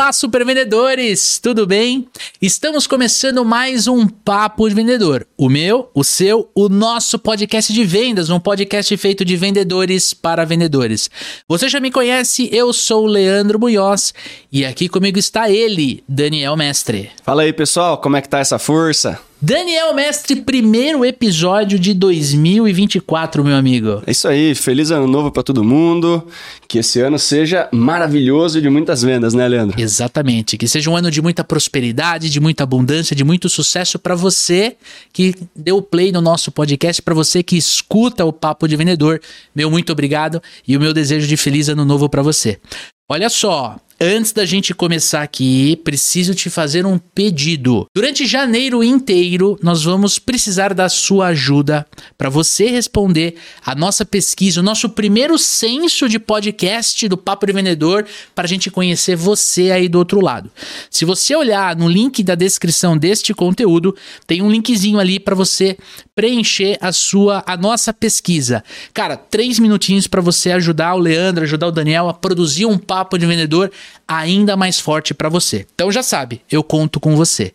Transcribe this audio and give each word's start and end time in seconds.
Olá, 0.00 0.14
super 0.14 0.46
vendedores, 0.46 1.38
tudo 1.38 1.66
bem? 1.66 2.08
Estamos 2.40 2.86
começando 2.86 3.44
mais 3.44 3.86
um 3.86 4.08
Papo 4.08 4.66
de 4.66 4.74
Vendedor. 4.74 5.26
O 5.36 5.46
meu, 5.46 5.90
o 5.94 6.02
seu, 6.02 6.50
o 6.54 6.70
nosso 6.70 7.18
podcast 7.18 7.70
de 7.70 7.84
vendas, 7.84 8.30
um 8.30 8.40
podcast 8.40 8.96
feito 8.96 9.26
de 9.26 9.36
vendedores 9.36 10.14
para 10.14 10.46
vendedores. 10.46 11.10
Você 11.46 11.68
já 11.68 11.80
me 11.80 11.90
conhece, 11.90 12.48
eu 12.50 12.72
sou 12.72 13.04
o 13.04 13.06
Leandro 13.06 13.60
Munhoz 13.60 14.14
e 14.50 14.64
aqui 14.64 14.88
comigo 14.88 15.18
está 15.18 15.50
ele, 15.50 16.02
Daniel 16.08 16.56
Mestre. 16.56 17.10
Fala 17.22 17.42
aí, 17.42 17.52
pessoal, 17.52 17.98
como 17.98 18.16
é 18.16 18.22
que 18.22 18.28
tá 18.30 18.38
essa 18.38 18.58
força? 18.58 19.20
Daniel 19.42 19.94
Mestre, 19.94 20.42
primeiro 20.42 21.02
episódio 21.02 21.78
de 21.78 21.94
2024, 21.94 23.42
meu 23.42 23.56
amigo. 23.56 24.02
É 24.06 24.10
isso 24.10 24.28
aí, 24.28 24.54
feliz 24.54 24.90
ano 24.90 25.06
novo 25.06 25.30
para 25.30 25.42
todo 25.42 25.64
mundo. 25.64 26.26
Que 26.68 26.80
esse 26.80 27.00
ano 27.00 27.18
seja 27.18 27.66
maravilhoso 27.72 28.58
e 28.58 28.60
de 28.60 28.68
muitas 28.68 29.00
vendas, 29.00 29.32
né, 29.32 29.48
Leandro? 29.48 29.80
Exatamente, 29.80 30.58
que 30.58 30.68
seja 30.68 30.90
um 30.90 30.96
ano 30.96 31.10
de 31.10 31.22
muita 31.22 31.42
prosperidade, 31.42 32.28
de 32.28 32.38
muita 32.38 32.64
abundância, 32.64 33.16
de 33.16 33.24
muito 33.24 33.48
sucesso 33.48 33.98
para 33.98 34.14
você 34.14 34.76
que 35.10 35.34
deu 35.56 35.80
play 35.80 36.12
no 36.12 36.20
nosso 36.20 36.52
podcast, 36.52 37.00
para 37.00 37.14
você 37.14 37.42
que 37.42 37.56
escuta 37.56 38.26
o 38.26 38.34
Papo 38.34 38.68
de 38.68 38.76
Vendedor. 38.76 39.22
Meu 39.56 39.70
muito 39.70 39.90
obrigado 39.90 40.42
e 40.68 40.76
o 40.76 40.80
meu 40.80 40.92
desejo 40.92 41.26
de 41.26 41.38
feliz 41.38 41.70
ano 41.70 41.86
novo 41.86 42.10
para 42.10 42.20
você. 42.20 42.60
Olha 43.08 43.30
só, 43.30 43.76
Antes 44.02 44.32
da 44.32 44.46
gente 44.46 44.72
começar 44.72 45.20
aqui, 45.20 45.76
preciso 45.84 46.34
te 46.34 46.48
fazer 46.48 46.86
um 46.86 46.96
pedido. 46.96 47.84
Durante 47.94 48.24
janeiro 48.24 48.82
inteiro, 48.82 49.58
nós 49.62 49.84
vamos 49.84 50.18
precisar 50.18 50.72
da 50.72 50.88
sua 50.88 51.26
ajuda 51.26 51.86
para 52.16 52.30
você 52.30 52.68
responder 52.68 53.34
a 53.62 53.74
nossa 53.74 54.02
pesquisa, 54.02 54.60
o 54.60 54.62
nosso 54.62 54.88
primeiro 54.88 55.36
censo 55.36 56.08
de 56.08 56.18
podcast 56.18 57.06
do 57.08 57.18
Papo 57.18 57.44
de 57.44 57.52
Vendedor, 57.52 58.06
para 58.34 58.46
a 58.46 58.48
gente 58.48 58.70
conhecer 58.70 59.16
você 59.16 59.70
aí 59.70 59.86
do 59.86 59.98
outro 59.98 60.22
lado. 60.22 60.50
Se 60.88 61.04
você 61.04 61.36
olhar 61.36 61.76
no 61.76 61.86
link 61.86 62.22
da 62.22 62.34
descrição 62.34 62.96
deste 62.96 63.34
conteúdo, 63.34 63.94
tem 64.26 64.40
um 64.40 64.50
linkzinho 64.50 64.98
ali 64.98 65.20
para 65.20 65.34
você 65.34 65.76
preencher 66.14 66.78
a 66.80 66.90
sua, 66.90 67.42
a 67.46 67.54
nossa 67.54 67.92
pesquisa. 67.92 68.64
Cara, 68.94 69.18
três 69.18 69.58
minutinhos 69.58 70.06
para 70.06 70.22
você 70.22 70.52
ajudar 70.52 70.94
o 70.94 70.98
Leandro, 70.98 71.44
ajudar 71.44 71.66
o 71.66 71.72
Daniel 71.72 72.08
a 72.08 72.14
produzir 72.14 72.64
um 72.64 72.78
Papo 72.78 73.18
de 73.18 73.26
Vendedor 73.26 73.70
ainda 74.06 74.56
mais 74.56 74.78
forte 74.80 75.14
para 75.14 75.28
você. 75.28 75.66
Então 75.74 75.90
já 75.90 76.02
sabe, 76.02 76.42
eu 76.50 76.62
conto 76.62 77.00
com 77.00 77.16
você. 77.16 77.54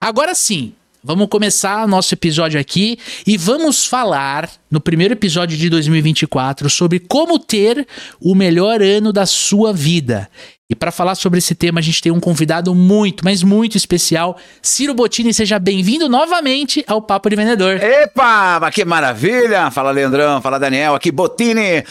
Agora 0.00 0.34
sim, 0.34 0.72
vamos 1.02 1.28
começar 1.28 1.86
nosso 1.86 2.12
episódio 2.14 2.60
aqui 2.60 2.98
e 3.26 3.36
vamos 3.36 3.86
falar 3.86 4.50
no 4.70 4.80
primeiro 4.80 5.14
episódio 5.14 5.56
de 5.56 5.70
2024 5.70 6.68
sobre 6.68 6.98
como 6.98 7.38
ter 7.38 7.86
o 8.20 8.34
melhor 8.34 8.82
ano 8.82 9.12
da 9.12 9.24
sua 9.24 9.72
vida. 9.72 10.28
E 10.68 10.74
para 10.74 10.90
falar 10.90 11.14
sobre 11.14 11.38
esse 11.38 11.54
tema, 11.54 11.78
a 11.78 11.82
gente 11.82 12.02
tem 12.02 12.10
um 12.10 12.18
convidado 12.18 12.74
muito, 12.74 13.24
mas 13.24 13.40
muito 13.44 13.76
especial. 13.76 14.36
Ciro 14.60 14.94
Bottini, 14.94 15.32
seja 15.32 15.60
bem-vindo 15.60 16.08
novamente 16.08 16.84
ao 16.88 17.00
Papo 17.00 17.30
de 17.30 17.36
Vendedor. 17.36 17.80
Epa, 17.80 18.68
que 18.72 18.84
maravilha! 18.84 19.70
Fala 19.70 19.92
Leandrão, 19.92 20.42
fala 20.42 20.58
Daniel, 20.58 20.96
aqui 20.96 21.12
Bottini. 21.12 21.84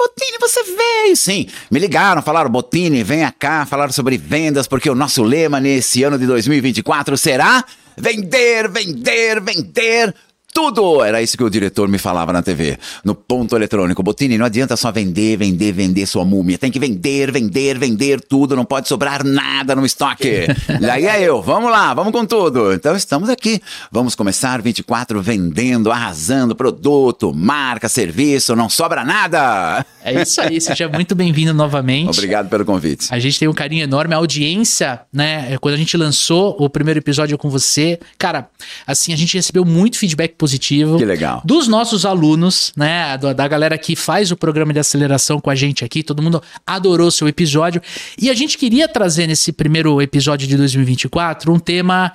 Ai, 0.00 0.08
Bottini, 0.08 0.38
você 0.40 0.62
veio! 0.64 1.16
Sim, 1.16 1.46
me 1.70 1.78
ligaram, 1.78 2.22
falaram, 2.22 2.50
Bottini, 2.50 3.02
venha 3.02 3.32
cá, 3.36 3.66
falaram 3.66 3.92
sobre 3.92 4.16
vendas, 4.16 4.66
porque 4.66 4.88
o 4.88 4.94
nosso 4.94 5.22
lema 5.22 5.60
nesse 5.60 6.02
ano 6.02 6.18
de 6.18 6.26
2024 6.26 7.16
será 7.18 7.64
vender, 7.96 8.68
vender, 8.70 9.40
vender 9.40 10.14
tudo! 10.52 11.02
Era 11.02 11.22
isso 11.22 11.36
que 11.36 11.44
o 11.44 11.50
diretor 11.50 11.88
me 11.88 11.98
falava 11.98 12.32
na 12.32 12.42
TV, 12.42 12.78
no 13.04 13.14
ponto 13.14 13.54
eletrônico. 13.56 14.02
Botini, 14.02 14.36
não 14.36 14.46
adianta 14.46 14.76
só 14.76 14.90
vender, 14.90 15.36
vender, 15.36 15.72
vender 15.72 16.06
sua 16.06 16.24
múmia. 16.24 16.58
Tem 16.58 16.70
que 16.70 16.78
vender, 16.78 17.30
vender, 17.30 17.78
vender 17.78 18.20
tudo. 18.20 18.56
Não 18.56 18.64
pode 18.64 18.88
sobrar 18.88 19.24
nada 19.24 19.74
no 19.74 19.86
estoque. 19.86 20.46
Daí 20.80 21.06
é 21.06 21.22
eu. 21.22 21.40
Vamos 21.40 21.70
lá, 21.70 21.94
vamos 21.94 22.12
com 22.12 22.26
tudo. 22.26 22.72
Então 22.72 22.96
estamos 22.96 23.28
aqui. 23.28 23.60
Vamos 23.92 24.14
começar 24.14 24.60
24 24.60 25.22
vendendo, 25.22 25.90
arrasando 25.90 26.56
produto, 26.56 27.32
marca, 27.32 27.88
serviço. 27.88 28.56
Não 28.56 28.68
sobra 28.68 29.04
nada. 29.04 29.84
É 30.02 30.22
isso 30.22 30.40
aí. 30.40 30.60
Seja 30.60 30.88
muito 30.88 31.14
bem-vindo 31.14 31.54
novamente. 31.54 32.10
Obrigado 32.10 32.48
pelo 32.48 32.64
convite. 32.64 33.06
A 33.10 33.18
gente 33.18 33.38
tem 33.38 33.48
um 33.48 33.54
carinho 33.54 33.84
enorme. 33.84 34.14
A 34.14 34.18
audiência, 34.18 35.00
né? 35.12 35.56
Quando 35.58 35.74
a 35.74 35.78
gente 35.78 35.96
lançou 35.96 36.56
o 36.58 36.68
primeiro 36.68 36.98
episódio 36.98 37.36
com 37.38 37.48
você, 37.48 37.98
cara, 38.18 38.48
assim, 38.86 39.12
a 39.12 39.16
gente 39.16 39.36
recebeu 39.36 39.64
muito 39.64 39.98
feedback 39.98 40.34
positivo. 40.40 40.96
Que 40.96 41.04
legal. 41.04 41.42
Dos 41.44 41.68
nossos 41.68 42.06
alunos, 42.06 42.72
né? 42.74 43.18
Da, 43.18 43.46
galera 43.46 43.76
que 43.76 43.94
faz 43.94 44.32
o 44.32 44.36
programa 44.36 44.72
de 44.72 44.78
aceleração 44.78 45.38
com 45.38 45.50
a 45.50 45.54
gente 45.54 45.84
aqui. 45.84 46.02
Todo 46.02 46.22
mundo 46.22 46.42
adorou 46.66 47.10
seu 47.10 47.28
episódio. 47.28 47.82
E 48.18 48.30
a 48.30 48.34
gente 48.34 48.56
queria 48.56 48.88
trazer 48.88 49.26
nesse 49.26 49.52
primeiro 49.52 50.00
episódio 50.00 50.48
de 50.48 50.56
2024 50.56 51.52
um 51.52 51.58
tema. 51.58 52.10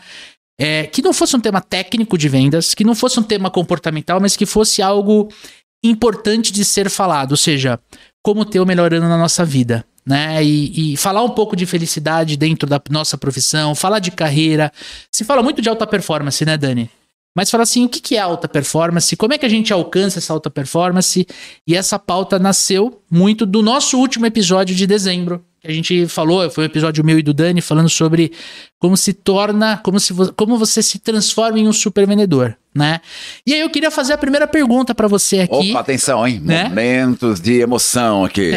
É, 0.60 0.88
que 0.88 1.02
não 1.02 1.12
fosse 1.12 1.36
um 1.36 1.40
tema 1.40 1.60
técnico 1.60 2.18
de 2.18 2.30
vendas, 2.30 2.74
que 2.74 2.86
não 2.86 2.96
fosse 2.96 3.20
um 3.20 3.24
tema 3.24 3.52
comportamental, 3.52 4.22
mas 4.22 4.38
que 4.38 4.46
fosse 4.46 4.82
algo 4.82 5.28
importante 5.84 6.50
de 6.54 6.64
ser 6.64 6.90
falado, 6.90 7.32
ou 7.32 7.38
seja, 7.38 7.78
como 8.24 8.46
ter 8.46 8.62
o 8.62 8.66
melhor 8.66 8.94
ano 8.94 9.10
na 9.10 9.18
nossa 9.18 9.44
vida. 9.44 9.84
Né? 10.06 10.42
E, 10.42 10.94
e, 10.94 10.98
falar 10.98 11.24
um 11.24 11.32
pouco 11.32 11.58
de 11.58 11.66
felicidade 11.66 12.38
dentro 12.38 12.70
da 12.70 12.82
nossa 12.90 13.18
profissão, 13.18 13.76
falar 13.76 14.00
de 14.00 14.12
carreira. 14.12 14.72
Se 15.12 15.26
fala 15.26 15.44
muito 15.44 15.62
de 15.62 15.68
alta 15.68 15.86
performance, 15.86 16.46
né, 16.46 16.58
Dani? 16.58 16.90
Mas 17.36 17.52
fala 17.52 17.64
assim, 17.64 17.84
o 17.84 17.90
que 17.90 18.16
é 18.16 18.20
alta 18.20 18.48
performance? 18.48 19.14
Como 19.18 19.34
é 19.34 19.38
que 19.38 19.46
a 19.46 19.50
gente 19.50 19.74
alcança 19.74 20.20
essa 20.20 20.32
alta 20.32 20.50
performance? 20.50 21.28
E 21.68 21.76
essa 21.76 22.00
pauta 22.00 22.40
nasceu 22.40 23.02
muito 23.12 23.46
do 23.46 23.62
nosso 23.62 24.00
último 24.00 24.26
episódio 24.26 24.74
de 24.74 24.88
dezembro. 24.88 25.44
Que 25.60 25.68
a 25.68 25.74
gente 25.74 26.08
falou, 26.08 26.50
foi 26.50 26.64
um 26.64 26.68
episódio 26.68 27.04
meu 27.04 27.20
e 27.20 27.24
do 27.24 27.34
Dani, 27.34 27.60
falando 27.60 27.90
sobre 27.90 28.32
como 28.80 28.96
se 28.96 29.12
torna, 29.12 29.78
como, 29.80 30.00
se, 30.00 30.14
como 30.38 30.58
você 30.58 30.82
se 30.82 30.98
transforma 31.00 31.60
em 31.60 31.68
um 31.68 31.74
super 31.74 32.08
vendedor, 32.08 32.56
né? 32.74 33.02
E 33.46 33.54
aí 33.54 33.60
eu 33.60 33.70
queria 33.70 33.92
fazer 33.92 34.14
a 34.14 34.18
primeira 34.18 34.48
pergunta 34.48 34.96
para 34.96 35.08
você 35.08 35.42
aqui. 35.42 35.72
Opa, 35.72 35.82
atenção, 35.82 36.26
hein? 36.26 36.40
Né? 36.40 36.70
Momentos 36.70 37.42
de 37.42 37.60
emoção 37.60 38.24
aqui. 38.24 38.52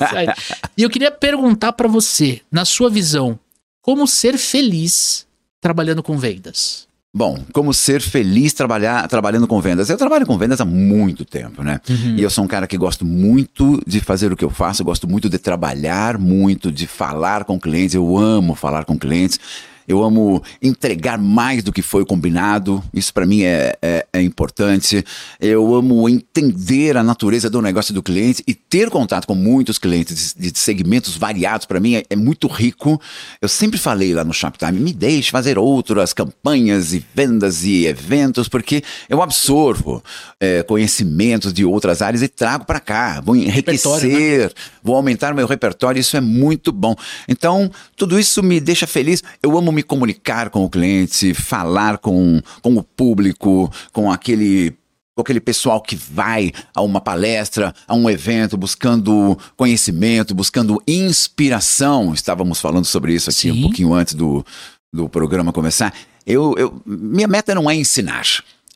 e 0.78 0.82
eu 0.82 0.88
queria 0.88 1.10
perguntar 1.10 1.72
para 1.72 1.88
você, 1.88 2.40
na 2.50 2.64
sua 2.64 2.88
visão, 2.88 3.38
como 3.82 4.06
ser 4.06 4.38
feliz 4.38 5.26
trabalhando 5.60 6.02
com 6.02 6.16
vendas? 6.16 6.86
Bom, 7.16 7.42
como 7.50 7.72
ser 7.72 8.02
feliz 8.02 8.52
trabalhar, 8.52 9.08
trabalhando 9.08 9.48
com 9.48 9.58
vendas? 9.58 9.88
Eu 9.88 9.96
trabalho 9.96 10.26
com 10.26 10.36
vendas 10.36 10.60
há 10.60 10.66
muito 10.66 11.24
tempo, 11.24 11.62
né? 11.62 11.80
Uhum. 11.88 12.14
E 12.14 12.22
eu 12.22 12.28
sou 12.28 12.44
um 12.44 12.46
cara 12.46 12.66
que 12.66 12.76
gosto 12.76 13.06
muito 13.06 13.82
de 13.86 14.00
fazer 14.00 14.30
o 14.30 14.36
que 14.36 14.44
eu 14.44 14.50
faço, 14.50 14.82
eu 14.82 14.84
gosto 14.84 15.08
muito 15.08 15.26
de 15.26 15.38
trabalhar 15.38 16.18
muito, 16.18 16.70
de 16.70 16.86
falar 16.86 17.44
com 17.44 17.58
clientes, 17.58 17.94
eu 17.94 18.18
amo 18.18 18.54
falar 18.54 18.84
com 18.84 18.98
clientes 18.98 19.40
eu 19.88 20.02
amo 20.02 20.42
entregar 20.60 21.18
mais 21.18 21.62
do 21.62 21.72
que 21.72 21.82
foi 21.82 22.04
combinado, 22.04 22.82
isso 22.92 23.12
para 23.14 23.26
mim 23.26 23.42
é, 23.42 23.76
é, 23.80 24.06
é, 24.12 24.22
importante. 24.22 25.04
Eu 25.40 25.74
amo 25.74 26.08
entender 26.08 26.96
a 26.96 27.02
natureza 27.02 27.48
do 27.48 27.62
negócio 27.62 27.94
do 27.94 28.02
cliente 28.02 28.42
e 28.46 28.54
ter 28.54 28.90
contato 28.90 29.26
com 29.26 29.34
muitos 29.34 29.78
clientes 29.78 30.34
de, 30.36 30.50
de 30.50 30.58
segmentos 30.58 31.16
variados, 31.16 31.66
para 31.66 31.78
mim 31.78 31.94
é, 31.94 32.04
é, 32.10 32.16
muito 32.16 32.48
rico. 32.48 33.00
Eu 33.40 33.48
sempre 33.48 33.78
falei 33.78 34.12
lá 34.12 34.24
no 34.24 34.32
Shoptime, 34.32 34.80
me 34.80 34.92
deixe 34.92 35.30
fazer 35.30 35.58
outras 35.58 36.12
campanhas 36.12 36.92
e 36.92 37.04
vendas 37.14 37.64
e 37.64 37.86
eventos, 37.86 38.48
porque 38.48 38.82
eu 39.08 39.22
absorvo 39.22 40.02
é, 40.40 40.62
conhecimentos 40.62 41.52
de 41.52 41.64
outras 41.64 42.02
áreas 42.02 42.22
e 42.22 42.28
trago 42.28 42.64
para 42.64 42.80
cá, 42.80 43.20
vou 43.20 43.36
enriquecer, 43.36 44.48
né? 44.48 44.50
vou 44.82 44.96
aumentar 44.96 45.34
meu 45.34 45.46
repertório, 45.46 46.00
isso 46.00 46.16
é 46.16 46.20
muito 46.20 46.72
bom. 46.72 46.96
Então, 47.28 47.70
tudo 47.96 48.18
isso 48.18 48.42
me 48.42 48.58
deixa 48.60 48.86
feliz. 48.86 49.22
Eu 49.42 49.56
amo 49.56 49.75
me 49.76 49.82
comunicar 49.82 50.48
com 50.48 50.64
o 50.64 50.70
cliente, 50.70 51.34
falar 51.34 51.98
com, 51.98 52.40
com 52.62 52.74
o 52.76 52.82
público, 52.82 53.70
com 53.92 54.10
aquele 54.10 54.74
com 55.14 55.22
aquele 55.22 55.40
pessoal 55.40 55.80
que 55.80 55.96
vai 55.96 56.52
a 56.74 56.82
uma 56.82 57.00
palestra, 57.00 57.74
a 57.88 57.94
um 57.94 58.10
evento, 58.10 58.54
buscando 58.54 59.38
conhecimento, 59.56 60.34
buscando 60.34 60.82
inspiração. 60.86 62.12
Estávamos 62.12 62.60
falando 62.60 62.84
sobre 62.84 63.14
isso 63.14 63.30
aqui 63.30 63.50
Sim. 63.50 63.52
um 63.52 63.62
pouquinho 63.62 63.94
antes 63.94 64.12
do, 64.12 64.44
do 64.92 65.08
programa 65.08 65.54
começar. 65.54 65.94
Eu, 66.26 66.54
eu, 66.58 66.82
minha 66.84 67.26
meta 67.26 67.54
não 67.54 67.70
é 67.70 67.74
ensinar, 67.74 68.26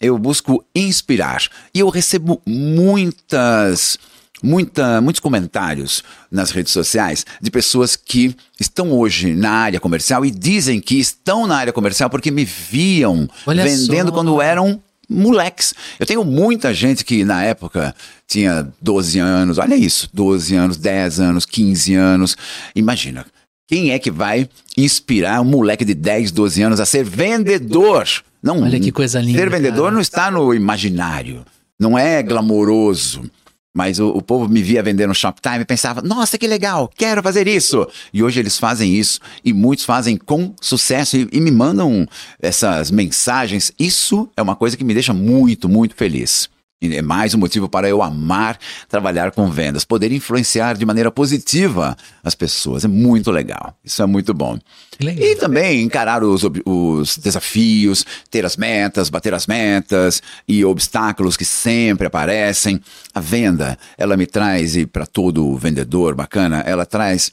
eu 0.01 0.17
busco 0.17 0.65
inspirar. 0.75 1.43
E 1.75 1.81
eu 1.81 1.91
recebo 1.91 2.41
muitas 2.47 3.99
muita, 4.43 5.01
muitos 5.01 5.21
comentários 5.21 6.03
nas 6.31 6.51
redes 6.51 6.73
sociais 6.73 7.25
de 7.41 7.51
pessoas 7.51 7.97
que 7.97 8.35
estão 8.59 8.93
hoje 8.93 9.35
na 9.35 9.51
área 9.51 9.81
comercial 9.81 10.25
e 10.25 10.31
dizem 10.31 10.81
que 10.81 10.99
estão 10.99 11.47
na 11.47 11.57
área 11.57 11.73
comercial 11.73 12.11
porque 12.11 12.31
me 12.31 12.45
viam 12.45 13.29
Olha 13.47 13.65
vendendo 13.65 14.09
só. 14.09 14.15
quando 14.15 14.41
eram 14.41 14.81
moleques. 15.09 15.75
Eu 15.99 16.07
tenho 16.07 16.25
muita 16.25 16.73
gente 16.73 17.05
que 17.05 17.25
na 17.25 17.43
época 17.43 17.95
tinha 18.29 18.69
12 18.81 19.19
anos, 19.19 19.59
olha 19.59 19.75
isso, 19.75 20.09
12 20.15 20.55
anos, 20.55 20.77
10 20.77 21.21
anos, 21.21 21.45
15 21.45 21.95
anos. 21.95 22.37
Imagina, 22.77 23.27
quem 23.67 23.91
é 23.91 23.99
que 23.99 24.11
vai 24.11 24.49
inspirar 24.77 25.41
um 25.41 25.45
moleque 25.45 25.85
de 25.85 25.95
10, 25.95 26.31
12 26.31 26.63
anos 26.63 26.81
a 26.81 26.87
ser 26.87 27.05
vendedor? 27.05 28.07
Não, 28.43 28.63
olha 28.63 28.79
que 28.81 28.93
coisa 28.93 29.21
linda. 29.21 29.39
Ser 29.39 29.51
vendedor 29.51 29.85
cara. 29.85 29.95
não 29.95 30.01
está 30.01 30.31
no 30.31 30.55
imaginário, 30.55 31.45
não 31.79 31.99
é 31.99 32.23
glamouroso 32.23 33.29
Mas 33.75 34.01
o, 34.01 34.09
o, 34.09 34.21
povo 34.21 34.49
me 34.49 34.63
via 34.63 34.83
vender 34.83 35.07
no 35.07 35.15
Shoptime 35.15 35.61
e 35.61 35.65
pensava, 35.65 36.03
nossa, 36.03 36.37
que 36.37 36.47
legal, 36.47 36.91
quero 36.97 37.23
fazer 37.23 37.47
isso. 37.47 37.87
E 38.13 38.23
hoje 38.23 38.41
eles 38.41 38.59
fazem 38.59 38.93
isso 38.95 39.21
e 39.45 39.53
muitos 39.53 39.85
fazem 39.85 40.17
com 40.17 40.53
sucesso 40.61 41.17
e, 41.17 41.29
e 41.33 41.41
me 41.41 41.53
mandam 41.53 42.07
essas 42.41 42.91
mensagens. 42.91 43.73
Isso 43.79 44.29
é 44.37 44.43
uma 44.43 44.57
coisa 44.57 44.77
que 44.77 44.83
me 44.83 44.95
deixa 44.95 45.15
muito, 45.15 45.69
muito 45.69 45.95
feliz. 45.95 46.49
É 46.83 47.03
mais 47.03 47.35
um 47.35 47.39
motivo 47.39 47.69
para 47.69 47.91
eu 47.91 48.03
amar 48.03 48.59
trabalhar 48.89 49.33
com 49.33 49.51
vendas, 49.51 49.85
poder 49.85 50.11
influenciar 50.13 50.79
de 50.79 50.87
maneira 50.87 51.11
positiva 51.11 51.95
as 52.25 52.35
pessoas. 52.35 52.87
É 52.87 52.89
muito 52.89 53.31
legal. 53.31 53.77
Isso 53.85 54.03
é 54.03 54.07
muito 54.07 54.33
bom. 54.33 54.59
Legal. 54.99 55.23
E 55.23 55.37
também 55.37 55.83
encarar 55.83 56.25
os, 56.25 56.43
os 56.65 57.19
desafios, 57.19 58.07
ter 58.31 58.47
as 58.47 58.57
metas, 58.57 59.11
bater 59.11 59.35
as 59.35 59.47
metas 59.47 60.23
e 60.49 60.65
obstáculos 60.65 61.37
que 61.37 61.45
sempre 61.45 62.07
aparecem. 62.07 62.81
A 63.15 63.21
venda, 63.21 63.79
ela 63.99 64.17
me 64.17 64.27
traz, 64.27 64.75
e 64.75 64.87
para 64.87 65.05
todo 65.05 65.55
vendedor 65.59 66.15
bacana, 66.15 66.61
ela 66.61 66.87
traz 66.87 67.31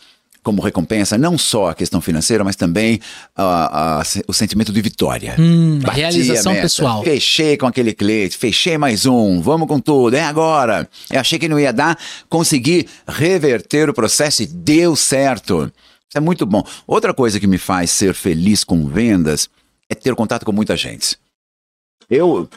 como 0.47 0.61
recompensa 0.61 1.17
não 1.17 1.37
só 1.37 1.71
a 1.71 1.75
questão 1.75 1.99
financeira, 1.99 2.41
mas 2.41 2.55
também 2.55 3.01
uh, 3.37 3.41
uh, 3.41 4.23
o 4.29 4.33
sentimento 4.33 4.71
de 4.71 4.81
vitória. 4.81 5.35
Hum, 5.37 5.79
realização 5.91 6.53
meta, 6.53 6.61
pessoal. 6.63 7.03
Fechei 7.03 7.57
com 7.57 7.65
aquele 7.65 7.93
cliente, 7.93 8.37
fechei 8.37 8.77
mais 8.77 9.05
um, 9.05 9.41
vamos 9.41 9.67
com 9.67 9.77
tudo, 9.77 10.15
é 10.15 10.23
agora. 10.23 10.89
Eu 11.11 11.19
achei 11.19 11.37
que 11.37 11.49
não 11.49 11.59
ia 11.59 11.73
dar, 11.73 11.99
consegui 12.29 12.87
reverter 13.05 13.89
o 13.89 13.93
processo 13.93 14.41
e 14.41 14.45
deu 14.45 14.95
certo. 14.95 15.69
Isso 16.07 16.17
é 16.17 16.21
muito 16.21 16.45
bom. 16.45 16.63
Outra 16.87 17.13
coisa 17.13 17.41
que 17.41 17.47
me 17.47 17.57
faz 17.57 17.91
ser 17.91 18.13
feliz 18.13 18.63
com 18.63 18.87
vendas 18.87 19.49
é 19.89 19.95
ter 19.95 20.15
contato 20.15 20.45
com 20.45 20.53
muita 20.53 20.77
gente. 20.77 21.17
Eu 22.09 22.49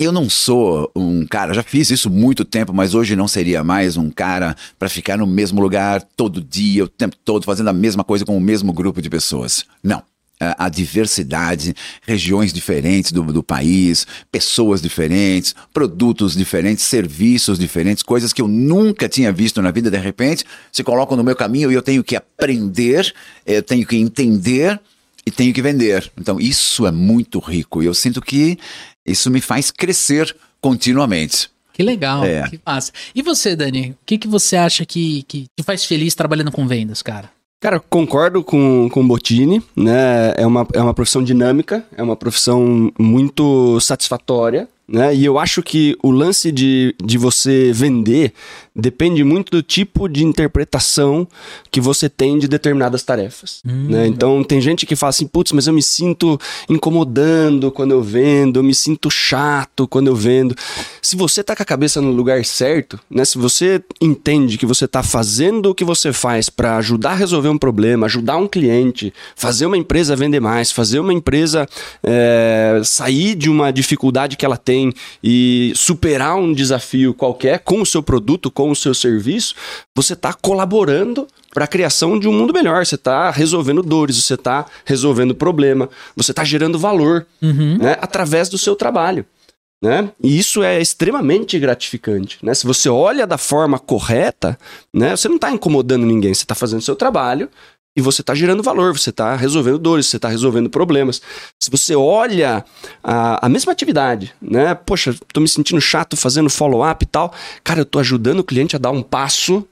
eu 0.00 0.10
não 0.10 0.30
sou 0.30 0.90
um 0.96 1.26
cara, 1.26 1.52
já 1.52 1.62
fiz 1.62 1.90
isso 1.90 2.08
muito 2.08 2.42
tempo, 2.42 2.72
mas 2.72 2.94
hoje 2.94 3.14
não 3.14 3.28
seria 3.28 3.62
mais 3.62 3.98
um 3.98 4.10
cara 4.10 4.56
para 4.78 4.88
ficar 4.88 5.18
no 5.18 5.26
mesmo 5.26 5.60
lugar 5.60 6.02
todo 6.16 6.40
dia, 6.40 6.84
o 6.84 6.88
tempo 6.88 7.14
todo, 7.22 7.44
fazendo 7.44 7.68
a 7.68 7.72
mesma 7.74 8.02
coisa 8.02 8.24
com 8.24 8.34
o 8.34 8.40
mesmo 8.40 8.72
grupo 8.72 9.02
de 9.02 9.10
pessoas. 9.10 9.66
Não. 9.82 10.02
A 10.40 10.70
diversidade, 10.70 11.74
regiões 12.00 12.50
diferentes 12.50 13.12
do, 13.12 13.22
do 13.24 13.42
país, 13.42 14.06
pessoas 14.32 14.80
diferentes, 14.80 15.54
produtos 15.70 16.34
diferentes, 16.34 16.86
serviços 16.86 17.58
diferentes, 17.58 18.02
coisas 18.02 18.32
que 18.32 18.40
eu 18.40 18.48
nunca 18.48 19.06
tinha 19.06 19.30
visto 19.30 19.60
na 19.60 19.70
vida, 19.70 19.90
de 19.90 19.98
repente 19.98 20.46
se 20.72 20.82
colocam 20.82 21.14
no 21.14 21.22
meu 21.22 21.36
caminho 21.36 21.70
e 21.70 21.74
eu 21.74 21.82
tenho 21.82 22.02
que 22.02 22.16
aprender, 22.16 23.14
eu 23.44 23.62
tenho 23.62 23.86
que 23.86 23.98
entender 23.98 24.80
e 25.26 25.30
tenho 25.30 25.52
que 25.52 25.62
vender. 25.62 26.10
Então, 26.18 26.40
isso 26.40 26.86
é 26.86 26.90
muito 26.90 27.38
rico. 27.38 27.82
E 27.82 27.86
eu 27.86 27.94
sinto 27.94 28.20
que 28.20 28.58
isso 29.06 29.30
me 29.30 29.40
faz 29.40 29.70
crescer 29.70 30.34
continuamente. 30.60 31.50
Que 31.72 31.82
legal, 31.82 32.24
é. 32.24 32.48
que 32.48 32.60
massa. 32.64 32.92
E 33.14 33.22
você, 33.22 33.56
Dani, 33.56 33.90
o 33.90 34.04
que, 34.04 34.18
que 34.18 34.28
você 34.28 34.56
acha 34.56 34.84
que, 34.84 35.22
que 35.22 35.46
te 35.56 35.62
faz 35.64 35.84
feliz 35.84 36.14
trabalhando 36.14 36.52
com 36.52 36.66
vendas, 36.66 37.02
cara? 37.02 37.30
Cara, 37.60 37.78
concordo 37.78 38.42
com, 38.42 38.88
com 38.90 39.02
o 39.02 39.06
Botini, 39.06 39.62
né? 39.76 40.32
É 40.36 40.46
uma, 40.46 40.66
é 40.72 40.80
uma 40.80 40.94
profissão 40.94 41.22
dinâmica, 41.22 41.84
é 41.94 42.02
uma 42.02 42.16
profissão 42.16 42.90
muito 42.98 43.78
satisfatória, 43.80 44.66
né? 44.90 45.14
E 45.14 45.24
eu 45.24 45.38
acho 45.38 45.62
que 45.62 45.96
o 46.02 46.10
lance 46.10 46.50
de, 46.50 46.96
de 47.00 47.16
você 47.16 47.70
vender 47.72 48.32
depende 48.74 49.22
muito 49.22 49.50
do 49.50 49.62
tipo 49.62 50.08
de 50.08 50.24
interpretação 50.24 51.28
que 51.70 51.80
você 51.80 52.08
tem 52.08 52.38
de 52.38 52.48
determinadas 52.48 53.02
tarefas. 53.04 53.60
Hum. 53.64 53.86
Né? 53.88 54.06
Então, 54.08 54.42
tem 54.42 54.60
gente 54.60 54.86
que 54.86 54.96
fala 54.96 55.10
assim: 55.10 55.28
putz, 55.28 55.52
mas 55.52 55.68
eu 55.68 55.72
me 55.72 55.82
sinto 55.82 56.38
incomodando 56.68 57.70
quando 57.70 57.92
eu 57.92 58.02
vendo, 58.02 58.58
eu 58.58 58.64
me 58.64 58.74
sinto 58.74 59.08
chato 59.10 59.86
quando 59.86 60.08
eu 60.08 60.16
vendo. 60.16 60.56
Se 61.00 61.14
você 61.14 61.44
tá 61.44 61.54
com 61.54 61.62
a 61.62 61.66
cabeça 61.66 62.00
no 62.00 62.10
lugar 62.10 62.44
certo, 62.44 62.98
né? 63.08 63.24
se 63.24 63.38
você 63.38 63.82
entende 64.00 64.58
que 64.58 64.66
você 64.66 64.88
tá 64.88 65.04
fazendo 65.04 65.70
o 65.70 65.74
que 65.74 65.84
você 65.84 66.12
faz 66.12 66.50
para 66.50 66.76
ajudar 66.78 67.12
a 67.12 67.14
resolver 67.14 67.48
um 67.48 67.58
problema, 67.58 68.06
ajudar 68.06 68.36
um 68.38 68.48
cliente, 68.48 69.12
fazer 69.36 69.66
uma 69.66 69.76
empresa 69.76 70.16
vender 70.16 70.40
mais, 70.40 70.72
fazer 70.72 70.98
uma 70.98 71.12
empresa 71.12 71.68
é, 72.02 72.80
sair 72.84 73.36
de 73.36 73.48
uma 73.48 73.70
dificuldade 73.70 74.36
que 74.36 74.44
ela 74.44 74.56
tem 74.56 74.79
e 75.22 75.72
superar 75.74 76.36
um 76.36 76.52
desafio 76.52 77.12
qualquer 77.12 77.58
com 77.60 77.80
o 77.80 77.86
seu 77.86 78.02
produto, 78.02 78.50
com 78.50 78.70
o 78.70 78.76
seu 78.76 78.94
serviço, 78.94 79.54
você 79.94 80.12
está 80.12 80.32
colaborando 80.32 81.26
para 81.52 81.64
a 81.64 81.68
criação 81.68 82.18
de 82.18 82.28
um 82.28 82.32
mundo 82.32 82.52
melhor. 82.52 82.86
Você 82.86 82.94
está 82.94 83.30
resolvendo 83.30 83.82
dores, 83.82 84.16
você 84.16 84.34
está 84.34 84.66
resolvendo 84.84 85.34
problema, 85.34 85.88
você 86.16 86.32
está 86.32 86.44
gerando 86.44 86.78
valor 86.78 87.26
uhum. 87.42 87.78
né, 87.78 87.96
através 88.00 88.48
do 88.48 88.56
seu 88.56 88.76
trabalho. 88.76 89.24
Né? 89.82 90.10
E 90.22 90.38
isso 90.38 90.62
é 90.62 90.80
extremamente 90.80 91.58
gratificante. 91.58 92.38
Né? 92.42 92.52
Se 92.52 92.66
você 92.66 92.88
olha 92.88 93.26
da 93.26 93.38
forma 93.38 93.78
correta, 93.78 94.58
né, 94.92 95.16
você 95.16 95.26
não 95.26 95.36
está 95.36 95.50
incomodando 95.50 96.04
ninguém, 96.04 96.34
você 96.34 96.44
está 96.44 96.54
fazendo 96.54 96.80
o 96.80 96.84
seu 96.84 96.94
trabalho 96.94 97.48
e 97.96 98.00
você 98.00 98.20
está 98.20 98.34
gerando 98.34 98.62
valor, 98.62 98.96
você 98.96 99.10
está 99.10 99.34
resolvendo 99.34 99.78
dores, 99.78 100.06
você 100.06 100.16
está 100.16 100.28
resolvendo 100.28 100.70
problemas. 100.70 101.20
Se 101.60 101.70
você 101.70 101.94
olha 101.94 102.64
a, 103.02 103.46
a 103.46 103.48
mesma 103.48 103.72
atividade, 103.72 104.32
né? 104.40 104.74
Poxa, 104.74 105.10
estou 105.10 105.42
me 105.42 105.48
sentindo 105.48 105.80
chato 105.80 106.16
fazendo 106.16 106.48
follow-up 106.48 107.04
e 107.04 107.08
tal. 107.08 107.34
Cara, 107.64 107.80
eu 107.80 107.84
estou 107.84 108.00
ajudando 108.00 108.40
o 108.40 108.44
cliente 108.44 108.76
a 108.76 108.78
dar 108.78 108.90
um 108.90 109.02
passo 109.02 109.66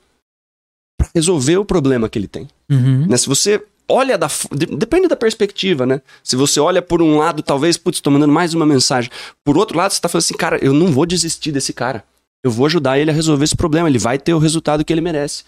para 0.98 1.08
resolver 1.14 1.58
o 1.58 1.64
problema 1.64 2.08
que 2.08 2.18
ele 2.18 2.26
tem. 2.26 2.48
Uhum. 2.68 3.06
Né? 3.06 3.16
Se 3.16 3.28
você 3.28 3.62
olha 3.88 4.18
da. 4.18 4.28
Depende 4.76 5.08
da 5.08 5.16
perspectiva, 5.16 5.86
né? 5.86 6.02
Se 6.22 6.36
você 6.36 6.60
olha 6.60 6.82
por 6.82 7.00
um 7.00 7.16
lado, 7.16 7.42
talvez, 7.42 7.76
putz, 7.76 7.98
estou 7.98 8.12
mandando 8.12 8.32
mais 8.32 8.52
uma 8.52 8.66
mensagem. 8.66 9.10
Por 9.44 9.56
outro 9.56 9.76
lado, 9.78 9.92
você 9.92 9.98
está 9.98 10.08
falando 10.08 10.24
assim, 10.24 10.36
cara, 10.36 10.58
eu 10.58 10.74
não 10.74 10.88
vou 10.88 11.06
desistir 11.06 11.52
desse 11.52 11.72
cara. 11.72 12.04
Eu 12.44 12.50
vou 12.50 12.66
ajudar 12.66 12.98
ele 12.98 13.10
a 13.10 13.14
resolver 13.14 13.44
esse 13.44 13.56
problema. 13.56 13.88
Ele 13.88 13.98
vai 13.98 14.18
ter 14.18 14.34
o 14.34 14.38
resultado 14.38 14.84
que 14.84 14.92
ele 14.92 15.00
merece, 15.00 15.44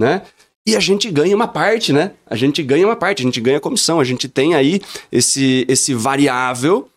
né? 0.00 0.22
E 0.66 0.76
a 0.76 0.80
gente 0.80 1.10
ganha 1.10 1.34
uma 1.34 1.48
parte, 1.48 1.92
né? 1.92 2.12
A 2.26 2.36
gente 2.36 2.62
ganha 2.62 2.86
uma 2.86 2.94
parte, 2.94 3.22
a 3.22 3.24
gente 3.24 3.40
ganha 3.40 3.58
comissão, 3.58 3.98
a 3.98 4.04
gente 4.04 4.28
tem 4.28 4.54
aí 4.54 4.80
esse, 5.10 5.66
esse 5.68 5.92
variável 5.92 6.88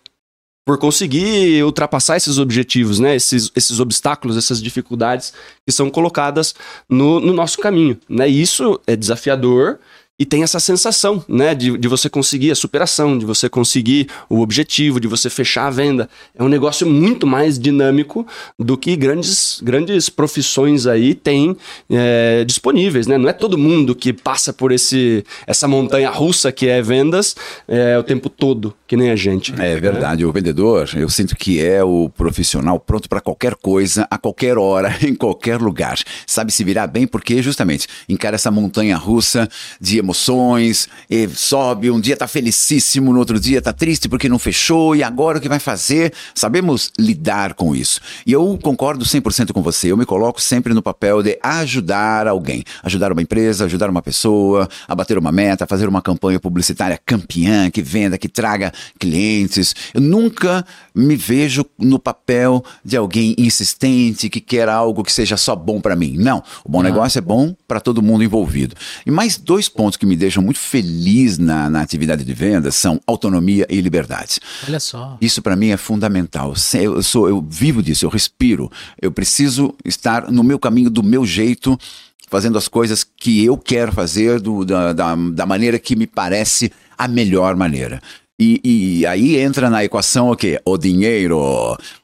por 0.66 0.78
conseguir 0.80 1.64
ultrapassar 1.64 2.18
esses 2.18 2.38
objetivos, 2.38 3.00
né? 3.00 3.16
Esses, 3.16 3.52
esses 3.56 3.80
obstáculos, 3.80 4.38
essas 4.38 4.62
dificuldades 4.62 5.34
que 5.66 5.72
são 5.72 5.90
colocadas 5.90 6.54
no, 6.90 7.20
no 7.20 7.34
nosso 7.34 7.60
caminho, 7.60 8.00
né? 8.10 8.28
Isso 8.28 8.80
é 8.86 8.96
desafiador 8.96 9.80
e 10.18 10.26
tem 10.26 10.44
essa 10.44 10.62
sensação, 10.62 11.24
né, 11.28 11.54
de, 11.54 11.78
de 11.78 11.88
você 11.90 12.10
conseguir 12.10 12.50
a 12.50 12.56
superação, 12.56 13.18
de 13.18 13.26
você 13.26 13.50
conseguir 13.50 14.08
o 14.30 14.40
objetivo, 14.40 14.98
de 14.98 15.10
você 15.10 15.30
fechar 15.30 15.68
a 15.68 15.70
venda. 15.70 16.10
É 16.34 16.42
um 16.42 16.48
negócio 16.48 16.88
muito 16.88 17.28
mais 17.28 17.60
dinâmico 17.60 18.26
do 18.58 18.78
que 18.78 18.96
grandes, 18.96 19.60
grandes 19.62 20.08
profissões 20.08 20.88
aí 20.88 21.14
têm 21.14 21.58
é, 21.90 22.46
disponíveis, 22.46 23.08
né? 23.08 23.18
Não 23.18 23.28
é 23.28 23.34
todo 23.34 23.58
mundo 23.58 23.94
que 23.94 24.14
passa 24.14 24.54
por 24.54 24.72
esse, 24.72 25.26
essa 25.46 25.68
montanha 25.68 26.10
russa 26.10 26.50
que 26.50 26.70
é 26.70 26.82
vendas 26.82 27.36
é, 27.68 27.98
o 27.98 28.04
tempo 28.04 28.30
todo, 28.30 28.74
que 28.88 28.96
nem 28.96 29.12
a 29.12 29.18
gente. 29.18 29.52
É 29.52 29.56
né? 29.56 29.76
verdade, 29.76 30.24
o 30.24 30.32
vendedor, 30.32 30.90
eu 30.96 31.10
sinto 31.10 31.36
que 31.36 31.62
é 31.62 31.84
o 31.84 32.10
profissional 32.10 32.80
pronto 32.80 33.10
para 33.10 33.20
qualquer 33.20 33.56
coisa, 33.56 34.08
a 34.10 34.18
qualquer 34.18 34.58
hora, 34.58 34.96
em 35.06 35.14
qualquer 35.14 35.60
lugar. 35.60 36.00
Sabe 36.26 36.54
se 36.54 36.64
virar 36.64 36.88
bem 36.88 37.06
porque 37.06 37.42
justamente 37.42 37.86
encara 38.08 38.36
essa 38.36 38.50
montanha 38.50 38.96
russa 38.96 39.50
de 39.82 40.05
emoções, 40.06 40.88
e 41.10 41.28
sobe, 41.28 41.92
um 41.92 42.00
dia 42.00 42.16
tá 42.16 42.28
felicíssimo, 42.28 43.12
no 43.12 43.20
outro 43.20 43.40
dia 43.40 43.62
tá 43.62 43.74
triste 43.74 44.08
porque 44.08 44.30
não 44.30 44.40
fechou, 44.40 44.96
e 44.96 45.04
agora 45.04 45.38
o 45.40 45.42
que 45.42 45.50
vai 45.50 45.60
fazer? 45.60 46.14
Sabemos 46.34 46.92
lidar 46.98 47.56
com 47.56 47.76
isso. 47.76 48.00
E 48.26 48.32
eu 48.32 48.58
concordo 48.62 49.04
100% 49.04 49.52
com 49.52 49.62
você, 49.62 49.92
eu 49.92 49.98
me 49.98 50.06
coloco 50.06 50.42
sempre 50.42 50.74
no 50.74 50.82
papel 50.82 51.22
de 51.24 51.38
ajudar 51.42 52.28
alguém, 52.28 52.64
ajudar 52.84 53.12
uma 53.12 53.22
empresa, 53.22 53.66
ajudar 53.66 53.90
uma 53.90 54.02
pessoa, 54.02 54.70
a 54.88 54.96
bater 54.96 55.18
uma 55.18 55.32
meta, 55.32 55.66
fazer 55.66 55.90
uma 55.90 56.02
campanha 56.02 56.40
publicitária 56.40 57.00
campeã, 57.06 57.70
que 57.72 57.82
venda, 57.82 58.18
que 58.18 58.30
traga 58.30 58.72
clientes. 59.00 59.76
Eu 59.94 60.02
nunca 60.02 60.66
me 60.94 61.16
vejo 61.16 61.66
no 61.78 61.98
papel 62.00 62.64
de 62.84 62.96
alguém 62.96 63.36
insistente 63.38 64.30
que 64.30 64.40
quer 64.40 64.70
algo 64.70 65.04
que 65.04 65.12
seja 65.12 65.36
só 65.38 65.56
bom 65.56 65.82
para 65.82 65.96
mim. 65.96 66.16
Não, 66.18 66.44
o 66.64 66.70
bom 66.70 66.82
negócio 66.82 67.18
é 67.18 67.22
bom 67.22 67.56
para 67.68 67.80
todo 67.80 68.02
mundo 68.02 68.24
envolvido. 68.24 68.76
E 69.06 69.12
mais 69.12 69.38
dois 69.38 69.68
pontos 69.68 69.95
pontos 69.96 69.98
que 69.98 70.06
me 70.06 70.16
deixam 70.16 70.44
muito 70.44 70.60
feliz 70.60 71.38
na, 71.38 71.70
na 71.70 71.82
atividade 71.82 72.24
de 72.24 72.34
vendas 72.34 72.76
são 72.76 73.00
autonomia 73.08 73.66
e 73.70 73.82
liberdade. 73.82 74.40
Olha 74.68 74.80
só. 74.80 75.18
Isso 75.20 75.42
para 75.42 75.56
mim 75.56 75.70
é 75.70 75.78
fundamental. 75.78 76.54
Eu, 76.74 77.02
sou, 77.02 77.28
eu 77.28 77.42
vivo 77.42 77.82
disso, 77.82 78.06
eu 78.06 78.10
respiro. 78.10 78.72
Eu 79.02 79.12
preciso 79.12 79.74
estar 79.84 80.32
no 80.32 80.44
meu 80.44 80.60
caminho, 80.60 80.90
do 80.90 81.02
meu 81.02 81.26
jeito, 81.26 81.78
fazendo 82.30 82.58
as 82.58 82.68
coisas 82.68 83.04
que 83.04 83.44
eu 83.44 83.58
quero 83.58 83.92
fazer 83.92 84.40
do, 84.40 84.66
da, 84.66 84.94
da, 84.94 85.16
da 85.16 85.46
maneira 85.46 85.80
que 85.80 85.96
me 85.96 86.06
parece 86.06 86.72
a 86.98 87.08
melhor 87.08 87.56
maneira. 87.56 88.02
E, 88.38 88.60
e 88.64 89.06
aí 89.06 89.38
entra 89.38 89.70
na 89.70 89.86
equação 89.86 90.30
o 90.30 90.36
quê? 90.36 90.60
O 90.66 90.78
dinheiro. 90.78 91.40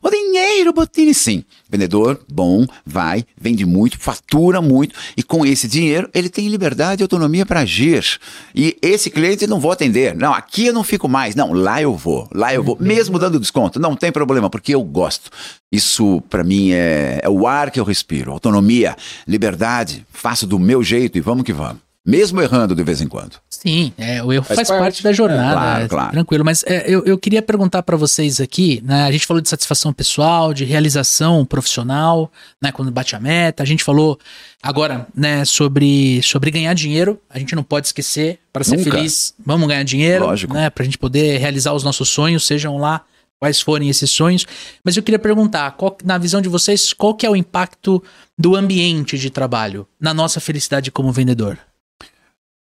O 0.01 0.09
dinheiro, 0.09 0.71
Botini, 0.71 1.13
sim. 1.13 1.43
Vendedor 1.69 2.21
bom, 2.31 2.65
vai, 2.85 3.25
vende 3.39 3.65
muito, 3.65 3.99
fatura 3.99 4.61
muito 4.61 4.95
e 5.17 5.23
com 5.23 5.45
esse 5.45 5.67
dinheiro 5.67 6.09
ele 6.13 6.29
tem 6.29 6.47
liberdade 6.47 7.01
e 7.01 7.03
autonomia 7.03 7.45
para 7.45 7.61
agir. 7.61 8.17
E 8.55 8.77
esse 8.81 9.09
cliente 9.09 9.45
não 9.45 9.59
vou 9.59 9.71
atender. 9.71 10.15
Não, 10.15 10.33
aqui 10.33 10.67
eu 10.67 10.73
não 10.73 10.85
fico 10.85 11.09
mais. 11.09 11.35
Não, 11.35 11.51
lá 11.51 11.81
eu 11.81 11.95
vou. 11.95 12.29
Lá 12.33 12.53
eu 12.53 12.63
vou, 12.63 12.77
mesmo 12.79 13.19
dando 13.19 13.39
desconto. 13.39 13.79
Não 13.79 13.95
tem 13.95 14.11
problema, 14.11 14.49
porque 14.49 14.73
eu 14.73 14.83
gosto. 14.83 15.29
Isso 15.69 16.21
para 16.29 16.45
mim 16.45 16.71
é, 16.71 17.19
é 17.21 17.29
o 17.29 17.45
ar 17.45 17.71
que 17.71 17.79
eu 17.79 17.83
respiro. 17.83 18.31
Autonomia, 18.31 18.95
liberdade, 19.27 20.05
faço 20.11 20.47
do 20.47 20.57
meu 20.57 20.81
jeito 20.81 21.17
e 21.17 21.21
vamos 21.21 21.43
que 21.43 21.51
vamos. 21.51 21.90
Mesmo 22.05 22.41
errando 22.41 22.73
de 22.73 22.83
vez 22.83 22.99
em 22.99 23.07
quando. 23.07 23.35
Sim, 23.47 23.93
é, 23.95 24.23
o 24.23 24.33
erro 24.33 24.43
faz, 24.43 24.55
faz 24.55 24.69
parte. 24.69 24.81
parte. 24.81 25.03
da 25.03 25.13
jornada. 25.13 25.51
É, 25.51 25.53
claro, 25.53 25.83
é, 25.83 25.87
claro. 25.87 26.11
Tranquilo, 26.11 26.43
mas 26.43 26.63
é, 26.63 26.83
eu, 26.87 27.05
eu 27.05 27.15
queria 27.15 27.43
perguntar 27.43 27.83
para 27.83 27.95
vocês 27.95 28.41
aqui, 28.41 28.81
né? 28.83 29.03
A 29.03 29.11
gente 29.11 29.27
falou 29.27 29.39
de 29.39 29.47
satisfação 29.47 29.93
pessoal, 29.93 30.51
de 30.51 30.65
realização 30.65 31.45
profissional, 31.45 32.31
né? 32.59 32.71
Quando 32.71 32.91
bate 32.91 33.15
a 33.15 33.19
meta. 33.19 33.61
A 33.61 33.65
gente 33.65 33.83
falou 33.83 34.17
agora, 34.63 35.07
né, 35.15 35.45
sobre, 35.45 36.23
sobre 36.23 36.49
ganhar 36.49 36.73
dinheiro. 36.73 37.19
A 37.29 37.37
gente 37.37 37.55
não 37.55 37.63
pode 37.63 37.85
esquecer, 37.85 38.39
para 38.51 38.63
ser 38.63 38.77
Nunca. 38.77 38.91
feliz, 38.91 39.35
vamos 39.45 39.67
ganhar 39.67 39.83
dinheiro. 39.83 40.25
Lógico. 40.25 40.55
Né, 40.55 40.71
pra 40.71 40.83
gente 40.83 40.97
poder 40.97 41.37
realizar 41.37 41.73
os 41.73 41.83
nossos 41.83 42.09
sonhos, 42.09 42.47
sejam 42.47 42.77
lá 42.77 43.01
quais 43.39 43.61
forem 43.61 43.89
esses 43.89 44.09
sonhos. 44.09 44.45
Mas 44.83 44.97
eu 44.97 45.03
queria 45.03 45.19
perguntar, 45.19 45.69
qual, 45.71 45.95
na 46.03 46.17
visão 46.17 46.41
de 46.41 46.49
vocês, 46.49 46.93
qual 46.93 47.13
que 47.13 47.27
é 47.27 47.29
o 47.29 47.35
impacto 47.35 48.03
do 48.37 48.55
ambiente 48.55 49.19
de 49.19 49.29
trabalho 49.29 49.87
na 49.99 50.15
nossa 50.15 50.39
felicidade 50.39 50.89
como 50.89 51.11
vendedor? 51.11 51.59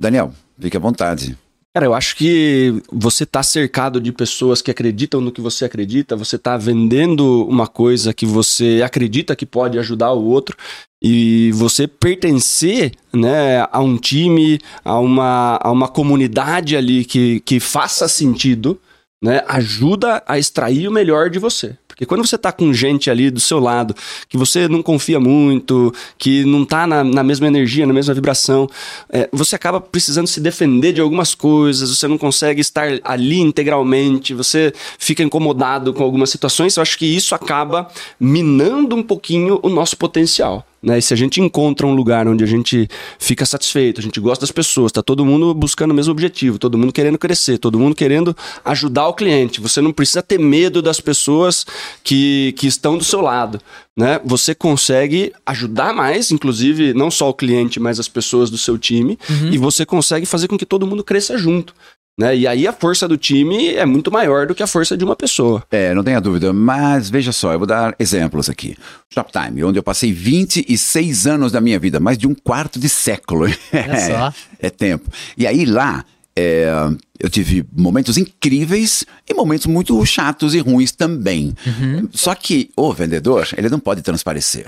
Daniel, 0.00 0.32
fique 0.58 0.76
à 0.76 0.80
vontade. 0.80 1.36
Cara, 1.76 1.84
eu 1.84 1.92
acho 1.92 2.16
que 2.16 2.82
você 2.90 3.24
está 3.24 3.42
cercado 3.42 4.00
de 4.00 4.10
pessoas 4.10 4.62
que 4.62 4.70
acreditam 4.70 5.20
no 5.20 5.30
que 5.30 5.42
você 5.42 5.66
acredita, 5.66 6.16
você 6.16 6.36
está 6.36 6.56
vendendo 6.56 7.46
uma 7.46 7.66
coisa 7.66 8.14
que 8.14 8.24
você 8.24 8.80
acredita 8.82 9.36
que 9.36 9.44
pode 9.44 9.78
ajudar 9.78 10.12
o 10.12 10.24
outro 10.24 10.56
e 11.02 11.52
você 11.52 11.86
pertencer 11.86 12.92
né, 13.12 13.60
a 13.70 13.80
um 13.80 13.98
time, 13.98 14.58
a 14.82 14.98
uma, 14.98 15.60
a 15.62 15.70
uma 15.70 15.86
comunidade 15.86 16.74
ali 16.78 17.04
que, 17.04 17.40
que 17.40 17.60
faça 17.60 18.08
sentido, 18.08 18.80
né, 19.22 19.42
ajuda 19.46 20.22
a 20.26 20.38
extrair 20.38 20.88
o 20.88 20.92
melhor 20.92 21.28
de 21.28 21.38
você. 21.38 21.76
Porque 21.96 22.04
quando 22.04 22.26
você 22.26 22.36
tá 22.36 22.52
com 22.52 22.74
gente 22.74 23.10
ali 23.10 23.30
do 23.30 23.40
seu 23.40 23.58
lado, 23.58 23.96
que 24.28 24.36
você 24.36 24.68
não 24.68 24.82
confia 24.82 25.18
muito, 25.18 25.94
que 26.18 26.44
não 26.44 26.62
tá 26.62 26.86
na, 26.86 27.02
na 27.02 27.24
mesma 27.24 27.46
energia, 27.46 27.86
na 27.86 27.94
mesma 27.94 28.12
vibração, 28.12 28.68
é, 29.08 29.30
você 29.32 29.56
acaba 29.56 29.80
precisando 29.80 30.26
se 30.26 30.38
defender 30.38 30.92
de 30.92 31.00
algumas 31.00 31.34
coisas, 31.34 31.88
você 31.88 32.06
não 32.06 32.18
consegue 32.18 32.60
estar 32.60 32.86
ali 33.02 33.40
integralmente, 33.40 34.34
você 34.34 34.74
fica 34.98 35.22
incomodado 35.22 35.94
com 35.94 36.04
algumas 36.04 36.28
situações. 36.28 36.76
Eu 36.76 36.82
acho 36.82 36.98
que 36.98 37.06
isso 37.06 37.34
acaba 37.34 37.88
minando 38.20 38.94
um 38.94 39.02
pouquinho 39.02 39.58
o 39.62 39.70
nosso 39.70 39.96
potencial. 39.96 40.66
Né? 40.86 40.98
E 40.98 41.02
se 41.02 41.12
a 41.12 41.16
gente 41.16 41.40
encontra 41.40 41.84
um 41.84 41.92
lugar 41.92 42.28
onde 42.28 42.44
a 42.44 42.46
gente 42.46 42.88
fica 43.18 43.44
satisfeito, 43.44 43.98
a 44.00 44.02
gente 44.02 44.20
gosta 44.20 44.42
das 44.42 44.52
pessoas, 44.52 44.92
tá 44.92 45.02
todo 45.02 45.24
mundo 45.24 45.52
buscando 45.52 45.90
o 45.90 45.94
mesmo 45.94 46.12
objetivo, 46.12 46.60
todo 46.60 46.78
mundo 46.78 46.92
querendo 46.92 47.18
crescer, 47.18 47.58
todo 47.58 47.76
mundo 47.76 47.92
querendo 47.92 48.36
ajudar 48.64 49.08
o 49.08 49.14
cliente. 49.14 49.60
Você 49.60 49.80
não 49.80 49.92
precisa 49.92 50.22
ter 50.22 50.38
medo 50.38 50.80
das 50.80 51.00
pessoas 51.00 51.66
que, 52.04 52.54
que 52.56 52.68
estão 52.68 52.96
do 52.96 53.02
seu 53.02 53.20
lado. 53.20 53.60
Né? 53.96 54.20
Você 54.24 54.54
consegue 54.54 55.32
ajudar 55.44 55.92
mais, 55.92 56.30
inclusive, 56.30 56.94
não 56.94 57.10
só 57.10 57.30
o 57.30 57.34
cliente, 57.34 57.80
mas 57.80 57.98
as 57.98 58.08
pessoas 58.08 58.48
do 58.48 58.58
seu 58.58 58.78
time, 58.78 59.18
uhum. 59.28 59.50
e 59.52 59.58
você 59.58 59.84
consegue 59.84 60.24
fazer 60.24 60.46
com 60.46 60.56
que 60.56 60.66
todo 60.66 60.86
mundo 60.86 61.02
cresça 61.02 61.36
junto. 61.36 61.74
Né? 62.18 62.34
E 62.34 62.46
aí 62.46 62.66
a 62.66 62.72
força 62.72 63.06
do 63.06 63.18
time 63.18 63.74
é 63.74 63.84
muito 63.84 64.10
maior 64.10 64.46
do 64.46 64.54
que 64.54 64.62
a 64.62 64.66
força 64.66 64.96
de 64.96 65.04
uma 65.04 65.14
pessoa. 65.14 65.62
É, 65.70 65.92
não 65.94 66.02
tenha 66.02 66.20
dúvida. 66.20 66.52
Mas 66.52 67.10
veja 67.10 67.30
só, 67.30 67.52
eu 67.52 67.58
vou 67.58 67.66
dar 67.66 67.94
exemplos 67.98 68.48
aqui. 68.48 68.76
Shoptime, 69.12 69.62
onde 69.62 69.78
eu 69.78 69.82
passei 69.82 70.12
26 70.12 71.26
anos 71.26 71.52
da 71.52 71.60
minha 71.60 71.78
vida, 71.78 72.00
mais 72.00 72.16
de 72.16 72.26
um 72.26 72.34
quarto 72.34 72.78
de 72.78 72.88
século. 72.88 73.46
É, 73.72 74.10
só. 74.10 74.34
é 74.58 74.70
tempo. 74.70 75.10
E 75.36 75.46
aí 75.46 75.66
lá, 75.66 76.04
é, 76.34 76.66
eu 77.18 77.28
tive 77.28 77.64
momentos 77.76 78.16
incríveis 78.16 79.04
e 79.28 79.34
momentos 79.34 79.66
muito 79.66 80.04
chatos 80.06 80.54
e 80.54 80.58
ruins 80.58 80.92
também. 80.92 81.54
Uhum. 81.66 82.08
Só 82.12 82.34
que 82.34 82.70
o 82.76 82.92
vendedor, 82.92 83.48
ele 83.56 83.68
não 83.68 83.78
pode 83.78 84.02
transparecer 84.02 84.66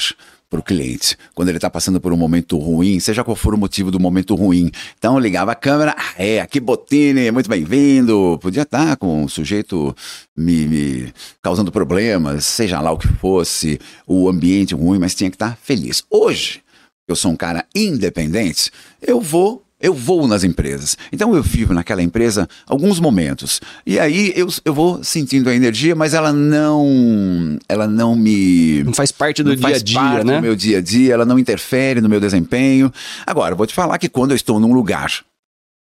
para 0.51 0.61
o 0.61 0.63
cliente 0.63 1.17
quando 1.35 1.49
ele 1.49 1.59
está 1.59 1.69
passando 1.69 2.01
por 2.01 2.13
um 2.13 2.17
momento 2.17 2.57
ruim, 2.59 2.99
seja 3.01 3.23
qual 3.23 3.37
for 3.37 3.55
o 3.55 3.59
motivo 3.59 3.91
do 3.91 4.01
momento 4.01 4.35
ruim. 4.35 4.71
Então 4.99 5.19
ligava 5.19 5.53
a 5.53 5.55
câmera, 5.55 5.95
ah, 5.97 6.15
é, 6.17 6.41
aqui 6.41 6.59
Botini, 6.59 7.31
muito 7.31 7.49
bem-vindo. 7.49 8.39
Podia 8.41 8.63
estar 8.63 8.87
tá 8.87 8.97
com 8.97 9.25
o 9.25 9.29
sujeito 9.29 9.95
me, 10.37 10.67
me, 10.67 11.15
causando 11.43 11.71
problemas, 11.71 12.45
seja 12.45 12.81
lá 12.81 12.91
o 12.91 12.99
que 12.99 13.09
fosse, 13.09 13.79
o 14.07 14.29
ambiente 14.29 14.75
ruim, 14.75 14.99
mas 14.99 15.15
tinha 15.15 15.31
que 15.31 15.37
estar 15.37 15.51
tá 15.51 15.59
feliz. 15.61 16.03
Hoje, 16.11 16.63
eu 17.07 17.17
sou 17.17 17.31
um 17.31 17.37
cara 17.37 17.65
independente, 17.75 18.71
eu 19.01 19.21
vou 19.21 19.63
eu 19.81 19.95
vou 19.95 20.27
nas 20.27 20.43
empresas. 20.43 20.97
Então 21.13 21.35
eu 21.35 21.43
vivo 21.43 21.73
naquela 21.73 22.03
empresa 22.03 22.49
alguns 22.67 22.99
momentos. 22.99 23.61
E 23.87 23.99
aí 23.99 24.33
eu, 24.35 24.49
eu 24.65 24.75
vou 24.75 25.03
sentindo 25.05 25.49
a 25.49 25.55
energia, 25.55 25.95
mas 25.95 26.15
ela 26.15 26.33
não. 26.33 27.59
Ela 27.69 27.87
não 27.87 28.17
me. 28.17 28.83
Não 28.85 28.93
faz 28.93 29.13
parte 29.13 29.43
do 29.43 29.55
dia 29.55 29.77
a 29.77 29.79
dia, 29.79 30.25
né? 30.25 30.37
Do 30.37 30.43
meu 30.43 30.57
dia 30.57 30.79
a 30.79 30.81
dia, 30.81 31.15
ela 31.15 31.25
não 31.25 31.39
interfere 31.39 32.01
no 32.01 32.09
meu 32.09 32.21
desempenho. 32.21 32.93
Agora, 33.27 33.55
vou 33.55 33.67
te 33.67 33.75
falar 33.75 33.99
que 33.99 34.09
quando 34.09 34.33
eu 34.33 34.37
estou 34.37 34.59
num 34.59 34.73
lugar 34.73 35.23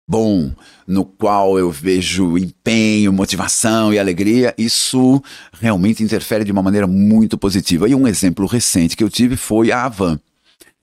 bom, 0.08 0.52
no 0.86 1.06
qual 1.06 1.58
eu 1.58 1.72
vejo 1.72 2.38
empenho, 2.38 3.14
motivação 3.14 3.94
e 3.94 4.00
alegria, 4.00 4.54
isso 4.58 5.24
realmente 5.60 6.04
interfere 6.04 6.44
de 6.44 6.52
uma 6.52 6.62
maneira 6.62 6.86
muito 6.86 7.38
positiva. 7.38 7.88
E 7.88 7.96
um 7.96 8.06
exemplo 8.06 8.46
recente 8.46 8.98
que 8.98 9.04
eu 9.04 9.10
tive 9.10 9.38
foi 9.38 9.72
a 9.72 9.86
Avan. 9.86 10.20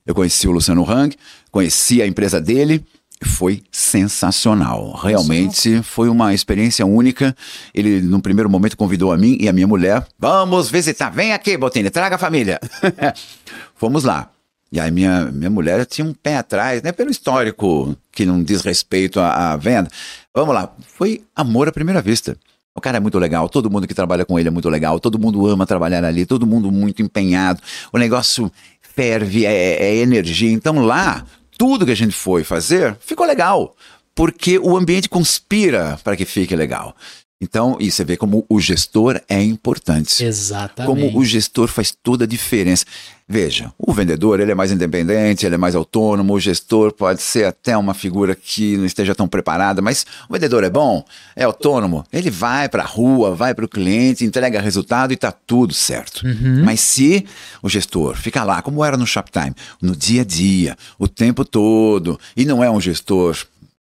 Eu 0.03 0.15
conheci 0.15 0.47
o 0.47 0.51
Luciano 0.51 0.89
Hang, 0.89 1.15
conheci 1.51 2.01
a 2.01 2.07
empresa 2.07 2.41
dele, 2.41 2.83
foi 3.23 3.61
sensacional. 3.71 4.93
Realmente 4.93 5.81
foi 5.83 6.09
uma 6.09 6.33
experiência 6.33 6.85
única. 6.85 7.35
Ele, 7.73 8.01
num 8.01 8.19
primeiro 8.19 8.49
momento, 8.49 8.77
convidou 8.77 9.11
a 9.11 9.17
mim 9.17 9.37
e 9.39 9.49
a 9.49 9.53
minha 9.53 9.67
mulher. 9.67 10.05
Vamos 10.17 10.69
visitar. 10.69 11.09
Vem 11.09 11.33
aqui, 11.33 11.57
Botini, 11.57 11.89
traga 11.89 12.15
a 12.15 12.19
família. 12.19 12.59
Fomos 13.75 14.03
lá. 14.03 14.29
E 14.71 14.79
aí 14.79 14.91
minha, 14.91 15.25
minha 15.31 15.49
mulher 15.49 15.85
tinha 15.85 16.05
um 16.05 16.13
pé 16.13 16.37
atrás, 16.37 16.81
né? 16.81 16.91
Pelo 16.91 17.09
histórico 17.09 17.95
que 18.11 18.25
não 18.25 18.41
diz 18.41 18.61
respeito 18.61 19.19
à, 19.19 19.53
à 19.53 19.57
venda. 19.57 19.89
Vamos 20.33 20.53
lá. 20.53 20.71
Foi 20.95 21.23
amor 21.35 21.67
à 21.67 21.71
primeira 21.71 22.01
vista. 22.01 22.37
O 22.75 22.81
cara 22.81 22.97
é 22.97 22.99
muito 22.99 23.17
legal, 23.19 23.49
todo 23.49 23.69
mundo 23.69 23.87
que 23.87 23.93
trabalha 23.93 24.23
com 24.23 24.39
ele 24.39 24.47
é 24.47 24.51
muito 24.51 24.69
legal, 24.69 25.01
todo 25.01 25.19
mundo 25.19 25.45
ama 25.47 25.65
trabalhar 25.65 26.05
ali, 26.05 26.25
todo 26.25 26.47
mundo 26.47 26.71
muito 26.71 27.01
empenhado. 27.01 27.61
O 27.91 27.97
negócio 27.97 28.49
ferve, 28.95 29.45
é, 29.45 29.83
é 29.83 29.95
energia. 29.97 30.51
Então 30.51 30.79
lá, 30.85 31.25
tudo 31.59 31.85
que 31.85 31.91
a 31.91 31.95
gente 31.95 32.15
foi 32.15 32.45
fazer 32.45 32.97
ficou 33.01 33.27
legal, 33.27 33.75
porque 34.15 34.57
o 34.57 34.77
ambiente 34.77 35.09
conspira 35.09 35.99
para 36.01 36.15
que 36.15 36.23
fique 36.23 36.55
legal. 36.55 36.95
Então, 37.41 37.77
e 37.81 37.91
você 37.91 38.05
vê 38.05 38.15
como 38.15 38.45
o 38.49 38.61
gestor 38.61 39.21
é 39.27 39.41
importante. 39.41 40.23
Exatamente. 40.23 40.87
Como 40.87 41.19
o 41.19 41.25
gestor 41.25 41.67
faz 41.67 41.93
toda 42.01 42.23
a 42.23 42.27
diferença. 42.27 42.85
Veja, 43.31 43.71
o 43.77 43.93
vendedor 43.93 44.39
ele 44.39 44.51
é 44.51 44.55
mais 44.55 44.71
independente, 44.71 45.45
ele 45.45 45.53
é 45.53 45.57
mais 45.57 45.75
autônomo, 45.75 46.33
o 46.33 46.39
gestor 46.39 46.91
pode 46.91 47.21
ser 47.21 47.45
até 47.45 47.77
uma 47.77 47.93
figura 47.93 48.33
que 48.33 48.75
não 48.75 48.87
esteja 48.87 49.13
tão 49.13 49.27
preparada, 49.27 49.83
mas 49.83 50.03
o 50.27 50.33
vendedor 50.33 50.63
é 50.63 50.69
bom, 50.69 51.05
é 51.35 51.43
autônomo, 51.43 52.03
ele 52.11 52.31
vai 52.31 52.67
para 52.67 52.81
a 52.81 52.87
rua, 52.87 53.35
vai 53.35 53.53
para 53.53 53.65
o 53.65 53.69
cliente, 53.69 54.25
entrega 54.25 54.59
resultado 54.59 55.11
e 55.11 55.13
está 55.13 55.31
tudo 55.31 55.75
certo. 55.75 56.25
Uhum. 56.25 56.63
Mas 56.65 56.79
se 56.79 57.23
o 57.61 57.69
gestor 57.69 58.15
fica 58.15 58.43
lá, 58.43 58.63
como 58.63 58.83
era 58.83 58.97
no 58.97 59.05
Shoptime, 59.05 59.53
no 59.79 59.95
dia 59.95 60.21
a 60.21 60.25
dia, 60.25 60.75
o 60.97 61.07
tempo 61.07 61.45
todo, 61.45 62.19
e 62.35 62.45
não 62.45 62.63
é 62.63 62.71
um 62.71 62.81
gestor 62.81 63.37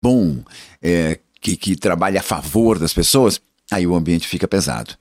bom, 0.03 0.39
é, 0.81 1.17
que, 1.39 1.55
que 1.55 1.77
trabalha 1.77 2.19
a 2.19 2.23
favor 2.23 2.77
das 2.77 2.93
pessoas, 2.93 3.39
aí 3.71 3.87
o 3.87 3.95
ambiente 3.95 4.27
fica 4.27 4.45
pesado. 4.45 4.93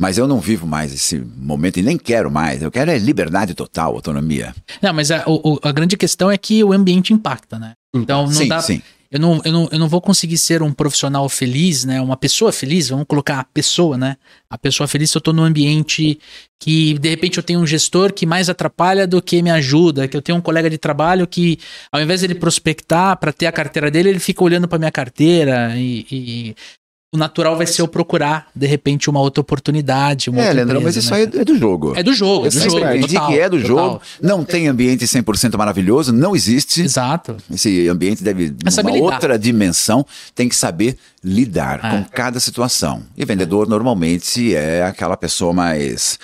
Mas 0.00 0.16
eu 0.16 0.28
não 0.28 0.38
vivo 0.38 0.66
mais 0.66 0.92
esse 0.92 1.18
momento 1.18 1.78
e 1.78 1.82
nem 1.82 1.98
quero 1.98 2.30
mais. 2.30 2.62
Eu 2.62 2.70
quero 2.70 2.90
é 2.90 2.98
liberdade 2.98 3.52
total, 3.52 3.94
autonomia. 3.94 4.54
Não, 4.80 4.92
mas 4.92 5.10
a, 5.10 5.24
a 5.62 5.72
grande 5.72 5.96
questão 5.96 6.30
é 6.30 6.38
que 6.38 6.62
o 6.62 6.72
ambiente 6.72 7.12
impacta, 7.12 7.58
né? 7.58 7.72
Então 7.92 8.24
não 8.26 8.32
sim, 8.32 8.48
dá. 8.48 8.60
Sim 8.60 8.80
eu 9.10 9.18
não, 9.18 9.40
eu, 9.42 9.52
não, 9.52 9.68
eu 9.72 9.78
não 9.78 9.88
vou 9.88 10.02
conseguir 10.02 10.36
ser 10.36 10.62
um 10.62 10.70
profissional 10.70 11.26
feliz, 11.30 11.84
né? 11.84 11.98
Uma 11.98 12.16
pessoa 12.16 12.52
feliz, 12.52 12.90
vamos 12.90 13.06
colocar 13.08 13.40
a 13.40 13.44
pessoa, 13.44 13.96
né? 13.96 14.16
A 14.50 14.58
pessoa 14.58 14.86
feliz 14.86 15.10
se 15.10 15.16
eu 15.16 15.20
tô 15.22 15.32
num 15.32 15.44
ambiente 15.44 16.18
que, 16.60 16.98
de 16.98 17.08
repente, 17.08 17.38
eu 17.38 17.42
tenho 17.42 17.60
um 17.60 17.66
gestor 17.66 18.12
que 18.12 18.26
mais 18.26 18.50
atrapalha 18.50 19.06
do 19.06 19.22
que 19.22 19.40
me 19.40 19.50
ajuda, 19.50 20.06
que 20.06 20.14
eu 20.14 20.20
tenho 20.20 20.36
um 20.36 20.42
colega 20.42 20.68
de 20.68 20.76
trabalho 20.76 21.26
que, 21.26 21.58
ao 21.90 22.02
invés 22.02 22.20
de 22.20 22.26
ele 22.26 22.34
prospectar 22.34 23.16
para 23.16 23.32
ter 23.32 23.46
a 23.46 23.52
carteira 23.52 23.90
dele, 23.90 24.10
ele 24.10 24.18
fica 24.18 24.44
olhando 24.44 24.68
para 24.68 24.78
minha 24.78 24.92
carteira 24.92 25.72
e, 25.74 26.06
e 26.10 26.56
o 27.10 27.16
natural 27.16 27.56
vai 27.56 27.66
ser 27.66 27.80
eu 27.80 27.88
procurar, 27.88 28.48
de 28.54 28.66
repente, 28.66 29.08
uma 29.08 29.18
outra 29.20 29.40
oportunidade. 29.40 30.28
Uma 30.28 30.40
é, 30.40 30.42
outra 30.42 30.54
Leandro, 30.56 30.74
mas 30.74 30.94
empresa, 30.94 30.98
isso 30.98 31.10
né, 31.10 31.16
aí 31.16 31.40
é 31.40 31.44
do 31.44 31.56
jogo. 31.56 31.94
É 31.96 32.02
do 32.02 32.12
jogo, 32.12 32.46
é 32.46 32.50
do 32.50 32.60
jogo. 32.60 32.78
entendi 32.80 33.14
total, 33.14 33.26
que 33.28 33.38
é 33.38 33.48
do 33.48 33.60
total. 33.62 33.76
jogo. 33.76 34.02
Não 34.20 34.44
tem 34.44 34.68
ambiente 34.68 35.04
100% 35.06 35.56
maravilhoso, 35.56 36.12
não 36.12 36.36
existe. 36.36 36.82
Exato. 36.82 37.36
Esse 37.50 37.88
ambiente 37.88 38.22
deve 38.22 38.54
É 38.64 38.70
saber 38.70 38.90
uma 38.90 39.12
outra 39.14 39.38
dimensão, 39.38 40.04
tem 40.34 40.50
que 40.50 40.56
saber 40.56 40.98
lidar 41.24 41.80
É. 41.82 41.90
com 41.90 42.04
cada 42.04 42.38
situação. 42.40 43.02
E 43.16 43.24
vendedor 43.24 43.66
normalmente 43.66 44.54
é 44.54 44.84
aquela 44.84 45.16
pessoa 45.16 45.52
mais 45.54 46.18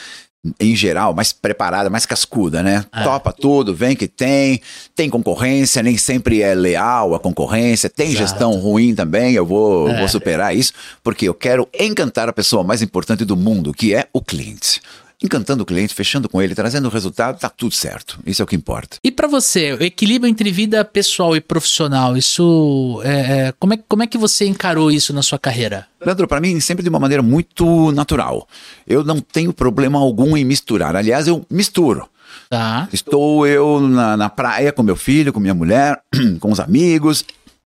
em 0.61 0.77
geral, 0.77 1.15
mais 1.15 1.33
preparada, 1.33 1.89
mais 1.89 2.05
cascuda, 2.05 2.63
né? 2.63 2.85
É. 2.93 3.03
Topa 3.03 3.33
tudo, 3.33 3.75
vem 3.75 3.97
que 3.97 4.07
tem, 4.07 4.61
tem 4.95 5.09
concorrência, 5.09 5.83
nem 5.83 5.97
sempre 5.97 6.43
é 6.43 6.55
leal 6.55 7.15
a 7.15 7.19
concorrência, 7.19 7.89
tem 7.89 8.09
Exato. 8.09 8.19
gestão 8.29 8.53
ruim 8.53 8.95
também, 8.95 9.33
eu 9.35 9.47
vou, 9.47 9.89
É. 9.89 9.99
vou 9.99 10.09
superar 10.09 10.55
isso, 10.55 10.73
porque 11.03 11.27
eu 11.27 11.35
quero 11.35 11.67
encantar 11.79 12.29
a 12.29 12.33
pessoa 12.33 12.63
mais 12.63 12.83
importante 12.83 13.25
do 13.25 13.37
mundo, 13.37 13.73
que 13.73 13.95
é 13.95 14.07
o 14.13 14.21
cliente. 14.21 14.81
Encantando 15.25 15.63
o 15.63 15.67
cliente, 15.67 15.95
fechando 15.95 16.29
com 16.29 16.43
ele, 16.43 16.55
trazendo 16.55 16.85
o 16.85 16.91
resultado, 16.91 17.39
tá 17.39 17.49
tudo 17.49 17.75
certo. 17.75 18.19
Isso 18.27 18.43
é 18.43 18.45
o 18.45 18.47
que 18.47 18.55
importa. 18.55 18.99
E 19.03 19.11
pra 19.11 19.27
você, 19.27 19.73
o 19.73 19.83
equilíbrio 19.83 20.31
entre 20.31 20.53
vida 20.53 20.85
pessoal 20.85 21.35
e 21.35 21.41
profissional, 21.41 22.15
isso. 22.15 23.01
É, 23.03 23.47
é, 23.47 23.53
como, 23.59 23.73
é, 23.73 23.79
como 23.89 24.03
é 24.03 24.07
que 24.07 24.19
você 24.19 24.45
encarou 24.45 24.91
isso 24.91 25.15
na 25.15 25.23
sua 25.23 25.39
carreira? 25.39 25.87
Leandro, 26.05 26.29
para 26.29 26.43
mim, 26.43 26.61
sempre 26.61 26.83
de 26.83 26.91
uma 26.91 27.01
maneira 27.01 27.23
muito 27.23 27.91
natural. 27.93 28.47
Eu 28.87 29.03
não 29.03 29.19
tenho 29.19 29.51
problema 29.51 29.99
algum 29.99 30.37
em 30.37 30.45
misturar. 30.45 30.95
Aliás, 30.95 31.27
eu 31.27 31.47
misturo. 31.49 32.07
Tá. 32.51 32.87
Estou 32.93 33.47
eu 33.47 33.81
na, 33.81 34.19
na 34.19 34.29
praia 34.29 34.73
com 34.73 34.83
meu 34.83 34.97
filho, 34.97 35.33
com 35.33 35.41
minha 35.41 35.55
mulher, 35.55 36.03
com 36.39 36.53
os 36.53 36.61
amigos. 36.61 37.25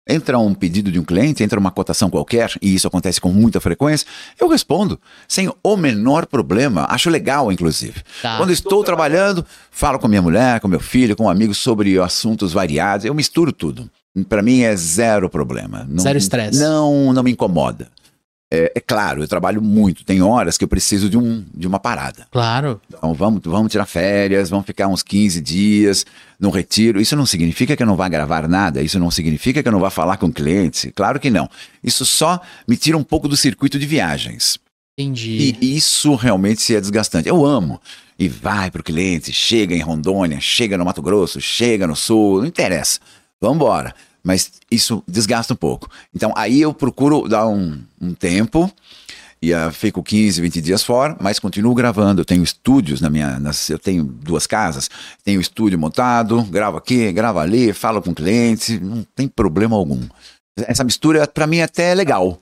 Entra 0.07 0.37
um 0.39 0.53
pedido 0.53 0.91
de 0.91 0.99
um 0.99 1.03
cliente, 1.03 1.43
entra 1.43 1.59
uma 1.59 1.71
cotação 1.71 2.09
qualquer, 2.09 2.51
e 2.61 2.73
isso 2.73 2.87
acontece 2.87 3.19
com 3.19 3.31
muita 3.31 3.59
frequência, 3.59 4.07
eu 4.39 4.47
respondo, 4.47 4.99
sem 5.27 5.51
o 5.63 5.77
menor 5.77 6.25
problema. 6.25 6.85
Acho 6.89 7.09
legal, 7.09 7.51
inclusive. 7.51 8.01
Tá. 8.21 8.37
Quando 8.37 8.51
estou 8.51 8.83
trabalhando, 8.83 9.45
falo 9.71 9.99
com 9.99 10.07
minha 10.07 10.21
mulher, 10.21 10.59
com 10.59 10.67
meu 10.67 10.79
filho, 10.79 11.15
com 11.15 11.29
amigos 11.29 11.57
sobre 11.57 11.99
assuntos 11.99 12.53
variados, 12.53 13.05
eu 13.05 13.13
misturo 13.13 13.51
tudo. 13.51 13.89
Para 14.27 14.41
mim 14.41 14.61
é 14.61 14.75
zero 14.75 15.29
problema. 15.29 15.85
Não- 15.87 16.01
Zero 16.01 16.17
estresse. 16.17 16.59
Não, 16.59 17.13
não 17.13 17.21
me 17.21 17.31
incomoda. 17.31 17.87
É, 18.51 18.71
é 18.75 18.79
claro, 18.79 19.21
eu 19.21 19.27
trabalho 19.27 19.61
muito, 19.61 20.05
tem 20.05 20.21
horas 20.21 20.57
que 20.57 20.63
eu 20.63 20.69
preciso 20.69 21.09
de, 21.09 21.17
um, 21.17 21.43
de 21.53 21.67
uma 21.67 21.79
parada. 21.79 22.25
Claro. 22.31 22.79
Então 22.89 23.13
vamos, 23.13 23.41
vamos 23.43 23.69
tirar 23.69 23.85
férias, 23.85 24.49
vamos 24.49 24.65
ficar 24.65 24.87
uns 24.87 25.03
15 25.03 25.41
dias 25.41 26.05
num 26.39 26.49
retiro. 26.49 27.01
Isso 27.01 27.15
não 27.15 27.25
significa 27.25 27.75
que 27.75 27.83
eu 27.83 27.87
não 27.87 27.95
vá 27.95 28.07
gravar 28.07 28.47
nada, 28.47 28.81
isso 28.81 28.99
não 28.99 29.11
significa 29.11 29.61
que 29.61 29.67
eu 29.67 29.71
não 29.71 29.79
vá 29.79 29.89
falar 29.89 30.17
com 30.17 30.31
clientes. 30.31 30.91
Claro 30.95 31.19
que 31.19 31.29
não. 31.29 31.49
Isso 31.83 32.05
só 32.05 32.39
me 32.67 32.77
tira 32.77 32.97
um 32.97 33.03
pouco 33.03 33.27
do 33.27 33.37
circuito 33.37 33.79
de 33.79 33.85
viagens. 33.85 34.59
Entendi. 34.99 35.55
E 35.61 35.77
isso 35.77 36.15
realmente 36.15 36.75
é 36.75 36.81
desgastante. 36.81 37.29
Eu 37.29 37.45
amo. 37.45 37.79
E 38.17 38.27
vai 38.27 38.71
pro 38.71 38.83
cliente, 38.83 39.31
chega 39.31 39.75
em 39.75 39.81
Rondônia, 39.81 40.39
chega 40.39 40.75
no 40.75 40.83
Mato 40.83 41.03
Grosso, 41.03 41.39
chega 41.39 41.85
no 41.85 41.95
Sul, 41.95 42.39
não 42.39 42.47
interessa. 42.47 42.99
Vamos 43.39 43.57
embora. 43.57 43.93
Mas 44.23 44.53
isso 44.71 45.03
desgasta 45.07 45.53
um 45.53 45.57
pouco. 45.57 45.89
Então 46.13 46.33
aí 46.35 46.59
eu 46.59 46.73
procuro 46.73 47.29
dar 47.29 47.47
um, 47.47 47.79
um 48.01 48.13
tempo 48.13 48.71
e 49.41 49.53
ah, 49.53 49.71
fico 49.71 50.01
15, 50.03 50.41
20 50.41 50.61
dias 50.61 50.83
fora, 50.83 51.15
mas 51.19 51.39
continuo 51.39 51.73
gravando. 51.75 52.21
Eu 52.21 52.25
tenho 52.25 52.43
estúdios 52.43 53.01
na 53.01 53.09
minha. 53.09 53.39
nas- 53.39 53.69
eu 53.69 53.77
tenho 53.79 54.03
duas 54.03 54.47
casas, 54.47 54.89
tenho 55.23 55.39
estúdio 55.41 55.77
montado, 55.77 56.41
gravo 56.43 56.77
aqui, 56.77 57.11
gravo 57.11 57.39
ali, 57.39 57.71
falo 57.73 58.01
com 58.01 58.13
cliente, 58.13 58.79
não 58.79 59.05
tem 59.15 59.27
problema 59.27 59.75
algum. 59.75 59.99
Essa 60.57 60.83
mistura, 60.83 61.27
pra 61.27 61.45
mim, 61.45 61.61
até 61.61 61.91
é 61.91 61.95
legal. 61.95 62.39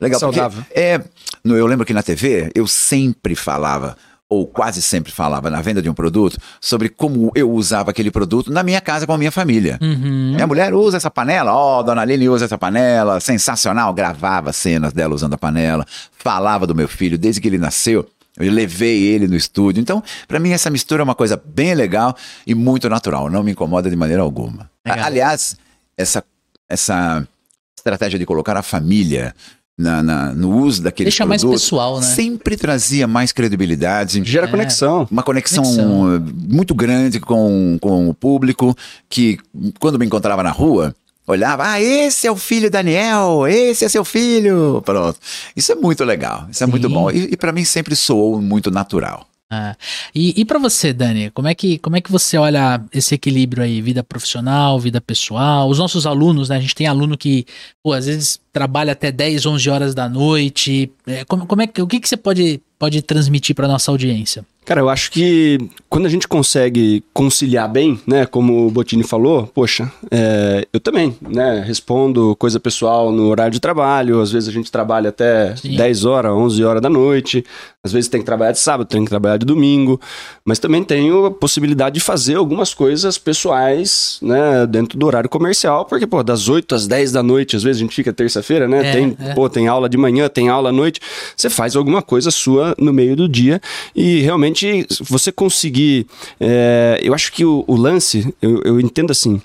Legal, 0.00 0.18
Saudável. 0.18 0.64
é. 0.74 0.98
no- 1.44 1.56
Eu 1.56 1.66
lembro 1.66 1.84
que 1.84 1.92
na 1.92 2.02
TV 2.02 2.50
eu 2.54 2.66
sempre 2.66 3.34
falava, 3.34 3.96
ou 4.30 4.46
quase 4.46 4.80
sempre 4.80 5.10
falava, 5.10 5.50
na 5.50 5.60
venda 5.60 5.82
de 5.82 5.90
um 5.90 5.92
produto, 5.92 6.38
sobre 6.60 6.88
como 6.88 7.32
eu 7.34 7.50
usava 7.50 7.90
aquele 7.90 8.12
produto 8.12 8.52
na 8.52 8.62
minha 8.62 8.80
casa 8.80 9.04
com 9.04 9.12
a 9.12 9.18
minha 9.18 9.32
família. 9.32 9.76
Uhum. 9.82 10.34
Minha 10.34 10.46
mulher 10.46 10.72
usa 10.72 10.98
essa 10.98 11.10
panela, 11.10 11.52
ó, 11.52 11.82
dona 11.82 12.02
Aline 12.02 12.28
usa 12.28 12.44
essa 12.44 12.56
panela, 12.56 13.18
sensacional. 13.18 13.92
Gravava 13.92 14.52
cenas 14.52 14.92
dela 14.92 15.16
usando 15.16 15.34
a 15.34 15.38
panela, 15.38 15.84
falava 16.12 16.64
do 16.64 16.76
meu 16.76 16.86
filho 16.86 17.18
desde 17.18 17.40
que 17.40 17.48
ele 17.48 17.58
nasceu. 17.58 18.08
Eu 18.38 18.52
levei 18.52 19.02
ele 19.02 19.26
no 19.26 19.34
estúdio. 19.34 19.80
Então, 19.80 20.00
pra 20.28 20.38
mim, 20.38 20.52
essa 20.52 20.70
mistura 20.70 21.02
é 21.02 21.04
uma 21.04 21.16
coisa 21.16 21.40
bem 21.44 21.74
legal 21.74 22.16
e 22.46 22.54
muito 22.54 22.88
natural. 22.88 23.28
Não 23.28 23.42
me 23.42 23.50
incomoda 23.50 23.90
de 23.90 23.96
maneira 23.96 24.22
alguma. 24.22 24.70
Legal. 24.86 25.06
Aliás, 25.06 25.56
essa, 25.96 26.24
essa 26.68 27.26
estratégia 27.76 28.18
de 28.18 28.24
colocar 28.24 28.56
a 28.56 28.62
família 28.62 29.34
na, 29.80 30.02
na- 30.02 30.32
no 30.34 30.58
uso 30.62 30.82
daquele 30.82 31.06
Deixa 31.06 31.24
mais 31.26 31.42
pessoal, 31.42 32.00
né? 32.00 32.06
sempre 32.06 32.56
trazia 32.56 33.06
mais 33.06 33.32
credibilidade 33.32 34.22
Gera 34.24 34.46
É. 34.46 34.50
conexão. 34.50 35.08
uma 35.10 35.22
conexão, 35.22 35.62
Conexão. 35.64 36.24
muito 36.48 36.74
grande 36.74 37.18
com, 37.20 37.78
com 37.80 38.08
o 38.08 38.14
público 38.14 38.76
que, 39.08 39.38
quando 39.78 39.98
me 39.98 40.06
encontrava 40.06 40.42
na 40.42 40.50
rua, 40.50 40.94
olhava, 41.26 41.64
ah, 41.66 41.80
esse 41.80 42.26
é 42.26 42.30
o 42.30 42.36
filho 42.36 42.70
Daniel, 42.70 43.46
esse 43.46 43.84
é 43.84 43.88
seu 43.88 44.04
filho. 44.04 44.82
Pronto. 44.84 45.18
Isso 45.56 45.70
é 45.72 45.74
muito 45.76 46.04
legal, 46.04 46.46
isso 46.50 46.62
é 46.64 46.66
muito 46.66 46.88
Sim. 46.88 46.94
bom. 46.94 47.10
E, 47.10 47.28
e 47.32 47.36
para 47.36 47.52
mim 47.52 47.64
sempre 47.64 47.94
soou 47.94 48.40
muito 48.42 48.70
natural. 48.70 49.26
Ah, 49.52 49.76
E, 50.14 50.40
e 50.40 50.44
para 50.44 50.60
você, 50.60 50.92
Dani, 50.92 51.28
como 51.30 51.48
é, 51.48 51.54
que, 51.56 51.76
como 51.78 51.96
é 51.96 52.00
que 52.00 52.10
você 52.10 52.38
olha 52.38 52.80
esse 52.92 53.16
equilíbrio 53.16 53.64
aí, 53.64 53.82
vida 53.82 54.00
profissional, 54.02 54.78
vida 54.78 55.00
pessoal? 55.00 55.68
Os 55.68 55.78
nossos 55.78 56.06
alunos, 56.06 56.48
né? 56.48 56.56
A 56.56 56.60
gente 56.60 56.74
tem 56.74 56.86
aluno 56.86 57.18
que, 57.18 57.44
pô, 57.82 57.92
às 57.92 58.06
vezes 58.06 58.40
trabalha 58.52 58.92
até 58.92 59.10
10, 59.10 59.46
11 59.46 59.68
horas 59.68 59.92
da 59.94 60.08
noite. 60.08 60.92
É, 61.04 61.24
como, 61.24 61.46
como 61.46 61.62
é 61.62 61.66
que, 61.66 61.82
o 61.82 61.86
que, 61.88 61.98
que 61.98 62.08
você 62.08 62.16
pode, 62.16 62.60
pode 62.78 63.02
transmitir 63.02 63.56
para 63.56 63.66
nossa 63.66 63.90
audiência? 63.90 64.46
Cara, 64.64 64.80
eu 64.80 64.88
acho 64.88 65.10
que 65.10 65.58
quando 65.88 66.06
a 66.06 66.08
gente 66.08 66.28
consegue 66.28 67.02
conciliar 67.12 67.68
bem, 67.68 67.98
né, 68.06 68.24
como 68.24 68.66
o 68.66 68.70
Botini 68.70 69.02
falou, 69.02 69.46
poxa, 69.52 69.90
é, 70.10 70.64
eu 70.72 70.78
também, 70.78 71.16
né, 71.20 71.64
respondo 71.66 72.36
coisa 72.36 72.60
pessoal 72.60 73.10
no 73.10 73.26
horário 73.28 73.52
de 73.52 73.58
trabalho, 73.58 74.20
às 74.20 74.30
vezes 74.30 74.48
a 74.48 74.52
gente 74.52 74.70
trabalha 74.70 75.08
até 75.08 75.56
Sim. 75.56 75.74
10 75.76 76.04
horas, 76.04 76.32
11 76.32 76.62
horas 76.62 76.80
da 76.80 76.88
noite, 76.88 77.44
às 77.82 77.90
vezes 77.90 78.08
tem 78.08 78.20
que 78.20 78.26
trabalhar 78.26 78.52
de 78.52 78.60
sábado, 78.60 78.86
tem 78.86 79.02
que 79.02 79.10
trabalhar 79.10 79.38
de 79.38 79.46
domingo, 79.46 80.00
mas 80.44 80.60
também 80.60 80.84
tenho 80.84 81.24
a 81.26 81.30
possibilidade 81.30 81.94
de 81.94 82.00
fazer 82.00 82.36
algumas 82.36 82.72
coisas 82.72 83.18
pessoais, 83.18 84.18
né, 84.22 84.66
dentro 84.68 84.96
do 84.96 85.06
horário 85.06 85.28
comercial, 85.28 85.84
porque, 85.86 86.06
pô, 86.06 86.22
das 86.22 86.48
8 86.48 86.74
às 86.74 86.86
10 86.86 87.10
da 87.10 87.22
noite, 87.22 87.56
às 87.56 87.62
vezes 87.64 87.80
a 87.80 87.84
gente 87.84 87.96
fica 87.96 88.12
terça-feira, 88.12 88.68
né, 88.68 88.90
É, 88.90 88.92
tem, 88.92 89.16
é. 89.18 89.34
pô, 89.34 89.48
tem 89.48 89.66
aula 89.66 89.88
de 89.88 89.96
manhã, 89.96 90.28
tem 90.28 90.48
aula 90.48 90.68
à 90.68 90.72
noite, 90.72 91.00
você 91.36 91.50
faz 91.50 91.74
alguma 91.74 92.02
coisa 92.02 92.30
sua 92.30 92.74
no 92.78 92.92
meio 92.92 93.16
do 93.16 93.28
dia 93.28 93.60
e 93.96 94.20
realmente 94.20 94.49
você 95.02 95.30
conseguir. 95.32 96.06
é, 96.38 97.00
eu 97.02 97.14
acho 97.14 97.32
que 97.32 97.44
o, 97.44 97.64
o 97.66 97.76
lance, 97.76 98.34
eu, 98.40 98.62
eu 98.64 98.80
entendo 98.80 99.10
assim, 99.10 99.40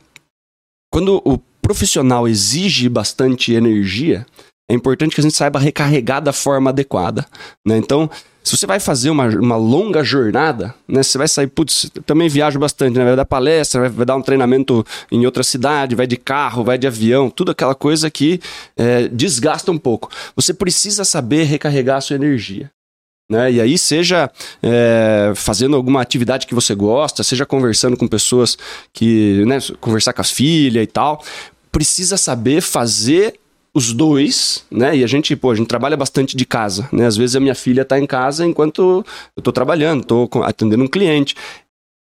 quando 0.91 1.21
o 1.25 1.37
profissional 1.61 2.27
exige 2.27 2.87
bastante 2.87 3.53
energia, 3.53 4.25
é 4.69 4.73
importante 4.73 5.13
que 5.13 5.21
a 5.21 5.23
gente 5.23 5.35
saiba 5.35 5.59
recarregar 5.59 6.21
da 6.21 6.33
forma 6.33 6.69
adequada. 6.69 7.25
Né? 7.65 7.77
Então, 7.77 8.09
se 8.45 8.55
você 8.55 8.67
vai 8.67 8.79
fazer 8.79 9.09
uma, 9.09 9.27
uma 9.27 9.57
longa 9.57 10.03
jornada, 10.03 10.75
né? 10.87 11.01
Você 11.01 11.17
vai 11.17 11.27
sair, 11.27 11.47
putz, 11.47 11.89
também 12.05 12.29
viajo 12.29 12.59
bastante, 12.59 12.95
né? 12.95 13.03
Vai 13.03 13.15
dar 13.15 13.25
palestra, 13.25 13.81
vai, 13.81 13.89
vai 13.89 14.05
dar 14.05 14.15
um 14.15 14.21
treinamento 14.21 14.85
em 15.11 15.25
outra 15.25 15.41
cidade, 15.41 15.95
vai 15.95 16.05
de 16.05 16.15
carro, 16.15 16.63
vai 16.63 16.77
de 16.77 16.85
avião, 16.85 17.27
tudo 17.27 17.51
aquela 17.51 17.73
coisa 17.73 18.11
que 18.11 18.39
é, 18.77 19.07
desgasta 19.07 19.71
um 19.71 19.79
pouco. 19.79 20.11
Você 20.35 20.53
precisa 20.53 21.03
saber 21.03 21.45
recarregar 21.45 21.97
a 21.97 22.01
sua 22.01 22.17
energia. 22.17 22.69
Né? 23.29 23.53
E 23.53 23.61
aí, 23.61 23.77
seja 23.77 24.29
é, 24.61 25.33
fazendo 25.35 25.75
alguma 25.75 26.01
atividade 26.01 26.45
que 26.45 26.53
você 26.53 26.75
gosta, 26.75 27.23
seja 27.23 27.45
conversando 27.45 27.97
com 27.97 28.07
pessoas 28.07 28.57
que. 28.93 29.43
Né, 29.45 29.57
conversar 29.79 30.13
com 30.13 30.21
as 30.21 30.31
filhas 30.31 30.83
e 30.83 30.87
tal. 30.87 31.23
Precisa 31.71 32.17
saber 32.17 32.61
fazer 32.61 33.39
os 33.73 33.91
dois, 33.91 34.63
né? 34.71 34.95
E 34.95 35.03
a 35.03 35.07
gente, 35.07 35.35
pô, 35.35 35.51
a 35.51 35.55
gente 35.55 35.67
trabalha 35.67 35.97
bastante 35.97 36.37
de 36.37 36.45
casa, 36.45 36.87
né? 36.93 37.05
Às 37.05 37.17
vezes 37.17 37.35
a 37.35 37.41
minha 37.41 37.53
filha 37.53 37.83
tá 37.83 37.99
em 37.99 38.05
casa 38.07 38.45
enquanto 38.45 39.05
eu 39.35 39.43
tô 39.43 39.51
trabalhando, 39.51 40.05
tô 40.05 40.29
atendendo 40.43 40.85
um 40.85 40.87
cliente. 40.87 41.35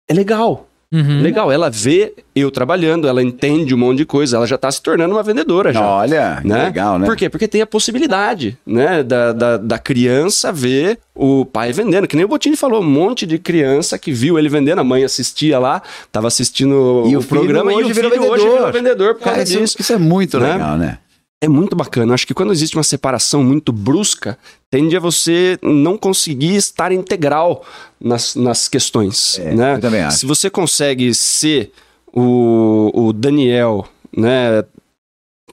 É 0.09 0.15
legal, 0.15 0.69
Uhum. 0.95 1.23
legal. 1.23 1.51
Ela 1.51 1.69
vê 1.71 2.15
eu 2.35 2.51
trabalhando, 2.51 3.07
ela 3.09 3.23
entende 3.23 3.75
um 3.75 3.79
monte 3.79 3.99
de 3.99 4.05
coisa, 4.05 4.37
ela 4.37 4.47
já 4.47 4.57
tá 4.59 4.71
se 4.71 4.83
tornando 4.83 5.15
uma 5.15 5.23
vendedora 5.23 5.73
já. 5.73 5.81
Olha, 5.87 6.41
Né? 6.45 6.65
legal, 6.65 6.99
né? 6.99 7.07
Por 7.07 7.17
quê? 7.17 7.29
Porque 7.29 7.47
tem 7.49 7.61
a 7.63 7.67
possibilidade, 7.67 8.59
né, 8.67 9.03
da, 9.03 9.33
da, 9.33 9.57
da 9.57 9.79
criança 9.79 10.51
ver 10.53 10.99
o 11.15 11.45
pai 11.45 11.73
vendendo. 11.73 12.07
Que 12.09 12.17
nem 12.17 12.25
o 12.25 12.29
Botini 12.29 12.57
falou, 12.57 12.81
um 12.83 12.89
monte 12.89 13.25
de 13.27 13.39
criança 13.39 13.99
que 13.99 14.11
viu 14.13 14.39
ele 14.39 14.49
vendendo, 14.49 14.81
a 14.81 14.85
mãe 14.85 15.05
assistia 15.05 15.59
lá, 15.59 15.81
tava 16.11 16.27
assistindo 16.29 17.05
E 17.07 17.17
o, 17.17 17.21
o 17.21 17.25
programa 17.25 17.73
e 17.73 17.77
hoje 17.77 17.93
o 17.93 17.95
filho 17.95 18.09
hoje 18.09 18.19
vendedor. 18.21 18.39
virou 18.57 18.73
vendedor 18.73 19.15
por 19.15 19.23
Cara, 19.25 19.37
causa 19.37 19.53
isso, 19.53 19.61
disso. 19.63 19.77
isso 19.81 19.93
é 19.93 19.99
muito 19.99 20.39
Né? 20.41 20.53
legal, 20.55 20.77
né? 20.77 20.99
É 21.45 21.49
muito 21.49 21.77
bacana. 21.77 22.15
Acho 22.15 22.27
que 22.27 22.33
quando 22.33 22.53
existe 22.55 22.75
uma 22.75 22.83
separação 22.83 23.45
muito 23.45 23.71
brusca, 23.71 24.39
tende 24.71 24.97
a 24.97 25.01
você 25.01 25.59
não 25.63 25.99
conseguir 25.99 26.57
estar 26.57 26.91
integral 26.91 27.63
nas, 28.01 28.35
nas 28.35 28.67
questões. 28.67 29.39
É, 29.39 29.55
né? 29.55 29.75
eu 29.75 29.81
também 29.81 30.01
acho. 30.01 30.21
Se 30.21 30.25
você 30.25 30.49
consegue 30.49 31.13
ser 31.13 31.71
o, 32.11 32.91
o 32.95 33.13
Daniel, 33.13 33.87
né? 34.17 34.65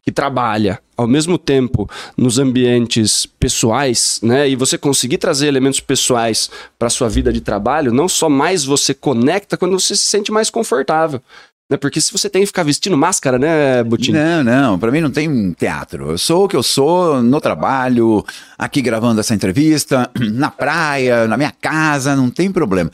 que 0.01 0.13
trabalha 0.13 0.79
ao 0.95 1.07
mesmo 1.07 1.37
tempo 1.37 1.89
nos 2.15 2.39
ambientes 2.39 3.25
pessoais, 3.25 4.19
né, 4.23 4.49
e 4.49 4.55
você 4.55 4.77
conseguir 4.77 5.17
trazer 5.17 5.47
elementos 5.47 5.79
pessoais 5.79 6.49
para 6.79 6.89
sua 6.89 7.09
vida 7.09 7.33
de 7.33 7.41
trabalho, 7.41 7.93
não 7.93 8.07
só 8.07 8.29
mais 8.29 8.63
você 8.63 8.93
conecta 8.93 9.57
quando 9.57 9.79
você 9.79 9.95
se 9.95 10.03
sente 10.03 10.31
mais 10.31 10.49
confortável. 10.49 11.21
Né? 11.71 11.77
Porque 11.77 12.01
se 12.01 12.11
você 12.11 12.29
tem 12.29 12.41
que 12.41 12.47
ficar 12.47 12.63
vestindo 12.63 12.97
máscara, 12.97 13.39
né, 13.39 13.81
Butini? 13.81 14.17
Não, 14.17 14.43
não, 14.43 14.77
para 14.77 14.91
mim 14.91 14.99
não 14.99 15.09
tem 15.09 15.53
teatro. 15.53 16.11
Eu 16.11 16.17
sou 16.17 16.43
o 16.43 16.47
que 16.49 16.55
eu 16.55 16.61
sou 16.61 17.23
no 17.23 17.39
trabalho, 17.39 18.25
aqui 18.57 18.81
gravando 18.81 19.21
essa 19.21 19.33
entrevista, 19.33 20.11
na 20.33 20.51
praia, 20.51 21.27
na 21.27 21.37
minha 21.37 21.53
casa, 21.61 22.13
não 22.13 22.29
tem 22.29 22.51
problema. 22.51 22.91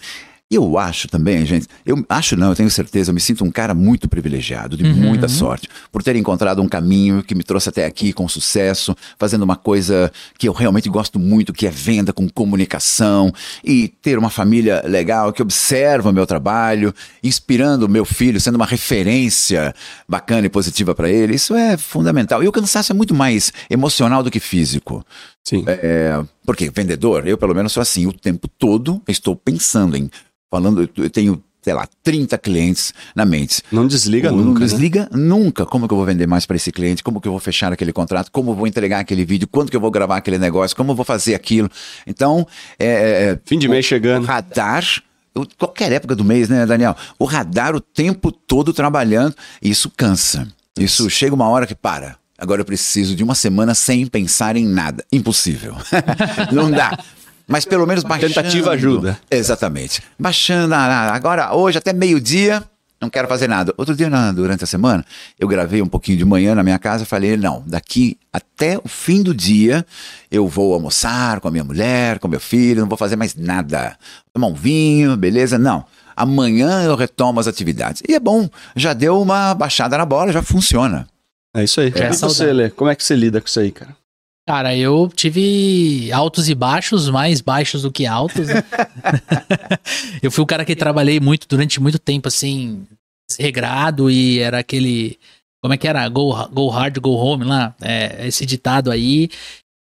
E 0.50 0.56
eu 0.56 0.78
acho 0.78 1.10
também, 1.10 1.46
gente, 1.46 1.68
eu 1.86 2.06
acho 2.08 2.38
não, 2.38 2.50
eu 2.50 2.56
tenho 2.56 2.70
certeza, 2.70 3.12
eu 3.12 3.14
me 3.14 3.20
sinto 3.20 3.44
um 3.44 3.52
cara 3.52 3.74
muito 3.74 4.08
privilegiado, 4.08 4.78
de 4.78 4.84
uhum. 4.86 4.94
muita 4.94 5.28
sorte, 5.28 5.68
por 5.92 6.02
ter 6.02 6.16
encontrado 6.16 6.62
um 6.62 6.70
caminho 6.70 7.22
que 7.22 7.36
me 7.36 7.44
trouxe 7.44 7.68
até 7.68 7.86
aqui 7.86 8.14
com 8.14 8.30
sucesso, 8.30 8.96
fazendo 9.20 9.42
uma 9.42 9.58
coisa 9.58 10.10
que 10.40 10.48
eu 10.48 10.54
realmente 10.54 10.88
gosto 10.88 11.20
muito, 11.20 11.52
que 11.52 11.68
é 11.68 11.70
venda 11.70 12.14
com 12.14 12.30
comunicação, 12.30 13.34
e 13.62 13.90
ter 14.02 14.18
uma 14.18 14.30
família 14.30 14.82
legal 14.86 15.34
que 15.34 15.42
observa 15.42 16.12
o 16.12 16.14
meu 16.14 16.26
trabalho, 16.26 16.94
inspirando 17.22 17.86
o 17.86 17.90
meu 17.90 18.06
filho, 18.06 18.40
sendo 18.40 18.56
uma 18.56 18.66
referência 18.66 19.76
bacana 20.08 20.48
e 20.48 20.50
positiva 20.50 20.96
para 20.96 21.10
ele. 21.10 21.36
Isso 21.36 21.56
é 21.56 21.76
fundamental. 21.76 22.42
E 22.42 22.48
o 22.48 22.54
cansaço 22.54 22.94
é 22.94 22.96
muito 22.96 23.14
mais 23.14 23.52
emocional 23.70 24.24
do 24.24 24.32
que 24.32 24.40
físico. 24.40 25.06
Sim. 25.44 25.66
É, 25.68 26.22
porque 26.46 26.70
vendedor, 26.70 27.28
eu 27.28 27.38
pelo 27.38 27.56
menos 27.56 27.74
sou 27.74 27.82
assim, 27.82 28.06
o 28.06 28.14
tempo 28.14 28.48
todo 28.48 29.02
estou 29.08 29.36
pensando 29.36 29.98
em 29.98 30.10
falando, 30.50 30.90
eu 30.98 31.10
tenho, 31.10 31.44
sei 31.62 31.74
lá, 31.74 31.88
30 32.04 32.38
clientes 32.38 32.94
na 33.16 33.26
mente. 33.26 33.62
Não 33.72 33.88
desliga 33.88 34.32
nunca. 34.32 34.44
Não 34.44 34.54
né? 34.54 34.60
desliga 34.60 35.10
nunca. 35.12 35.66
Como 35.66 35.88
que 35.88 35.94
eu 35.94 35.98
vou 35.98 36.06
vender 36.06 36.28
mais 36.28 36.46
para 36.46 36.56
esse 36.56 36.72
cliente? 36.72 37.04
Como 37.04 37.22
que 37.22 37.28
eu 37.28 37.32
vou 37.32 37.40
fechar 37.40 37.72
aquele 37.72 37.94
contrato? 37.94 38.32
Como 38.32 38.52
eu 38.52 38.56
vou 38.56 38.68
entregar 38.68 39.00
aquele 39.00 39.26
vídeo? 39.26 39.48
Quando 39.48 39.70
que 39.70 39.76
eu 39.76 39.82
vou 39.82 39.92
gravar 39.92 40.18
aquele 40.18 40.38
negócio? 40.38 40.76
Como 40.76 40.92
eu 40.92 40.96
vou 40.96 41.06
fazer 41.06 41.36
aquilo? 41.36 41.70
Então, 42.06 42.48
é, 42.80 42.86
é, 42.86 43.32
é 43.32 43.40
fim 43.46 43.58
de 43.58 43.68
mês 43.68 43.86
chegando. 43.86 44.26
Radar 44.26 44.84
qualquer 45.58 45.92
época 45.92 46.16
do 46.16 46.24
mês, 46.24 46.50
né, 46.50 46.66
Daniel? 46.66 46.96
O 47.20 47.26
radar 47.26 47.76
o 47.76 47.80
tempo 47.80 48.32
todo 48.32 48.74
trabalhando, 48.74 49.36
isso 49.62 49.92
cansa. 49.96 50.48
Isso 50.80 51.10
chega 51.10 51.36
uma 51.36 51.50
hora 51.50 51.68
que 51.68 51.76
para. 51.76 52.18
Agora 52.38 52.62
eu 52.62 52.66
preciso 52.66 53.16
de 53.16 53.24
uma 53.24 53.34
semana 53.34 53.74
sem 53.74 54.06
pensar 54.06 54.56
em 54.56 54.66
nada. 54.66 55.04
Impossível. 55.12 55.76
Não 56.54 56.70
dá. 56.70 56.98
Mas 57.48 57.66
pelo 57.66 57.88
menos 57.88 58.04
baixando. 58.04 58.34
Tentativa 58.34 58.72
ajuda. 58.72 59.20
Exatamente. 59.32 60.02
Baixando, 60.20 60.74
ah, 60.74 61.14
agora, 61.14 61.56
hoje 61.56 61.78
até 61.78 61.94
meio-dia, 61.94 62.62
não 63.00 63.10
quero 63.10 63.28
fazer 63.28 63.48
nada. 63.48 63.74
Outro 63.78 63.96
dia, 63.96 64.10
durante 64.34 64.64
a 64.64 64.68
semana, 64.68 65.06
eu 65.40 65.48
gravei 65.48 65.82
um 65.82 65.88
pouquinho 65.88 66.18
de 66.18 66.26
manhã 66.26 66.56
na 66.56 66.64
minha 66.64 66.80
casa. 66.80 67.06
Falei, 67.06 67.38
não, 67.38 67.64
daqui 67.66 68.18
até 68.34 68.78
o 68.84 68.88
fim 68.88 69.24
do 69.24 69.34
dia, 69.34 69.86
eu 70.30 70.48
vou 70.48 70.74
almoçar 70.74 71.40
com 71.40 71.48
a 71.48 71.52
minha 71.52 71.64
mulher, 71.64 72.20
com 72.20 72.28
meu 72.28 72.40
filho, 72.40 72.82
não 72.82 72.90
vou 72.90 72.98
fazer 72.98 73.16
mais 73.16 73.36
nada. 73.36 73.96
Tomar 74.34 74.48
um 74.48 74.56
vinho, 74.56 75.16
beleza? 75.16 75.58
Não. 75.58 75.86
Amanhã 76.16 76.84
eu 76.84 76.96
retomo 76.96 77.40
as 77.40 77.48
atividades. 77.48 78.02
E 78.08 78.16
é 78.16 78.20
bom, 78.20 78.50
já 78.76 78.94
deu 78.94 79.22
uma 79.22 79.54
baixada 79.54 79.98
na 79.98 80.06
bola, 80.06 80.34
já 80.34 80.42
funciona. 80.42 81.08
É 81.56 81.64
isso 81.64 81.80
aí. 81.80 81.94
É. 81.96 82.10
E 82.10 82.14
você, 82.14 82.52
Lê, 82.52 82.70
como 82.72 82.90
é 82.90 82.96
que 82.96 83.04
você 83.04 83.16
lida 83.16 83.40
com 83.40 83.48
isso 83.48 83.60
aí, 83.60 83.72
cara? 83.72 83.96
Cara, 84.48 84.74
eu 84.74 85.12
tive 85.14 86.10
altos 86.14 86.48
e 86.48 86.56
baixos, 86.56 87.10
mais 87.10 87.42
baixos 87.42 87.82
do 87.82 87.92
que 87.92 88.06
altos. 88.06 88.48
Né? 88.48 88.64
eu 90.24 90.32
fui 90.32 90.42
o 90.42 90.48
cara 90.48 90.64
que 90.64 90.74
trabalhei 90.74 91.20
muito 91.20 91.46
durante 91.50 91.82
muito 91.82 92.00
tempo, 92.00 92.30
assim, 92.30 92.88
regrado 93.38 94.10
e 94.10 94.40
era 94.40 94.60
aquele. 94.60 95.20
Como 95.62 95.74
é 95.74 95.78
que 95.78 95.86
era? 95.86 96.08
Go, 96.08 96.48
go 96.48 96.70
hard, 96.70 96.98
go 97.00 97.16
home 97.16 97.44
lá. 97.44 97.76
É, 97.82 98.26
esse 98.26 98.46
ditado 98.46 98.90
aí. 98.90 99.30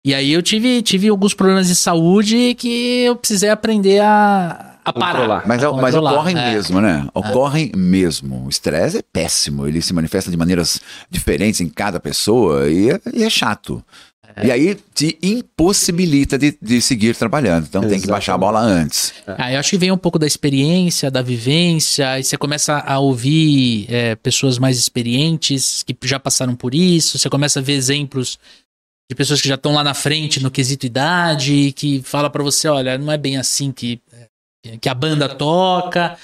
E 0.03 0.15
aí 0.15 0.31
eu 0.31 0.41
tive, 0.41 0.81
tive 0.81 1.07
alguns 1.07 1.35
problemas 1.35 1.67
de 1.67 1.75
saúde 1.75 2.55
que 2.55 3.03
eu 3.03 3.15
precisei 3.15 3.49
aprender 3.49 3.99
a, 3.99 4.77
a 4.83 4.91
parar. 4.91 5.43
Mas, 5.45 5.63
a 5.63 5.71
mas 5.71 5.93
ocorrem 5.93 6.35
é. 6.35 6.51
mesmo, 6.53 6.81
né? 6.81 7.07
Ocorrem 7.13 7.71
é. 7.73 7.77
mesmo. 7.77 8.45
O 8.45 8.49
estresse 8.49 8.97
é 8.97 9.03
péssimo. 9.03 9.67
Ele 9.67 9.83
se 9.83 9.93
manifesta 9.93 10.31
de 10.31 10.37
maneiras 10.37 10.81
diferentes 11.11 11.61
em 11.61 11.69
cada 11.69 11.99
pessoa 11.99 12.67
e 12.67 12.89
é, 12.89 13.01
e 13.13 13.23
é 13.23 13.29
chato. 13.29 13.83
É. 14.37 14.47
E 14.47 14.51
aí 14.51 14.77
te 14.93 15.17
impossibilita 15.21 16.37
de, 16.37 16.55
de 16.61 16.79
seguir 16.79 17.15
trabalhando. 17.15 17.65
Então 17.65 17.81
Exatamente. 17.81 17.99
tem 17.99 18.01
que 18.01 18.11
baixar 18.11 18.35
a 18.35 18.37
bola 18.37 18.59
antes. 18.59 19.13
É. 19.25 19.35
Ah, 19.37 19.53
eu 19.53 19.59
acho 19.59 19.71
que 19.71 19.77
vem 19.77 19.91
um 19.91 19.97
pouco 19.97 20.19
da 20.19 20.27
experiência, 20.27 21.09
da 21.09 21.23
vivência, 21.23 22.19
e 22.19 22.23
você 22.23 22.37
começa 22.37 22.77
a 22.77 22.99
ouvir 22.99 23.87
é, 23.89 24.15
pessoas 24.15 24.59
mais 24.59 24.77
experientes 24.77 25.81
que 25.81 25.95
já 26.03 26.19
passaram 26.19 26.55
por 26.55 26.75
isso, 26.75 27.17
você 27.17 27.29
começa 27.29 27.59
a 27.59 27.63
ver 27.63 27.73
exemplos 27.73 28.37
de 29.09 29.15
pessoas 29.15 29.41
que 29.41 29.47
já 29.47 29.55
estão 29.55 29.73
lá 29.73 29.83
na 29.83 29.93
frente 29.93 30.43
no 30.43 30.51
quesito 30.51 30.85
idade, 30.85 31.73
que 31.75 32.01
fala 32.03 32.29
para 32.29 32.43
você, 32.43 32.67
olha, 32.67 32.97
não 32.97 33.11
é 33.11 33.17
bem 33.17 33.37
assim 33.37 33.71
que, 33.71 33.99
que 34.79 34.89
a 34.89 34.93
banda 34.93 35.27
toca. 35.29 36.17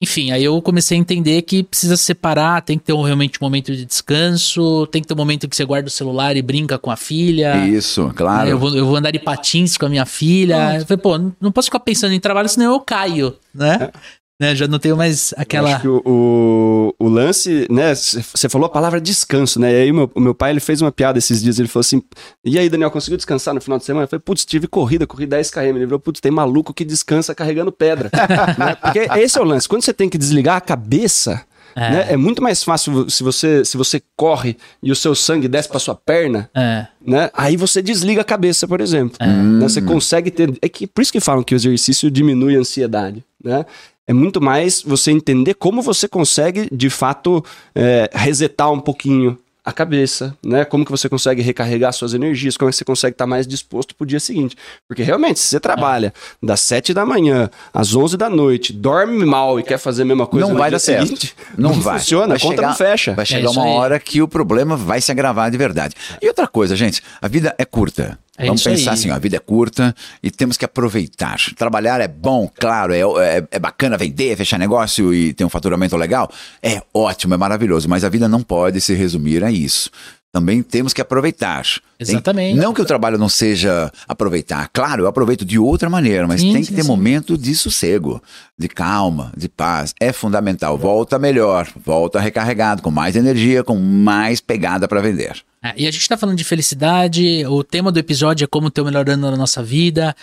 Enfim, 0.00 0.30
aí 0.30 0.44
eu 0.44 0.62
comecei 0.62 0.96
a 0.96 1.00
entender 1.00 1.42
que 1.42 1.64
precisa 1.64 1.96
separar, 1.96 2.62
tem 2.62 2.78
que 2.78 2.84
ter 2.84 2.92
um, 2.92 3.02
realmente 3.02 3.36
um 3.40 3.44
momento 3.44 3.74
de 3.74 3.84
descanso, 3.84 4.86
tem 4.86 5.02
que 5.02 5.08
ter 5.08 5.14
um 5.14 5.16
momento 5.16 5.48
que 5.48 5.56
você 5.56 5.64
guarda 5.64 5.88
o 5.88 5.90
celular 5.90 6.36
e 6.36 6.42
brinca 6.42 6.78
com 6.78 6.88
a 6.88 6.96
filha. 6.96 7.66
Isso, 7.66 8.12
claro. 8.14 8.48
Eu 8.48 8.58
vou, 8.58 8.76
eu 8.76 8.86
vou 8.86 8.94
andar 8.94 9.10
de 9.10 9.18
patins 9.18 9.76
com 9.76 9.86
a 9.86 9.88
minha 9.88 10.06
filha. 10.06 10.76
Eu 10.76 10.86
falei, 10.86 11.02
pô, 11.02 11.18
não 11.40 11.50
posso 11.50 11.66
ficar 11.66 11.80
pensando 11.80 12.12
em 12.12 12.20
trabalho, 12.20 12.48
senão 12.48 12.74
eu 12.74 12.80
caio, 12.80 13.34
né? 13.52 13.90
Né, 14.40 14.54
já 14.54 14.68
não 14.68 14.78
tenho 14.78 14.96
mais 14.96 15.34
aquela. 15.36 15.72
acho 15.72 15.80
que 15.80 15.88
o, 15.88 16.00
o, 16.06 16.94
o 16.96 17.08
lance, 17.08 17.66
né? 17.68 17.92
Você 17.92 18.48
falou 18.48 18.66
a 18.66 18.70
palavra 18.70 19.00
descanso, 19.00 19.58
né? 19.58 19.72
E 19.72 19.82
aí 19.82 19.92
meu, 19.92 20.08
o 20.14 20.20
meu 20.20 20.32
pai 20.32 20.52
ele 20.52 20.60
fez 20.60 20.80
uma 20.80 20.92
piada 20.92 21.18
esses 21.18 21.42
dias. 21.42 21.58
Ele 21.58 21.66
falou 21.66 21.80
assim: 21.80 22.00
E 22.44 22.56
aí, 22.56 22.68
Daniel, 22.68 22.88
conseguiu 22.92 23.16
descansar 23.16 23.52
no 23.52 23.60
final 23.60 23.78
de 23.80 23.84
semana? 23.84 24.04
Eu 24.04 24.08
falei: 24.08 24.22
Putz, 24.24 24.44
tive 24.44 24.68
corrida, 24.68 25.08
corri 25.08 25.26
10 25.26 25.50
km. 25.50 25.60
Ele 25.60 25.86
falou: 25.86 25.98
Putz, 25.98 26.20
tem 26.20 26.30
maluco 26.30 26.72
que 26.72 26.84
descansa 26.84 27.34
carregando 27.34 27.72
pedra. 27.72 28.12
né? 28.56 28.76
Porque 28.76 29.08
esse 29.18 29.36
é 29.36 29.40
o 29.40 29.44
lance. 29.44 29.68
Quando 29.68 29.82
você 29.82 29.92
tem 29.92 30.08
que 30.08 30.16
desligar 30.16 30.56
a 30.56 30.60
cabeça. 30.60 31.44
É. 31.76 31.90
Né? 31.90 32.06
é 32.10 32.16
muito 32.16 32.42
mais 32.42 32.64
fácil 32.64 33.08
se 33.08 33.22
você, 33.22 33.64
se 33.64 33.76
você 33.76 34.02
corre 34.16 34.56
e 34.82 34.90
o 34.90 34.96
seu 34.96 35.14
sangue 35.14 35.46
desce 35.46 35.68
para 35.68 35.78
sua 35.78 35.94
perna, 35.94 36.50
é. 36.52 36.86
né? 37.00 37.30
Aí 37.32 37.56
você 37.56 37.80
desliga 37.80 38.22
a 38.22 38.24
cabeça, 38.24 38.66
por 38.66 38.80
exemplo. 38.80 39.16
É. 39.20 39.26
Né? 39.26 39.60
Você 39.60 39.82
consegue 39.82 40.30
ter. 40.30 40.56
É 40.60 40.68
que, 40.68 40.86
por 40.86 41.02
isso 41.02 41.12
que 41.12 41.20
falam 41.20 41.44
que 41.44 41.54
o 41.54 41.56
exercício 41.56 42.10
diminui 42.10 42.56
a 42.56 42.60
ansiedade. 42.60 43.24
Né? 43.44 43.64
É 44.08 44.12
muito 44.14 44.40
mais 44.40 44.80
você 44.82 45.10
entender 45.10 45.52
como 45.52 45.82
você 45.82 46.08
consegue, 46.08 46.66
de 46.72 46.88
fato, 46.88 47.44
é, 47.74 48.08
resetar 48.14 48.72
um 48.72 48.80
pouquinho 48.80 49.38
a 49.68 49.72
cabeça, 49.72 50.34
né? 50.42 50.64
Como 50.64 50.82
que 50.82 50.90
você 50.90 51.10
consegue 51.10 51.42
recarregar 51.42 51.92
suas 51.92 52.14
energias, 52.14 52.56
como 52.56 52.70
é 52.70 52.72
que 52.72 52.78
você 52.78 52.86
consegue 52.86 53.12
estar 53.12 53.26
mais 53.26 53.46
disposto 53.46 53.94
pro 53.94 54.06
dia 54.06 54.18
seguinte. 54.18 54.56
Porque 54.88 55.02
realmente, 55.02 55.38
se 55.38 55.44
você 55.44 55.60
trabalha 55.60 56.06
é. 56.06 56.46
das 56.46 56.60
7 56.62 56.94
da 56.94 57.04
manhã 57.04 57.50
às 57.72 57.94
11 57.94 58.16
da 58.16 58.30
noite, 58.30 58.72
dorme 58.72 59.26
mal 59.26 59.60
e 59.60 59.62
quer 59.62 59.76
fazer 59.76 60.02
a 60.02 60.04
mesma 60.06 60.26
coisa 60.26 60.46
não 60.46 60.54
no 60.54 60.58
vai 60.58 60.70
dia 60.70 60.76
dar 60.76 60.78
seguinte, 60.78 61.34
certo. 61.36 61.60
não, 61.60 61.72
não 61.72 61.80
vai. 61.82 61.98
funciona, 61.98 62.28
vai 62.28 62.36
a 62.38 62.40
conta 62.40 62.56
chegar, 62.56 62.68
não 62.68 62.74
fecha. 62.74 63.12
Vai 63.12 63.26
chegar 63.26 63.46
é 63.46 63.50
uma 63.50 63.66
hora 63.66 64.00
que 64.00 64.22
o 64.22 64.26
problema 64.26 64.74
vai 64.74 65.02
se 65.02 65.12
agravar 65.12 65.50
de 65.50 65.58
verdade. 65.58 65.94
E 66.22 66.26
outra 66.28 66.48
coisa, 66.48 66.74
gente, 66.74 67.02
a 67.20 67.28
vida 67.28 67.54
é 67.58 67.64
curta. 67.66 68.18
É 68.38 68.46
Vamos 68.46 68.62
pensar 68.62 68.92
aí. 68.92 68.94
assim, 68.94 69.10
ó, 69.10 69.14
a 69.14 69.18
vida 69.18 69.36
é 69.36 69.40
curta 69.40 69.92
e 70.22 70.30
temos 70.30 70.56
que 70.56 70.64
aproveitar. 70.64 71.38
Trabalhar 71.56 72.00
é 72.00 72.06
bom, 72.06 72.48
claro, 72.54 72.94
é, 72.94 73.00
é, 73.00 73.44
é, 73.50 73.58
bacana 73.58 73.98
vender, 73.98 74.36
fechar 74.36 74.58
negócio 74.58 75.12
e 75.12 75.32
ter 75.34 75.44
um 75.44 75.48
faturamento 75.48 75.96
legal. 75.96 76.30
É 76.62 76.80
ótimo, 76.94 77.34
é 77.34 77.36
maravilhoso, 77.36 77.88
mas 77.88 78.04
a 78.04 78.08
vida 78.08 78.28
não 78.28 78.40
pode 78.40 78.80
se 78.80 78.94
resumir 78.94 79.42
a 79.42 79.50
isso. 79.50 79.90
Também 80.32 80.62
temos 80.62 80.92
que 80.92 81.00
aproveitar. 81.00 81.64
Exatamente. 81.98 82.54
Tem, 82.54 82.62
não 82.62 82.74
que 82.74 82.82
o 82.82 82.84
trabalho 82.84 83.16
não 83.16 83.28
seja 83.30 83.90
aproveitar. 84.06 84.68
Claro, 84.72 85.04
eu 85.04 85.06
aproveito 85.06 85.44
de 85.44 85.58
outra 85.58 85.88
maneira, 85.88 86.26
mas 86.26 86.42
sim, 86.42 86.52
tem 86.52 86.60
que 86.60 86.68
sim, 86.68 86.74
ter 86.74 86.82
sim. 86.82 86.88
momento 86.88 87.36
de 87.36 87.54
sossego, 87.54 88.22
de 88.56 88.68
calma, 88.68 89.32
de 89.36 89.48
paz. 89.48 89.94
É 89.98 90.12
fundamental. 90.12 90.76
Volta 90.76 91.18
melhor, 91.18 91.66
volta 91.82 92.20
recarregado, 92.20 92.82
com 92.82 92.90
mais 92.90 93.16
energia, 93.16 93.64
com 93.64 93.76
mais 93.76 94.40
pegada 94.40 94.86
para 94.86 95.00
vender. 95.00 95.42
É, 95.62 95.72
e 95.76 95.86
a 95.86 95.90
gente 95.90 96.02
está 96.02 96.16
falando 96.16 96.36
de 96.36 96.44
felicidade, 96.44 97.44
o 97.46 97.64
tema 97.64 97.90
do 97.90 97.98
episódio 97.98 98.44
é 98.44 98.48
como 98.48 98.70
ter 98.70 98.82
o 98.82 98.84
melhor 98.84 99.08
ano 99.08 99.30
na 99.30 99.36
nossa 99.36 99.62
vida. 99.62 100.14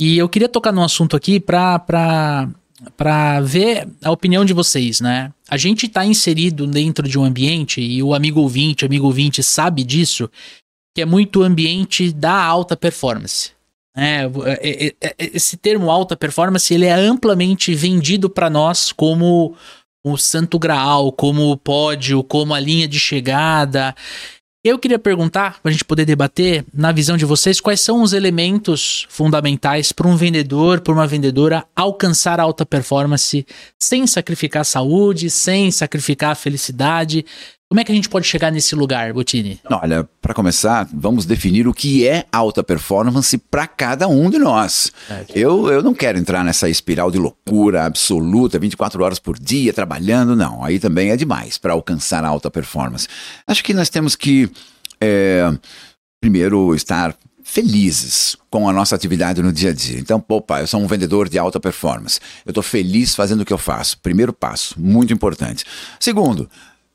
E 0.00 0.16
eu 0.16 0.28
queria 0.28 0.48
tocar 0.48 0.72
num 0.72 0.82
assunto 0.82 1.16
aqui 1.16 1.38
para 1.40 2.48
para 2.96 3.40
ver 3.40 3.88
a 4.02 4.10
opinião 4.10 4.44
de 4.44 4.52
vocês, 4.52 5.00
né? 5.00 5.32
A 5.48 5.56
gente 5.56 5.86
está 5.86 6.04
inserido 6.04 6.66
dentro 6.66 7.08
de 7.08 7.18
um 7.18 7.24
ambiente 7.24 7.80
e 7.80 8.02
o 8.02 8.14
amigo 8.14 8.40
ouvinte, 8.40 8.84
amigo 8.84 9.06
ouvinte 9.06 9.42
sabe 9.42 9.84
disso, 9.84 10.30
que 10.94 11.02
é 11.02 11.06
muito 11.06 11.42
ambiente 11.42 12.12
da 12.12 12.42
alta 12.42 12.76
performance. 12.76 13.52
É, 13.96 14.22
é, 14.46 14.86
é, 14.86 14.94
é 15.00 15.14
esse 15.18 15.56
termo 15.56 15.90
alta 15.90 16.16
performance 16.16 16.72
ele 16.72 16.86
é 16.86 16.94
amplamente 16.94 17.74
vendido 17.74 18.30
para 18.30 18.48
nós 18.48 18.92
como 18.92 19.56
o 20.04 20.16
santo 20.16 20.58
graal, 20.58 21.12
como 21.12 21.50
o 21.50 21.56
pódio, 21.56 22.22
como 22.24 22.54
a 22.54 22.60
linha 22.60 22.88
de 22.88 22.98
chegada. 22.98 23.94
Eu 24.62 24.78
queria 24.78 24.98
perguntar, 24.98 25.58
para 25.62 25.70
a 25.70 25.72
gente 25.72 25.86
poder 25.86 26.04
debater, 26.04 26.66
na 26.70 26.92
visão 26.92 27.16
de 27.16 27.24
vocês, 27.24 27.62
quais 27.62 27.80
são 27.80 28.02
os 28.02 28.12
elementos 28.12 29.06
fundamentais 29.08 29.90
para 29.90 30.06
um 30.06 30.16
vendedor, 30.16 30.82
para 30.82 30.92
uma 30.92 31.06
vendedora 31.06 31.64
alcançar 31.74 32.38
alta 32.38 32.66
performance 32.66 33.46
sem 33.78 34.06
sacrificar 34.06 34.60
a 34.60 34.64
saúde, 34.64 35.30
sem 35.30 35.70
sacrificar 35.70 36.32
a 36.32 36.34
felicidade. 36.34 37.24
Como 37.70 37.80
é 37.80 37.84
que 37.84 37.92
a 37.92 37.94
gente 37.94 38.08
pode 38.08 38.26
chegar 38.26 38.50
nesse 38.50 38.74
lugar, 38.74 39.12
Botini? 39.12 39.60
Olha, 39.70 40.02
para 40.20 40.34
começar, 40.34 40.88
vamos 40.92 41.24
definir 41.24 41.68
o 41.68 41.72
que 41.72 42.04
é 42.04 42.26
alta 42.32 42.64
performance 42.64 43.38
para 43.38 43.64
cada 43.64 44.08
um 44.08 44.28
de 44.28 44.40
nós. 44.40 44.90
Eu, 45.32 45.70
eu 45.70 45.80
não 45.80 45.94
quero 45.94 46.18
entrar 46.18 46.42
nessa 46.42 46.68
espiral 46.68 47.12
de 47.12 47.18
loucura 47.18 47.84
absoluta, 47.84 48.58
24 48.58 49.04
horas 49.04 49.20
por 49.20 49.38
dia 49.38 49.72
trabalhando, 49.72 50.34
não. 50.34 50.64
Aí 50.64 50.80
também 50.80 51.10
é 51.10 51.16
demais 51.16 51.58
para 51.58 51.72
alcançar 51.72 52.24
a 52.24 52.28
alta 52.28 52.50
performance. 52.50 53.06
Acho 53.46 53.62
que 53.62 53.72
nós 53.72 53.88
temos 53.88 54.16
que, 54.16 54.50
é, 55.00 55.48
primeiro, 56.20 56.74
estar 56.74 57.14
felizes 57.44 58.36
com 58.50 58.68
a 58.68 58.72
nossa 58.72 58.96
atividade 58.96 59.40
no 59.40 59.52
dia 59.52 59.70
a 59.70 59.72
dia. 59.72 60.00
Então, 60.00 60.24
opa, 60.28 60.58
eu 60.60 60.66
sou 60.66 60.80
um 60.80 60.88
vendedor 60.88 61.28
de 61.28 61.38
alta 61.38 61.60
performance. 61.60 62.18
Eu 62.44 62.50
estou 62.50 62.64
feliz 62.64 63.14
fazendo 63.14 63.42
o 63.42 63.44
que 63.44 63.52
eu 63.52 63.58
faço. 63.58 63.96
Primeiro 63.98 64.32
passo, 64.32 64.74
muito 64.76 65.12
importante. 65.12 65.64
Segundo, 66.00 66.50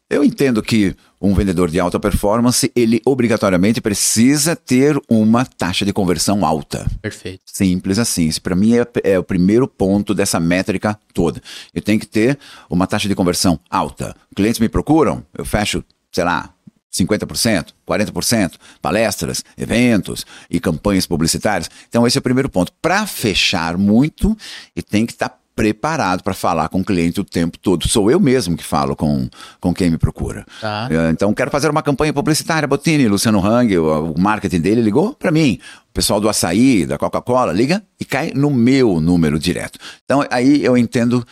eu 0.09 0.23
entendo 0.23 0.61
que 0.61 0.95
um 1.19 1.33
vendedor 1.33 1.69
de 1.71 1.79
alta 1.79 1.99
performance, 1.99 2.71
ele 2.75 3.01
obrigatoriamente 3.05 3.81
precisa 3.81 4.55
ter 4.55 5.01
uma 5.09 5.45
taxa 5.45 5.83
de 5.83 5.91
conversão 5.91 6.45
alta. 6.45 6.85
Perfeito. 7.01 7.41
Simples 7.45 7.97
assim. 7.97 8.27
Isso 8.27 8.41
para 8.41 8.55
mim 8.55 8.75
é, 8.77 8.85
é, 9.03 9.17
o 9.17 9.23
primeiro 9.23 9.67
ponto 9.67 10.13
dessa 10.13 10.39
métrica 10.39 10.97
toda. 11.13 11.41
Eu 11.73 11.81
tenho 11.81 11.99
que 11.99 12.05
ter 12.05 12.37
uma 12.69 12.85
taxa 12.85 13.07
de 13.07 13.15
conversão 13.15 13.59
alta. 13.69 14.15
Clientes 14.35 14.59
me 14.59 14.69
procuram, 14.69 15.25
eu 15.35 15.43
fecho, 15.43 15.83
sei 16.11 16.23
lá, 16.23 16.53
50%, 16.93 17.69
40%, 17.85 18.53
palestras, 18.81 19.43
eventos 19.57 20.25
e 20.49 20.59
campanhas 20.59 21.05
publicitárias. 21.05 21.69
Então, 21.89 22.07
esse 22.07 22.17
é 22.17 22.19
o 22.19 22.23
primeiro 22.23 22.49
ponto. 22.49 22.71
Para 22.81 23.05
fechar 23.05 23.77
muito, 23.77 24.37
e 24.75 24.81
tem 24.81 25.05
que 25.05 25.11
estar 25.11 25.29
tá 25.29 25.37
preparado 25.55 26.21
para 26.21 26.33
falar 26.33 26.67
com 26.67 26.81
o 26.81 26.85
cliente 26.85 27.21
o 27.21 27.23
tempo 27.23 27.57
todo. 27.57 27.87
Sou 27.87 28.11
eu 28.11 28.19
mesmo 28.19 28.57
que 28.57 28.63
falo 28.63 28.95
com, 28.95 29.29
com 29.61 29.73
quem 29.73 29.89
me 29.89 29.97
procura. 29.97 30.45
Tá. 30.59 30.89
Então, 31.09 31.33
quero 31.33 31.49
fazer 31.49 31.69
uma 31.69 31.81
campanha 31.81 32.11
publicitária, 32.11 32.67
Botini, 32.67 33.07
Luciano 33.07 33.39
Hang, 33.45 33.77
o, 33.77 34.11
o 34.11 34.19
marketing 34.19 34.59
dele 34.59 34.81
ligou 34.81 35.13
para 35.13 35.31
mim. 35.31 35.59
O 35.89 35.93
pessoal 35.93 36.19
do 36.19 36.27
açaí, 36.27 36.85
da 36.85 36.97
Coca-Cola, 36.97 37.53
liga 37.53 37.81
e 37.99 38.03
cai 38.03 38.31
no 38.35 38.51
meu 38.51 38.99
número 38.99 39.39
direto. 39.39 39.79
Então, 40.03 40.25
aí 40.29 40.63
eu 40.63 40.77
entendo 40.77 41.25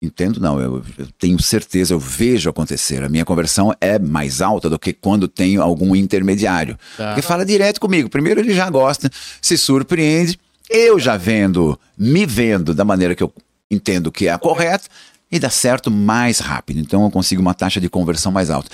Entendo, 0.00 0.38
não, 0.38 0.60
eu, 0.60 0.80
eu, 0.96 1.08
tenho 1.18 1.42
certeza, 1.42 1.92
eu 1.92 1.98
vejo 1.98 2.48
acontecer. 2.48 3.02
A 3.02 3.08
minha 3.08 3.24
conversão 3.24 3.74
é 3.80 3.98
mais 3.98 4.40
alta 4.40 4.70
do 4.70 4.78
que 4.78 4.92
quando 4.92 5.26
tenho 5.26 5.60
algum 5.60 5.96
intermediário. 5.96 6.78
Tá. 6.96 7.16
Que 7.16 7.22
fala 7.22 7.44
direto 7.44 7.80
comigo. 7.80 8.08
Primeiro, 8.08 8.38
ele 8.38 8.54
já 8.54 8.70
gosta, 8.70 9.10
se 9.42 9.58
surpreende. 9.58 10.38
Eu 10.70 11.00
já 11.00 11.16
vendo, 11.16 11.76
me 11.96 12.24
vendo 12.24 12.72
da 12.72 12.84
maneira 12.84 13.12
que 13.16 13.24
eu 13.24 13.32
entendo 13.70 14.10
que 14.10 14.28
é 14.28 14.32
a 14.32 14.38
correta 14.38 14.88
e 15.30 15.38
dá 15.38 15.50
certo 15.50 15.90
mais 15.90 16.38
rápido. 16.38 16.80
Então, 16.80 17.04
eu 17.04 17.10
consigo 17.10 17.40
uma 17.40 17.54
taxa 17.54 17.80
de 17.80 17.88
conversão 17.88 18.32
mais 18.32 18.50
alta. 18.50 18.70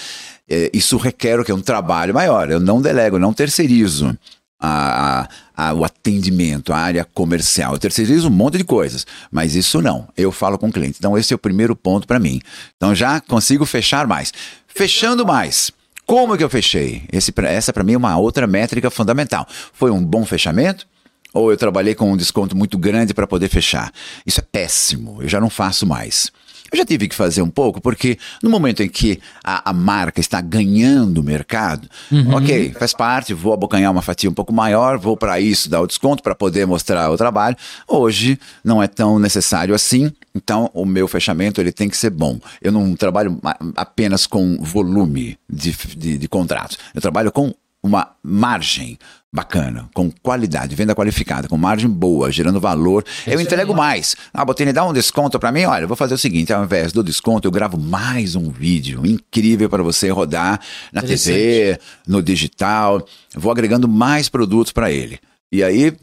É, 0.49 0.71
isso 0.73 0.97
requer 0.97 1.41
o 1.41 1.45
que? 1.45 1.53
Um 1.53 1.61
trabalho 1.61 2.15
maior. 2.15 2.51
Eu 2.51 2.61
não 2.61 2.81
delego, 2.81 3.19
não 3.19 3.33
terceirizo 3.33 4.17
a, 4.61 5.29
a, 5.57 5.75
o 5.75 5.85
atendimento, 5.85 6.73
a 6.73 6.79
área 6.79 7.05
comercial. 7.05 7.73
Eu 7.73 7.79
terceirizo 7.79 8.29
um 8.29 8.31
monte 8.31 8.59
de 8.59 8.65
coisas, 8.65 9.07
mas 9.31 9.55
isso 9.55 9.83
não. 9.83 10.09
Eu 10.17 10.31
falo 10.31 10.59
com 10.59 10.69
o 10.69 10.73
cliente. 10.73 10.97
Então, 10.99 11.19
esse 11.19 11.33
é 11.33 11.37
o 11.37 11.39
primeiro 11.39 11.75
ponto 11.75 12.07
para 12.07 12.19
mim. 12.19 12.41
Então, 12.77 12.95
já 12.95 13.21
consigo 13.21 13.67
fechar 13.67 14.07
mais. 14.07 14.33
Fechando 14.69 15.27
mais. 15.27 15.73
Como 16.07 16.37
que 16.37 16.45
eu 16.45 16.51
fechei? 16.51 17.05
Esse, 17.13 17.33
essa 17.45 17.73
para 17.73 17.83
mim 17.83 17.95
é 17.95 17.97
uma 17.97 18.17
outra 18.17 18.47
métrica 18.47 18.91
fundamental. 18.91 19.47
Foi 19.73 19.91
um 19.91 20.05
bom 20.05 20.25
fechamento? 20.25 20.87
Ou 21.35 21.51
eu 21.51 21.57
trabalhei 21.57 21.95
com 21.95 22.11
um 22.13 22.17
desconto 22.17 22.57
muito 22.57 22.79
grande 22.79 23.13
para 23.13 23.27
poder 23.27 23.49
fechar? 23.49 23.93
Isso 24.25 24.41
é 24.41 24.45
péssimo. 24.51 25.21
Eu 25.21 25.29
já 25.29 25.41
não 25.41 25.51
faço 25.51 25.85
mais. 25.85 26.33
Eu 26.75 26.79
já 26.79 26.85
tive 26.85 27.07
que 27.07 27.15
fazer 27.15 27.41
um 27.43 27.49
pouco, 27.49 27.81
porque 27.81 28.19
no 28.43 28.51
momento 28.51 28.83
em 28.83 28.89
que 28.89 29.21
a, 29.45 29.71
a 29.71 29.73
marca 29.73 30.21
está 30.21 30.41
ganhando 30.41 31.19
o 31.19 31.23
mercado, 31.23 31.89
uhum. 32.11 32.35
ok, 32.35 32.73
faz 32.73 32.93
parte, 32.93 33.33
vou 33.33 33.53
abocanhar 33.53 33.93
uma 33.93 34.03
fatia 34.03 34.29
um 34.29 34.35
pouco 34.35 34.53
maior, 34.53 34.99
vou 34.99 35.17
para 35.17 35.39
isso 35.39 35.71
dar 35.71 35.81
o 35.81 35.87
desconto 35.87 36.21
para 36.21 36.35
poder 36.35 36.67
mostrar 36.67 37.11
o 37.13 37.17
trabalho. 37.17 37.57
Hoje 37.87 38.41
não 38.65 38.83
é 38.83 38.89
tão 38.89 39.21
necessário 39.21 39.73
assim, 39.73 40.11
então 40.35 40.69
o 40.75 40.85
meu 40.85 41.07
fechamento 41.07 41.61
ele 41.61 41.71
tem 41.71 41.89
que 41.89 41.97
ser 41.97 42.11
bom. 42.11 42.41
Eu 42.61 42.73
não 42.73 42.97
trabalho 42.97 43.39
apenas 43.77 44.27
com 44.27 44.57
volume 44.61 45.39
de, 45.49 45.71
de, 45.97 46.19
de 46.19 46.29
contratos, 46.29 46.77
eu 46.93 47.01
trabalho 47.01 47.31
com 47.31 47.55
uma 47.85 48.17
margem 48.23 48.99
bacana, 49.31 49.91
com 49.93 50.11
qualidade, 50.11 50.75
venda 50.75 50.95
qualificada, 50.95 51.49
com 51.49 51.59
margem 51.59 51.91
boa, 51.91 52.33
gerando 52.33 52.59
valor, 52.59 53.05
eu 53.27 53.39
entrego 53.39 53.75
mais. 53.75 54.17
Ah, 54.33 54.43
Botini, 54.43 54.73
dá 54.73 54.87
um 54.87 54.93
desconto 54.93 55.39
para 55.39 55.53
mim? 55.53 55.65
Olha, 55.65 55.83
eu 55.83 55.89
vou 55.89 55.97
fazer 55.97 56.15
o 56.15 56.19
seguinte, 56.19 56.51
ao 56.51 56.65
invés 56.65 56.95
do 56.95 57.05
desconto, 57.05 57.47
eu 57.47 57.53
gravo 57.53 57.77
mais 57.79 58.37
um 58.37 58.51
vídeo 58.51 59.05
incrível 59.05 59.69
para 59.69 59.83
você 59.83 60.09
rodar 60.09 60.59
na 60.91 61.03
TV, 61.03 61.79
no 62.07 62.23
digital, 62.23 63.07
vou 63.35 63.53
agregando 63.53 63.87
mais 63.87 64.31
produtos 64.31 64.73
para 64.73 64.91
ele. 64.91 65.21
E 65.53 65.63
aí, 65.63 65.95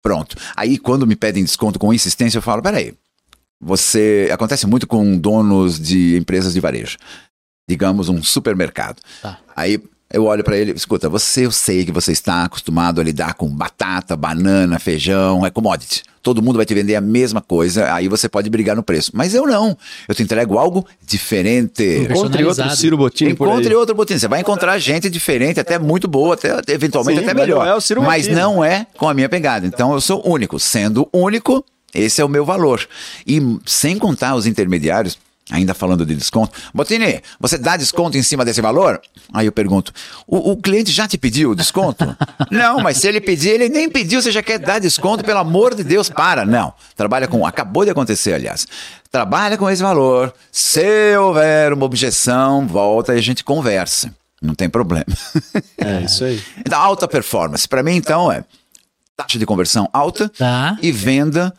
pronto. 0.00 0.36
Aí, 0.54 0.78
quando 0.78 1.04
me 1.04 1.16
pedem 1.16 1.42
desconto 1.42 1.80
com 1.80 1.92
insistência, 1.92 2.38
eu 2.38 2.42
falo, 2.42 2.62
peraí, 2.62 2.94
você... 3.60 4.28
Acontece 4.32 4.68
muito 4.68 4.86
com 4.86 5.18
donos 5.18 5.80
de 5.80 6.16
empresas 6.16 6.54
de 6.54 6.60
varejo. 6.60 6.96
Digamos, 7.68 8.08
um 8.08 8.22
supermercado. 8.22 9.00
Tá. 9.20 9.38
Aí 9.56 9.82
eu 10.10 10.24
olho 10.24 10.42
para 10.42 10.56
ele, 10.56 10.72
escuta, 10.72 11.08
você, 11.08 11.44
eu 11.44 11.52
sei 11.52 11.84
que 11.84 11.92
você 11.92 12.12
está 12.12 12.44
acostumado 12.44 12.98
a 13.00 13.04
lidar 13.04 13.34
com 13.34 13.46
batata, 13.48 14.16
banana, 14.16 14.78
feijão, 14.78 15.44
é 15.44 15.50
commodity. 15.50 16.02
Todo 16.22 16.42
mundo 16.42 16.56
vai 16.56 16.64
te 16.64 16.74
vender 16.74 16.94
a 16.94 17.00
mesma 17.00 17.40
coisa, 17.42 17.92
aí 17.92 18.08
você 18.08 18.28
pode 18.28 18.48
brigar 18.48 18.74
no 18.74 18.82
preço. 18.82 19.12
Mas 19.14 19.34
eu 19.34 19.46
não. 19.46 19.76
Eu 20.08 20.14
te 20.14 20.22
entrego 20.22 20.58
algo 20.58 20.86
diferente. 21.06 22.06
Encontre 22.10 22.44
outro 22.44 22.70
Ciro 22.76 22.96
Bottini 22.96 23.32
Encontre 23.32 23.74
outro 23.74 23.94
Bottini. 23.94 24.18
Você 24.18 24.28
vai 24.28 24.40
encontrar 24.40 24.78
gente 24.78 25.08
diferente, 25.10 25.60
até 25.60 25.78
muito 25.78 26.08
boa, 26.08 26.34
até 26.34 26.56
eventualmente 26.72 27.20
Sim, 27.20 27.24
até 27.24 27.34
melhor. 27.34 27.64
Não 27.64 27.72
é 27.72 27.74
o 27.74 27.80
Ciro 27.80 28.02
mas 28.02 28.22
Bottini. 28.22 28.40
não 28.40 28.64
é 28.64 28.86
com 28.96 29.08
a 29.08 29.14
minha 29.14 29.28
pegada. 29.28 29.66
Então 29.66 29.92
eu 29.92 30.00
sou 30.00 30.26
único. 30.26 30.58
Sendo 30.58 31.08
único, 31.12 31.64
esse 31.94 32.20
é 32.20 32.24
o 32.24 32.28
meu 32.28 32.44
valor. 32.44 32.86
E 33.26 33.40
sem 33.64 33.98
contar 33.98 34.34
os 34.34 34.46
intermediários, 34.46 35.18
Ainda 35.50 35.72
falando 35.72 36.04
de 36.04 36.14
desconto. 36.14 36.52
Botini, 36.74 37.22
você 37.40 37.56
dá 37.56 37.76
desconto 37.76 38.18
em 38.18 38.22
cima 38.22 38.44
desse 38.44 38.60
valor? 38.60 39.00
Aí 39.32 39.46
eu 39.46 39.52
pergunto: 39.52 39.92
o, 40.26 40.52
o 40.52 40.56
cliente 40.56 40.92
já 40.92 41.08
te 41.08 41.16
pediu 41.16 41.54
desconto? 41.54 42.16
não, 42.50 42.80
mas 42.80 42.98
se 42.98 43.08
ele 43.08 43.20
pedir, 43.20 43.50
ele 43.50 43.68
nem 43.68 43.88
pediu, 43.88 44.20
você 44.20 44.30
já 44.30 44.42
quer 44.42 44.58
dar 44.58 44.78
desconto, 44.78 45.24
pelo 45.24 45.38
amor 45.38 45.74
de 45.74 45.82
Deus, 45.82 46.10
para. 46.10 46.44
Não. 46.44 46.74
Trabalha 46.94 47.26
com. 47.26 47.46
Acabou 47.46 47.84
de 47.84 47.90
acontecer, 47.90 48.34
aliás. 48.34 48.66
Trabalha 49.10 49.56
com 49.56 49.70
esse 49.70 49.82
valor. 49.82 50.34
Se 50.52 51.16
houver 51.16 51.72
uma 51.72 51.86
objeção, 51.86 52.66
volta 52.66 53.14
e 53.14 53.18
a 53.18 53.22
gente 53.22 53.42
conversa. 53.42 54.14
Não 54.40 54.54
tem 54.54 54.68
problema. 54.68 55.06
É 55.78 56.02
isso 56.02 56.24
aí. 56.24 56.42
Então, 56.58 56.78
alta 56.78 57.08
performance. 57.08 57.66
Para 57.66 57.82
mim, 57.82 57.96
então, 57.96 58.30
é 58.30 58.44
taxa 59.16 59.38
de 59.38 59.46
conversão 59.46 59.88
alta 59.92 60.28
tá. 60.28 60.78
e 60.80 60.92
venda 60.92 61.52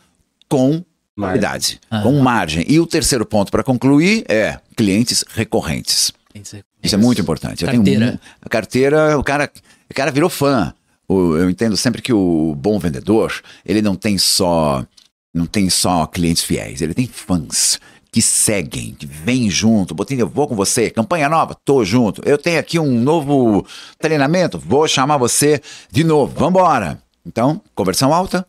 com 0.48 0.82
qualidade, 1.16 1.80
ah. 1.90 2.02
com 2.02 2.18
margem. 2.20 2.64
E 2.68 2.80
o 2.80 2.86
terceiro 2.86 3.26
ponto 3.26 3.50
para 3.50 3.62
concluir 3.62 4.24
é 4.28 4.58
clientes 4.76 5.24
recorrentes. 5.34 6.12
Isso 6.34 6.94
é 6.94 6.98
muito 6.98 7.20
importante. 7.20 7.64
Carteira. 7.64 8.04
Eu 8.04 8.10
tenho 8.10 8.20
a 8.42 8.48
carteira, 8.48 9.18
o 9.18 9.24
cara, 9.24 9.50
o 9.90 9.94
cara 9.94 10.10
virou 10.10 10.30
fã. 10.30 10.72
Eu 11.08 11.50
entendo 11.50 11.76
sempre 11.76 12.00
que 12.00 12.12
o 12.12 12.54
bom 12.56 12.78
vendedor, 12.78 13.42
ele 13.66 13.82
não 13.82 13.96
tem 13.96 14.16
só 14.16 14.86
não 15.34 15.46
tem 15.46 15.70
só 15.70 16.06
clientes 16.06 16.42
fiéis, 16.42 16.82
ele 16.82 16.94
tem 16.94 17.06
fãs 17.06 17.78
que 18.12 18.20
seguem, 18.20 18.94
que 18.94 19.06
vêm 19.06 19.48
junto. 19.48 19.94
Botinho, 19.94 20.20
eu 20.20 20.28
vou 20.28 20.48
com 20.48 20.56
você. 20.56 20.90
Campanha 20.90 21.28
nova, 21.28 21.56
tô 21.64 21.84
junto. 21.84 22.20
Eu 22.24 22.36
tenho 22.36 22.58
aqui 22.58 22.78
um 22.78 23.00
novo 23.00 23.64
treinamento, 23.98 24.58
vou 24.58 24.88
chamar 24.88 25.16
você 25.16 25.60
de 25.90 26.02
novo. 26.02 26.34
Vambora. 26.36 27.00
Então, 27.24 27.60
conversão 27.74 28.12
alta, 28.12 28.46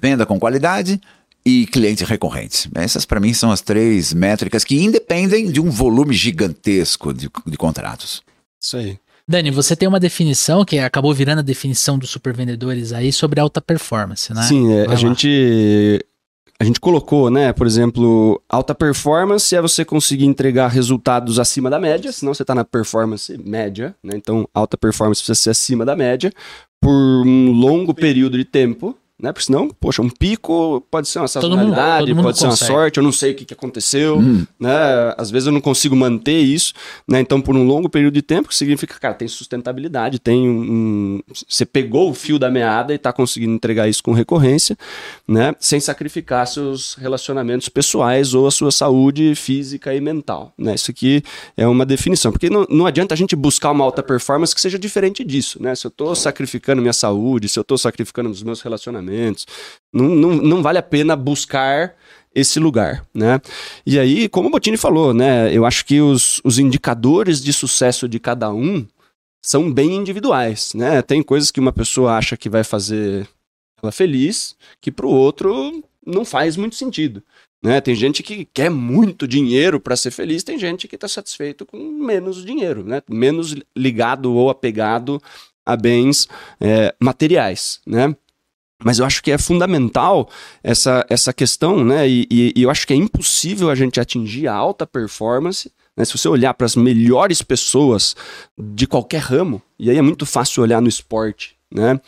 venda 0.00 0.26
com 0.26 0.38
qualidade, 0.38 1.00
e 1.50 1.66
clientes 1.66 2.08
recorrentes. 2.08 2.68
Essas, 2.74 3.04
para 3.04 3.20
mim, 3.20 3.34
são 3.34 3.50
as 3.50 3.60
três 3.60 4.12
métricas 4.12 4.64
que 4.64 4.82
independem 4.82 5.50
de 5.50 5.60
um 5.60 5.70
volume 5.70 6.14
gigantesco 6.14 7.12
de, 7.12 7.28
de 7.46 7.56
contratos. 7.56 8.22
Isso 8.62 8.76
aí. 8.76 8.98
Dani, 9.26 9.50
você 9.50 9.76
tem 9.76 9.88
uma 9.88 10.00
definição 10.00 10.64
que 10.64 10.78
acabou 10.78 11.14
virando 11.14 11.38
a 11.38 11.42
definição 11.42 11.98
dos 11.98 12.10
supervendedores 12.10 12.92
aí 12.92 13.12
sobre 13.12 13.40
alta 13.40 13.60
performance, 13.60 14.32
né? 14.34 14.42
Sim, 14.42 14.72
é, 14.72 14.86
a 14.88 14.94
gente 14.96 16.04
a 16.60 16.64
gente 16.64 16.78
colocou, 16.78 17.30
né, 17.30 17.54
por 17.54 17.66
exemplo, 17.66 18.42
alta 18.46 18.74
performance 18.74 19.56
é 19.56 19.62
você 19.62 19.82
conseguir 19.82 20.26
entregar 20.26 20.68
resultados 20.68 21.38
acima 21.38 21.70
da 21.70 21.80
média, 21.80 22.12
senão 22.12 22.34
você 22.34 22.42
está 22.42 22.54
na 22.54 22.66
performance 22.66 23.34
média, 23.38 23.94
né? 24.02 24.14
Então, 24.14 24.46
alta 24.52 24.76
performance 24.76 25.22
precisa 25.22 25.40
ser 25.40 25.50
acima 25.50 25.86
da 25.86 25.96
média 25.96 26.30
por 26.78 26.90
um 26.90 27.52
longo 27.52 27.94
período 27.94 28.36
de 28.36 28.44
tempo, 28.44 28.96
né? 29.22 29.32
Porque 29.32 29.46
senão, 29.46 29.68
poxa, 29.68 30.02
um 30.02 30.08
pico 30.10 30.80
pode 30.90 31.08
ser 31.08 31.18
uma 31.18 31.22
mundo- 31.24 31.30
sazonalidade, 31.30 32.14
mundo 32.14 32.24
pode 32.24 32.38
ser 32.38 32.44
uma 32.44 32.50
consegue. 32.50 32.72
sorte, 32.72 32.96
eu 32.98 33.02
não 33.04 33.12
sei 33.12 33.32
o 33.32 33.34
que, 33.34 33.44
que 33.44 33.54
aconteceu, 33.54 34.18
Hum. 34.18 34.44
né? 34.58 35.14
Às 35.16 35.30
vezes 35.30 35.46
eu 35.46 35.52
não 35.52 35.60
consigo 35.60 35.94
manter 35.96 36.38
isso, 36.38 36.72
né? 37.06 37.20
Então, 37.20 37.40
por 37.40 37.56
um 37.56 37.64
longo 37.66 37.88
período 37.88 38.14
de 38.14 38.22
tempo, 38.22 38.48
que 38.48 38.54
significa, 38.56 38.98
cara, 38.98 39.14
tem 39.14 39.28
sustentabilidade, 39.28 40.18
tem 40.18 40.48
um... 40.48 41.20
Você 41.48 41.64
pegou 41.66 42.10
o 42.10 42.14
fio 42.14 42.38
da 42.38 42.50
meada 42.50 42.94
e 42.94 42.98
tá 42.98 43.12
conseguindo 43.12 43.52
entregar 43.52 43.88
isso 43.88 44.02
com 44.02 44.12
recorrência, 44.12 44.76
né? 45.26 45.54
Sem 45.60 45.80
sacrificar 45.80 46.46
seus 46.46 46.94
relacionamentos 46.94 47.68
pessoais 47.68 48.34
ou 48.34 48.46
a 48.46 48.50
sua 48.50 48.70
saúde 48.70 49.34
física 49.34 49.94
e 49.94 50.00
mental, 50.00 50.52
né? 50.56 50.74
Isso 50.74 50.90
aqui 50.90 51.22
é 51.56 51.66
uma 51.66 51.84
definição, 51.84 52.32
porque 52.32 52.48
não, 52.50 52.66
não 52.70 52.86
adianta 52.86 53.14
a 53.14 53.16
gente 53.16 53.34
buscar 53.36 53.70
uma 53.70 53.84
alta 53.84 54.02
performance 54.02 54.54
que 54.54 54.60
seja 54.60 54.78
diferente 54.78 55.24
disso, 55.24 55.62
né? 55.62 55.74
Se 55.74 55.86
eu 55.86 55.90
tô 55.90 56.14
sacrificando 56.14 56.80
minha 56.80 56.92
saúde, 56.92 57.48
se 57.48 57.58
eu 57.58 57.64
tô 57.64 57.76
sacrificando 57.76 58.30
os 58.30 58.42
meus 58.42 58.60
relacionamentos, 58.60 59.09
não, 59.92 60.08
não, 60.08 60.30
não 60.36 60.62
vale 60.62 60.78
a 60.78 60.82
pena 60.82 61.16
buscar 61.16 61.94
esse 62.34 62.60
lugar, 62.60 63.04
né? 63.12 63.40
E 63.84 63.98
aí, 63.98 64.28
como 64.28 64.48
o 64.48 64.50
Botini 64.50 64.76
falou, 64.76 65.12
né? 65.12 65.54
Eu 65.54 65.66
acho 65.66 65.84
que 65.84 66.00
os, 66.00 66.40
os 66.44 66.58
indicadores 66.58 67.42
de 67.42 67.52
sucesso 67.52 68.08
de 68.08 68.20
cada 68.20 68.52
um 68.52 68.86
são 69.42 69.72
bem 69.72 69.94
individuais, 69.96 70.72
né? 70.74 71.02
Tem 71.02 71.22
coisas 71.22 71.50
que 71.50 71.60
uma 71.60 71.72
pessoa 71.72 72.16
acha 72.16 72.36
que 72.36 72.48
vai 72.48 72.62
fazer 72.62 73.28
ela 73.82 73.90
feliz, 73.90 74.56
que 74.80 74.92
para 74.92 75.06
o 75.06 75.10
outro 75.10 75.82
não 76.06 76.24
faz 76.24 76.56
muito 76.56 76.76
sentido. 76.76 77.22
Né? 77.62 77.80
Tem 77.80 77.94
gente 77.94 78.22
que 78.22 78.46
quer 78.46 78.70
muito 78.70 79.28
dinheiro 79.28 79.78
para 79.78 79.96
ser 79.96 80.10
feliz, 80.10 80.42
tem 80.42 80.58
gente 80.58 80.88
que 80.88 80.94
está 80.94 81.06
satisfeito 81.06 81.66
com 81.66 81.76
menos 81.76 82.44
dinheiro, 82.44 82.82
né? 82.84 83.02
menos 83.08 83.54
ligado 83.76 84.32
ou 84.32 84.48
apegado 84.48 85.20
a 85.64 85.76
bens 85.76 86.26
é, 86.58 86.94
materiais. 86.98 87.80
Né? 87.86 88.14
Mas 88.82 88.98
eu 88.98 89.04
acho 89.04 89.22
que 89.22 89.30
é 89.30 89.36
fundamental 89.38 90.28
essa, 90.62 91.04
essa 91.08 91.32
questão, 91.32 91.84
né? 91.84 92.08
E, 92.08 92.26
e- 92.30 92.52
e 92.56 92.62
eu 92.62 92.70
acho 92.70 92.86
que 92.86 92.92
é 92.92 92.96
impossível 92.96 93.68
a 93.70 93.74
gente 93.74 94.00
atingir 94.00 94.48
a 94.48 94.54
alta 94.54 94.86
performance. 94.86 95.70
Né? 95.96 96.04
Se 96.04 96.16
você 96.16 96.28
olhar 96.28 96.54
para 96.54 96.64
as 96.64 96.74
melhores 96.76 97.42
pessoas 97.42 98.16
de 98.58 98.86
qualquer 98.86 99.20
ramo, 99.20 99.60
e 99.78 99.90
aí 99.90 99.98
é 99.98 100.02
muito 100.02 100.24
fácil 100.24 100.62
olhar 100.62 100.80
no 100.80 100.88
esporte, 100.88 101.56
né? 101.70 102.00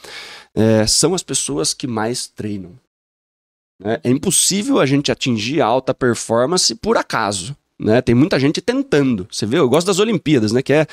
É, 0.55 0.87
são 0.87 1.15
as 1.15 1.23
pessoas 1.23 1.75
que 1.75 1.87
mais 1.87 2.27
treinam. 2.27 2.73
né? 3.79 4.01
É 4.03 4.11
impossível 4.11 4.79
a 4.81 4.87
gente 4.87 5.13
atingir 5.13 5.61
a 5.61 5.67
alta 5.67 5.93
performance 5.93 6.75
por 6.75 6.97
acaso. 6.97 7.55
Né? 7.83 8.01
Tem 8.01 8.15
muita 8.15 8.39
gente 8.39 8.61
tentando. 8.61 9.27
Você 9.29 9.45
vê, 9.45 9.59
eu 9.59 9.69
gosto 9.69 9.89
das 9.89 9.99
Olimpíadas, 9.99 10.53
né? 10.53 10.63
Que 10.63 10.73
é 10.73 10.87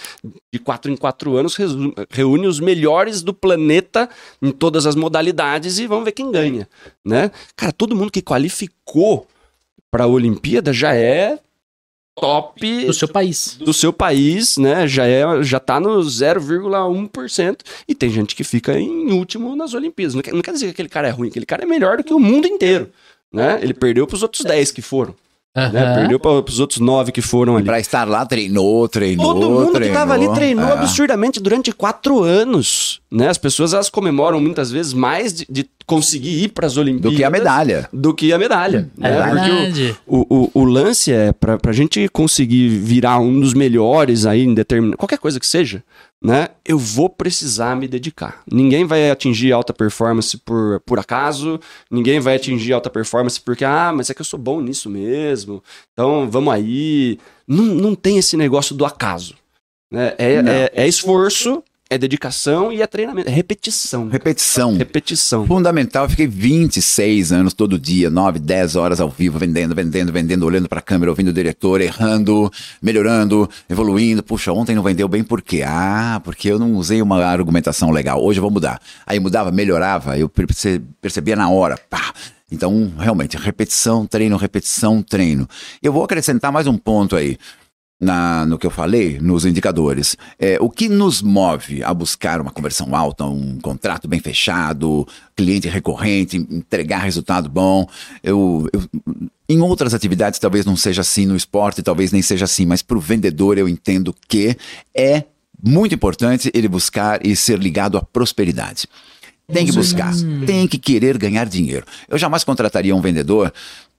de 0.52 0.58
quatro 0.58 0.92
em 0.92 0.96
quatro 0.98 1.38
anos 1.38 1.56
reúne 2.10 2.48
os 2.48 2.60
melhores 2.60 3.22
do 3.22 3.32
planeta 3.32 4.10
em 4.42 4.50
todas 4.50 4.88
as 4.88 4.96
modalidades 4.96 5.78
e 5.78 5.86
vamos 5.86 6.06
ver 6.06 6.14
quem 6.14 6.32
ganha, 6.32 6.68
né? 7.06 7.30
Cara, 7.56 7.72
todo 7.72 7.96
mundo 7.96 8.12
que 8.12 8.24
qualificou 8.24 9.28
para 9.92 10.06
a 10.06 10.08
Olimpíada 10.08 10.74
já 10.74 10.96
é 10.96 11.38
top 12.16 12.86
Do 12.88 12.94
seu 12.94 13.08
país. 13.08 13.58
do 13.60 13.74
seu 13.74 13.94
país, 13.94 14.58
né? 14.58 14.88
Já 14.88 15.06
é, 15.06 15.44
já 15.44 15.60
tá 15.60 15.80
no 15.80 16.00
0,1% 16.00 17.60
e 17.88 17.94
tem 17.94 18.10
gente 18.10 18.36
que 18.36 18.44
fica 18.44 18.80
em 18.80 19.12
último 19.12 19.56
nas 19.56 19.76
Olimpíadas. 19.76 20.16
Não 20.16 20.24
quer, 20.24 20.34
não 20.34 20.42
quer 20.42 20.54
dizer 20.54 20.66
que 20.66 20.72
aquele 20.72 20.90
cara 20.90 21.08
é 21.08 21.12
ruim, 21.12 21.30
aquele 21.30 21.46
cara 21.46 21.64
é 21.64 21.66
melhor 21.68 21.98
do 21.98 22.04
que 22.04 22.14
o 22.16 22.20
mundo 22.20 22.48
inteiro, 22.48 22.90
né? 23.32 23.60
Ele 23.62 23.76
perdeu 23.76 24.08
para 24.08 24.16
os 24.16 24.24
outros 24.24 24.44
10 24.44 24.72
que 24.72 24.82
foram, 24.82 25.14
né? 25.56 25.66
Aham. 25.66 25.96
Perdeu 25.96 26.20
para 26.20 26.32
os 26.32 26.60
outros 26.60 26.80
9 26.80 27.12
que 27.12 27.22
foram 27.22 27.56
ali. 27.56 27.66
Pra 27.66 27.80
estar 27.80 28.08
lá, 28.08 28.26
treinou, 28.26 28.88
treinou. 28.88 29.34
Todo 29.34 29.50
mundo 29.50 29.80
que 29.80 29.90
tava 29.90 30.14
ali 30.14 30.32
treinou 30.34 30.70
É. 30.70 30.74
absurdamente 30.74 31.40
durante 31.40 31.72
quatro 31.72 32.24
anos, 32.24 33.02
né? 33.12 33.28
As 33.28 33.38
pessoas 33.38 33.74
elas 33.74 33.90
comemoram 33.90 34.40
muitas 34.40 34.72
vezes 34.72 34.94
mais 34.94 35.34
de, 35.34 35.46
de 35.50 35.70
conseguir 35.86 36.44
ir 36.44 36.50
para 36.50 36.68
as 36.68 36.78
Olimpíadas 36.78 37.12
Do 37.12 37.18
que 37.18 37.24
a 37.24 37.30
medalha. 37.30 37.90
do 37.92 38.14
que 38.14 38.32
a 38.34 38.38
medalha. 38.38 38.90
É 39.02 39.10
né? 39.10 39.24
Porque 39.30 39.50
o- 39.50 39.56
verdade. 39.56 39.96
o, 40.06 40.36
o, 40.36 40.52
o 40.62 40.64
lance 40.66 41.12
é 41.12 41.32
pra, 41.34 41.58
pra 41.58 41.72
gente 41.72 42.08
conseguir 42.10 42.70
virar 42.70 43.20
um 43.20 43.40
dos 43.40 43.54
melhores 43.54 44.26
aí 44.26 44.44
em 44.44 44.54
determinado. 44.54 44.98
qualquer 44.98 45.18
coisa 45.18 45.40
que 45.40 45.48
seja, 45.48 45.84
né? 46.24 46.50
Eu 46.64 46.78
vou 46.78 47.10
precisar 47.10 47.76
me 47.76 47.88
dedicar. 47.88 48.42
Ninguém 48.52 48.86
vai 48.86 49.10
atingir 49.10 49.52
alta 49.52 49.74
performance 49.74 50.38
por, 50.38 50.80
por 50.86 51.00
acaso, 51.00 51.60
ninguém 51.90 52.20
vai 52.20 52.36
atingir 52.36 52.74
alta 52.74 52.90
performance 52.92 53.42
porque, 53.42 53.66
ah, 53.66 53.92
mas 53.96 54.10
é 54.12 54.14
que 54.14 54.22
eu 54.22 54.26
sou 54.26 54.38
bom 54.40 54.62
nisso 54.62 54.88
mesmo, 54.90 55.64
então 55.94 56.30
vamos 56.30 56.54
aí. 56.54 57.18
Não, 57.48 57.64
não 57.66 57.96
tem 57.96 58.18
esse 58.20 58.38
negócio 58.38 58.76
do 58.76 58.86
acaso. 58.86 59.34
Né? 59.92 60.14
É, 60.20 60.34
é, 60.36 60.72
é 60.84 60.88
esforço, 60.88 61.64
é 61.90 61.98
dedicação 61.98 62.72
e 62.72 62.82
é 62.82 62.88
treinamento, 62.88 63.28
é 63.28 63.32
repetição. 63.32 64.08
Repetição. 64.10 64.78
Repetição. 64.78 65.48
Fundamental, 65.48 66.06
eu 66.06 66.10
fiquei 66.10 66.28
26 66.28 67.32
anos 67.32 67.54
todo 67.54 67.80
dia, 67.80 68.10
9, 68.10 68.38
10 68.38 68.76
horas 68.76 69.02
ao 69.02 69.10
vivo, 69.10 69.40
vendendo, 69.40 69.74
vendendo, 69.74 70.12
vendendo, 70.14 70.46
olhando 70.46 70.70
pra 70.70 70.82
câmera, 70.82 71.10
ouvindo 71.12 71.30
o 71.30 71.34
diretor, 71.34 71.82
errando, 71.82 72.52
melhorando, 72.82 73.50
evoluindo. 73.68 74.22
Puxa, 74.22 74.52
ontem 74.54 74.76
não 74.76 74.84
vendeu 74.84 75.08
bem 75.08 75.24
por 75.24 75.42
quê? 75.42 75.64
Ah, 75.66 76.22
porque 76.24 76.48
eu 76.52 76.60
não 76.60 76.76
usei 76.76 77.02
uma 77.02 77.24
argumentação 77.26 77.90
legal. 77.90 78.24
Hoje 78.24 78.38
eu 78.40 78.44
vou 78.44 78.52
mudar. 78.52 78.80
Aí 79.08 79.20
mudava, 79.20 79.52
melhorava, 79.52 80.18
eu 80.18 80.30
perce- 80.30 80.82
percebia 81.02 81.36
na 81.36 81.50
hora. 81.50 81.76
Pá. 81.90 82.14
Então, 82.52 82.92
realmente, 82.98 83.38
repetição, 83.38 84.08
treino, 84.08 84.36
repetição, 84.36 85.04
treino. 85.04 85.48
Eu 85.84 85.94
vou 85.94 86.04
acrescentar 86.04 86.52
mais 86.52 86.66
um 86.66 86.76
ponto 86.78 87.16
aí. 87.16 87.38
Na, 88.00 88.46
no 88.46 88.58
que 88.58 88.66
eu 88.66 88.72
falei, 88.72 89.20
nos 89.20 89.44
indicadores. 89.46 90.16
É, 90.38 90.58
o 90.62 90.70
que 90.70 90.88
nos 90.88 91.22
move 91.22 91.84
a 91.84 91.94
buscar 91.94 92.40
uma 92.40 92.52
conversão 92.52 92.96
alta, 92.96 93.26
um 93.26 93.60
contrato 93.60 94.08
bem 94.08 94.20
fechado, 94.22 95.06
cliente 95.36 95.68
recorrente, 95.68 96.38
entregar 96.38 97.00
resultado 97.00 97.50
bom? 97.50 97.88
Eu, 98.24 98.70
eu- 98.72 98.84
em 99.50 99.60
outras 99.62 99.94
atividades 99.94 100.40
talvez 100.40 100.66
não 100.66 100.78
seja 100.78 101.02
assim, 101.02 101.26
no 101.26 101.36
esporte 101.36 101.82
talvez 101.82 102.12
nem 102.12 102.22
seja 102.22 102.46
assim, 102.46 102.66
mas 102.66 102.82
para 102.82 102.98
o 102.98 103.02
vendedor 103.02 103.58
eu 103.58 103.68
entendo 103.68 104.16
que 104.28 104.56
é 104.96 105.24
muito 105.62 105.94
importante 105.94 106.50
ele 106.54 106.68
buscar 106.70 107.26
e 107.26 107.36
ser 107.36 107.60
ligado 107.60 107.98
à 107.98 108.02
prosperidade. 108.02 108.88
Tem 109.52 109.66
que 109.66 109.72
buscar, 109.74 110.14
tem 110.46 110.68
que 110.68 110.78
querer 110.78 111.18
ganhar 111.18 111.46
dinheiro. 111.46 111.84
Eu 112.08 112.18
jamais 112.20 112.44
contrataria 112.44 112.96
um 112.96 113.02
vendedor 113.02 113.52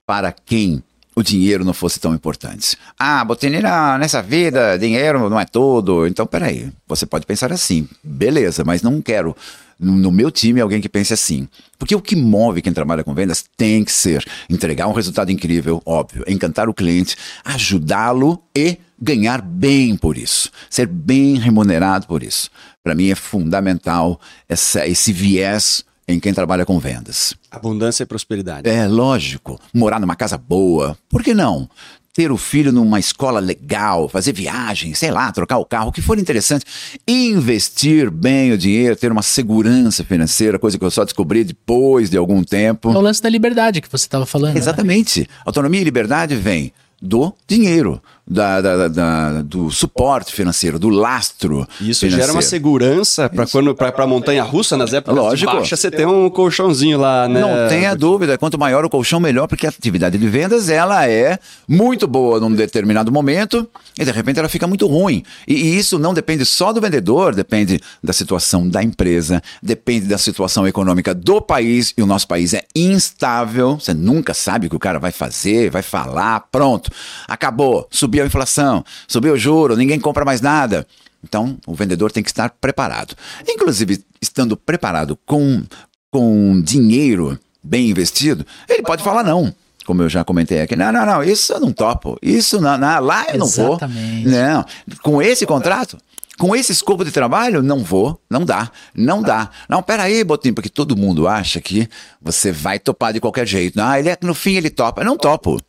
para 0.06 0.32
quem 0.32 0.82
o 1.16 1.22
dinheiro 1.22 1.64
não 1.64 1.72
fosse 1.72 1.98
tão 2.00 2.14
importante. 2.14 2.76
Ah, 2.98 3.24
Botini, 3.24 3.60
na- 3.60 3.98
nessa 3.98 4.22
vida, 4.22 4.78
dinheiro 4.78 5.28
não 5.28 5.38
é 5.40 5.44
tudo. 5.44 6.06
Então, 6.06 6.26
peraí, 6.26 6.70
você 6.86 7.04
pode 7.06 7.26
pensar 7.26 7.52
assim, 7.52 7.88
beleza, 8.02 8.62
mas 8.64 8.82
não 8.82 9.00
quero 9.02 9.36
no 9.78 9.92
no 9.96 10.12
meu 10.12 10.30
time 10.30 10.60
alguém 10.60 10.80
que 10.80 10.88
pense 10.90 11.12
assim. 11.12 11.48
Porque 11.78 11.94
o 11.96 12.02
que 12.02 12.14
move 12.14 12.60
quem 12.62 12.72
trabalha 12.72 13.02
com 13.02 13.14
vendas 13.14 13.44
tem 13.56 13.82
que 13.82 13.90
ser 13.92 14.22
entregar 14.48 14.86
um 14.86 14.92
resultado 14.92 15.32
incrível, 15.32 15.80
óbvio, 15.86 16.22
encantar 16.28 16.68
o 16.68 16.74
cliente, 16.74 17.16
ajudá-lo 17.44 18.42
e 18.56 18.78
ganhar 19.00 19.40
bem 19.40 19.96
por 19.96 20.18
isso, 20.18 20.50
ser 20.68 20.86
bem 20.86 21.36
remunerado 21.38 22.06
por 22.06 22.22
isso. 22.22 22.50
Para 22.84 22.94
mim 22.94 23.08
é 23.10 23.14
fundamental 23.14 24.20
essa- 24.48 24.86
esse 24.86 25.12
viés 25.12 25.84
em 26.12 26.20
quem 26.20 26.32
trabalha 26.34 26.64
com 26.66 26.78
vendas. 26.78 27.34
Abundância 27.50 28.02
e 28.02 28.06
prosperidade. 28.06 28.68
É 28.68 28.86
lógico, 28.86 29.58
morar 29.72 30.00
numa 30.00 30.16
casa 30.16 30.36
boa, 30.36 30.96
por 31.08 31.22
que 31.22 31.34
não? 31.34 31.68
Ter 32.12 32.32
o 32.32 32.36
filho 32.36 32.72
numa 32.72 32.98
escola 32.98 33.38
legal, 33.38 34.08
fazer 34.08 34.32
viagem, 34.32 34.92
sei 34.94 35.12
lá, 35.12 35.30
trocar 35.30 35.58
o 35.58 35.64
carro, 35.64 35.88
o 35.88 35.92
que 35.92 36.02
for 36.02 36.18
interessante. 36.18 36.64
Investir 37.06 38.10
bem 38.10 38.52
o 38.52 38.58
dinheiro, 38.58 38.96
ter 38.96 39.12
uma 39.12 39.22
segurança 39.22 40.02
financeira, 40.04 40.58
coisa 40.58 40.76
que 40.76 40.84
eu 40.84 40.90
só 40.90 41.04
descobri 41.04 41.44
depois 41.44 42.10
de 42.10 42.16
algum 42.16 42.42
tempo. 42.42 42.90
É 42.90 42.96
o 42.96 43.00
lance 43.00 43.22
da 43.22 43.28
liberdade 43.28 43.80
que 43.80 43.90
você 43.90 44.04
estava 44.04 44.26
falando. 44.26 44.54
né? 44.54 44.58
Exatamente. 44.60 45.28
Autonomia 45.44 45.80
e 45.80 45.84
liberdade 45.84 46.34
vem 46.34 46.72
do 47.00 47.32
dinheiro, 47.46 48.02
da, 48.30 48.60
da- 48.60 48.88
da- 48.88 49.42
do 49.42 49.70
suporte 49.72 50.32
financeiro, 50.32 50.78
do 50.78 50.88
lastro. 50.88 51.66
Isso 51.80 52.00
financeiro. 52.00 52.16
gera 52.16 52.32
uma 52.32 52.42
segurança 52.42 53.28
para 53.28 53.44
quando 53.46 53.74
para 53.74 53.90
pra 53.90 54.06
montanha 54.06 54.44
russa 54.44 54.76
nas 54.76 54.92
épocas 54.92 55.16
Lógico. 55.20 55.50
de 55.50 55.56
baixa, 55.58 55.76
você 55.76 55.90
tem 55.90 56.06
um 56.06 56.30
colchãozinho 56.30 56.96
lá, 56.98 57.26
né? 57.28 57.40
Não 57.40 57.68
tenha 57.68 57.94
dúvida, 57.96 58.38
quanto 58.38 58.56
maior 58.56 58.84
o 58.84 58.88
colchão, 58.90 59.18
melhor, 59.18 59.48
porque 59.48 59.66
a 59.66 59.70
atividade 59.70 60.16
de 60.16 60.28
vendas 60.28 60.68
ela 60.68 61.08
é 61.08 61.38
muito 61.68 62.06
boa 62.06 62.38
num 62.38 62.52
determinado 62.54 63.10
momento 63.10 63.68
e 63.98 64.04
de 64.04 64.12
repente 64.12 64.38
ela 64.38 64.48
fica 64.48 64.66
muito 64.68 64.86
ruim. 64.86 65.24
E, 65.48 65.54
e 65.54 65.76
isso 65.78 65.98
não 65.98 66.14
depende 66.14 66.44
só 66.46 66.72
do 66.72 66.80
vendedor, 66.80 67.34
depende 67.34 67.80
da 68.02 68.12
situação 68.12 68.68
da 68.68 68.80
empresa, 68.80 69.42
depende 69.60 70.06
da 70.06 70.18
situação 70.18 70.68
econômica 70.68 71.12
do 71.12 71.40
país 71.40 71.92
e 71.96 72.02
o 72.02 72.06
nosso 72.06 72.28
país 72.28 72.54
é 72.54 72.62
instável. 72.76 73.76
Você 73.80 73.92
nunca 73.92 74.32
sabe 74.34 74.68
o 74.68 74.70
que 74.70 74.76
o 74.76 74.78
cara 74.80 75.00
vai 75.00 75.10
fazer, 75.10 75.68
vai 75.70 75.82
falar, 75.82 76.44
pronto, 76.52 76.90
acabou, 77.26 77.88
subiu 77.90 78.19
a 78.22 78.26
inflação, 78.26 78.84
subiu 79.08 79.34
o 79.34 79.38
juro, 79.38 79.76
ninguém 79.76 79.98
compra 80.00 80.24
mais 80.24 80.40
nada. 80.40 80.86
Então, 81.22 81.58
o 81.66 81.74
vendedor 81.74 82.10
tem 82.10 82.22
que 82.22 82.30
estar 82.30 82.50
preparado. 82.60 83.14
Inclusive, 83.46 84.02
estando 84.22 84.56
preparado 84.56 85.18
com, 85.26 85.62
com 86.10 86.60
dinheiro 86.62 87.38
bem 87.62 87.90
investido, 87.90 88.46
ele 88.68 88.82
pode 88.82 89.02
falar 89.02 89.22
não. 89.22 89.54
Como 89.84 90.02
eu 90.02 90.08
já 90.08 90.24
comentei 90.24 90.60
aqui, 90.60 90.76
não, 90.76 90.92
não, 90.92 91.04
não, 91.04 91.22
isso 91.22 91.52
eu 91.52 91.60
não 91.60 91.72
topo, 91.72 92.16
isso 92.22 92.60
não, 92.60 92.78
não 92.78 93.00
lá 93.00 93.26
eu 93.32 93.38
não 93.38 93.46
Exatamente. 93.46 94.28
vou. 94.28 94.32
Não, 94.32 94.64
com 95.02 95.22
esse 95.22 95.44
contrato, 95.44 95.98
Com 96.40 96.56
esse 96.56 96.72
escopo 96.72 97.04
de 97.04 97.10
trabalho, 97.10 97.62
não 97.62 97.80
vou, 97.80 98.18
não 98.30 98.46
dá, 98.46 98.70
não 98.94 99.20
dá. 99.20 99.50
Não, 99.68 99.82
peraí, 99.82 100.24
Botinho, 100.24 100.54
porque 100.54 100.70
todo 100.70 100.96
mundo 100.96 101.28
acha 101.28 101.60
que 101.60 101.86
você 102.18 102.50
vai 102.50 102.78
topar 102.78 103.12
de 103.12 103.20
qualquer 103.20 103.46
jeito. 103.46 103.78
Ah, 103.78 103.98
ele 103.98 104.08
é, 104.08 104.16
no 104.22 104.32
fim 104.34 104.54
ele 104.54 104.70
topa. 104.70 105.02
Eu 105.02 105.04
não 105.04 105.18
topo. 105.18 105.60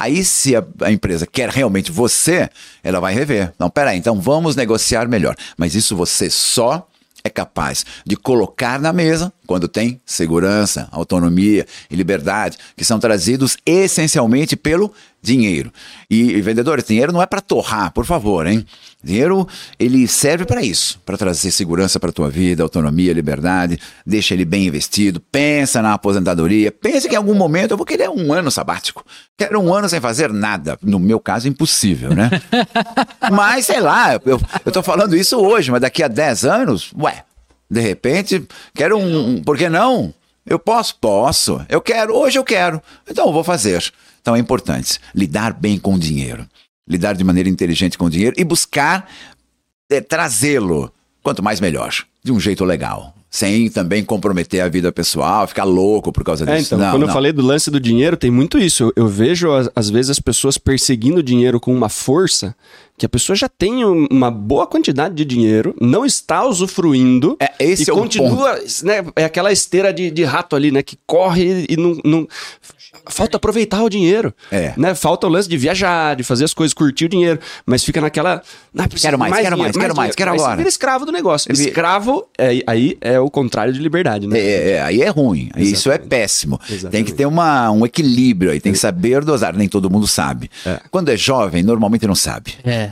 Aí, 0.00 0.24
se 0.24 0.56
a, 0.56 0.64
a, 0.80 0.90
empresa 0.90 1.26
quer 1.26 1.50
realmente 1.50 1.92
você, 1.92 2.48
ela 2.82 3.00
vai 3.00 3.12
rever. 3.12 3.52
Não, 3.58 3.68
peraí, 3.68 3.98
então 3.98 4.18
vamos 4.18 4.56
negociar 4.56 5.06
melhor. 5.06 5.36
Mas 5.58 5.74
isso 5.74 5.94
você 5.94 6.30
só 6.30 6.88
é 7.22 7.28
capaz 7.28 7.84
de 8.06 8.16
colocar 8.16 8.80
na 8.80 8.94
mesa 8.94 9.30
quando 9.46 9.68
tem 9.68 10.00
segurança, 10.06 10.88
autonomia 10.90 11.66
e 11.90 11.94
liberdade, 11.94 12.56
que 12.74 12.82
são 12.82 12.98
trazidos 12.98 13.58
essencialmente 13.66 14.56
pelo 14.56 14.90
dinheiro. 15.22 15.72
E, 16.10 16.40
vendedores, 16.40 16.84
dinheiro 16.84 17.12
não 17.12 17.22
é 17.22 17.26
para 17.26 17.40
torrar, 17.40 17.92
por 17.92 18.04
favor, 18.04 18.46
hein? 18.46 18.64
Dinheiro, 19.02 19.46
ele 19.78 20.06
serve 20.06 20.44
para 20.44 20.62
isso, 20.62 21.00
para 21.04 21.16
trazer 21.16 21.50
segurança 21.50 21.98
para 21.98 22.12
tua 22.12 22.28
vida, 22.28 22.62
autonomia, 22.62 23.12
liberdade, 23.12 23.78
deixa 24.04 24.34
ele 24.34 24.44
bem 24.44 24.66
investido, 24.66 25.20
pensa 25.32 25.80
na 25.80 25.94
aposentadoria, 25.94 26.70
pensa 26.70 27.08
que 27.08 27.14
em 27.14 27.18
algum 27.18 27.34
momento 27.34 27.72
eu 27.72 27.76
vou 27.76 27.86
querer 27.86 28.10
um 28.10 28.32
ano 28.32 28.50
sabático. 28.50 29.04
Quero 29.36 29.60
um 29.60 29.72
ano 29.72 29.88
sem 29.88 30.00
fazer 30.00 30.32
nada. 30.32 30.78
No 30.82 30.98
meu 30.98 31.18
caso, 31.18 31.48
impossível, 31.48 32.14
né? 32.14 32.30
mas, 33.32 33.66
sei 33.66 33.80
lá, 33.80 34.14
eu, 34.24 34.40
eu 34.64 34.72
tô 34.72 34.82
falando 34.82 35.16
isso 35.16 35.38
hoje, 35.38 35.70
mas 35.70 35.80
daqui 35.80 36.02
a 36.02 36.08
10 36.08 36.44
anos, 36.44 36.92
ué, 36.98 37.24
de 37.70 37.80
repente, 37.80 38.44
quero 38.74 38.98
um. 38.98 39.42
Por 39.42 39.56
que 39.56 39.68
não? 39.68 40.12
Eu 40.44 40.58
posso? 40.58 40.96
Posso. 40.96 41.64
Eu 41.68 41.80
quero. 41.80 42.14
Hoje 42.16 42.38
eu 42.38 42.44
quero. 42.44 42.82
Então 43.08 43.26
eu 43.26 43.32
vou 43.32 43.44
fazer. 43.44 43.92
Então 44.20 44.36
é 44.36 44.38
importante 44.38 44.98
lidar 45.14 45.52
bem 45.52 45.78
com 45.78 45.94
o 45.94 45.98
dinheiro. 45.98 46.46
Lidar 46.88 47.14
de 47.14 47.24
maneira 47.24 47.48
inteligente 47.48 47.96
com 47.96 48.06
o 48.06 48.10
dinheiro 48.10 48.34
e 48.38 48.44
buscar 48.44 49.08
é, 49.88 50.00
trazê-lo. 50.00 50.92
Quanto 51.22 51.42
mais 51.42 51.60
melhor. 51.60 51.92
De 52.22 52.32
um 52.32 52.40
jeito 52.40 52.64
legal 52.64 53.14
sem 53.30 53.70
também 53.70 54.04
comprometer 54.04 54.60
a 54.60 54.68
vida 54.68 54.90
pessoal, 54.90 55.46
ficar 55.46 55.62
louco 55.62 56.12
por 56.12 56.24
causa 56.24 56.44
é, 56.50 56.56
disso. 56.56 56.74
Então, 56.74 56.78
não, 56.78 56.90
quando 56.90 57.02
não. 57.02 57.08
eu 57.08 57.14
falei 57.14 57.32
do 57.32 57.40
lance 57.40 57.70
do 57.70 57.78
dinheiro, 57.78 58.16
tem 58.16 58.30
muito 58.30 58.58
isso. 58.58 58.82
Eu, 58.82 59.04
eu 59.04 59.08
vejo, 59.08 59.48
às 59.74 59.88
vezes, 59.88 60.10
as 60.10 60.18
pessoas 60.18 60.58
perseguindo 60.58 61.20
o 61.20 61.22
dinheiro 61.22 61.60
com 61.60 61.72
uma 61.72 61.88
força 61.88 62.56
que 63.00 63.06
a 63.06 63.08
pessoa 63.08 63.34
já 63.34 63.48
tem 63.48 63.82
uma 63.82 64.30
boa 64.30 64.66
quantidade 64.66 65.14
de 65.14 65.24
dinheiro, 65.24 65.74
não 65.80 66.04
está 66.04 66.44
usufruindo 66.44 67.34
é, 67.40 67.50
esse 67.58 67.88
e 67.88 67.90
é 67.90 67.94
continua, 67.94 68.62
né, 68.82 69.02
é 69.16 69.24
aquela 69.24 69.50
esteira 69.50 69.90
de, 69.90 70.10
de 70.10 70.22
rato 70.22 70.54
ali, 70.54 70.70
né, 70.70 70.82
que 70.82 70.98
corre 71.06 71.64
e 71.66 71.78
não, 71.78 71.98
não 72.04 72.28
falta 73.06 73.36
aproveitar 73.36 73.82
o 73.82 73.88
dinheiro. 73.88 74.34
É. 74.50 74.72
Né? 74.76 74.94
Falta 74.94 75.26
o 75.26 75.30
lance 75.30 75.48
de 75.48 75.56
viajar, 75.56 76.16
de 76.16 76.22
fazer 76.22 76.44
as 76.44 76.54
coisas, 76.54 76.74
curtir 76.74 77.06
o 77.06 77.08
dinheiro. 77.08 77.38
Mas 77.64 77.84
fica 77.84 78.00
naquela. 78.00 78.42
Ah, 78.76 78.88
quero 78.88 79.18
mais, 79.18 79.30
mais 79.30 79.42
quero 79.42 79.56
dinheiro, 79.56 79.58
mais, 79.58 79.76
quero 79.76 79.96
mais, 79.96 80.14
quero 80.14 80.30
agora. 80.32 80.48
Aí 80.48 80.52
você 80.52 80.58
vira 80.58 80.68
escravo 80.68 81.06
do 81.06 81.12
negócio. 81.12 81.50
Ele... 81.50 81.60
Escravo, 81.60 82.26
é, 82.38 82.62
aí 82.66 82.96
é 83.00 83.18
o 83.18 83.30
contrário 83.30 83.72
de 83.72 83.80
liberdade, 83.80 84.26
né? 84.26 84.38
É, 84.38 84.70
é 84.70 84.82
aí 84.82 85.02
é 85.02 85.08
ruim. 85.08 85.44
Exatamente. 85.46 85.72
Isso 85.72 85.90
é 85.90 85.98
péssimo. 85.98 86.60
Exatamente. 86.68 86.90
Tem 86.90 87.04
que 87.04 87.12
ter 87.12 87.26
uma, 87.26 87.70
um 87.70 87.84
equilíbrio 87.84 88.50
aí, 88.50 88.60
tem 88.60 88.72
que 88.72 88.78
saber 88.78 89.24
dosar. 89.24 89.54
Nem 89.54 89.68
todo 89.68 89.90
mundo 89.90 90.06
sabe. 90.06 90.50
É. 90.66 90.80
Quando 90.90 91.08
é 91.10 91.16
jovem, 91.16 91.62
normalmente 91.62 92.06
não 92.06 92.14
sabe. 92.14 92.54
É. 92.64 92.89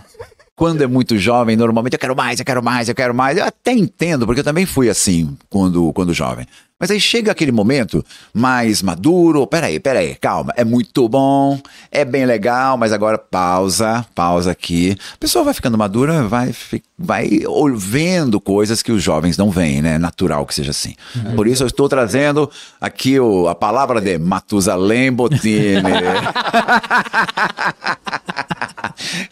Quando 0.57 0.82
é 0.82 0.86
muito 0.86 1.16
jovem, 1.16 1.57
normalmente 1.57 1.92
eu 1.92 1.99
quero 1.99 2.16
mais, 2.16 2.40
eu 2.40 2.44
quero 2.44 2.62
mais, 2.62 2.88
eu 2.88 2.94
quero 2.94 3.14
mais. 3.14 3.38
Eu 3.38 3.44
até 3.44 3.72
entendo, 3.72 4.26
porque 4.26 4.40
eu 4.40 4.44
também 4.44 4.66
fui 4.66 4.88
assim 4.88 5.36
quando, 5.49 5.92
quando 5.92 6.12
jovem. 6.12 6.46
Mas 6.81 6.93
aí 6.93 7.01
chega 7.01 7.33
aquele 7.33 7.51
momento 7.51 8.05
mais 8.33 8.83
maduro. 8.83 9.45
Peraí, 9.49 9.81
peraí, 9.81 10.14
calma. 10.14 10.53
É 10.57 10.64
muito 10.64 11.09
bom, 11.09 11.61
é 11.91 12.05
bem 12.05 12.24
legal, 12.24 12.76
mas 12.76 12.93
agora 12.93 13.18
pausa, 13.18 14.07
pausa 14.14 14.53
aqui. 14.53 14.97
A 15.14 15.16
pessoa 15.16 15.45
vai 15.45 15.53
ficando 15.53 15.76
madura, 15.76 16.22
vai, 16.29 16.55
vai 16.97 17.29
vendo 17.74 18.41
coisas 18.41 18.81
que 18.81 18.93
os 18.93 19.03
jovens 19.03 19.37
não 19.37 19.51
veem, 19.51 19.83
né? 19.83 19.99
Natural 19.99 20.47
que 20.47 20.55
seja 20.55 20.70
assim. 20.70 20.95
Uhum. 21.16 21.35
Por 21.35 21.49
isso 21.49 21.64
eu 21.64 21.66
estou 21.66 21.89
trazendo 21.89 22.49
aqui 22.81 23.18
o, 23.18 23.49
a 23.49 23.57
palavra 23.57 24.01
de 24.01 24.16
Matusalém 24.16 25.12
Botini. 25.12 25.83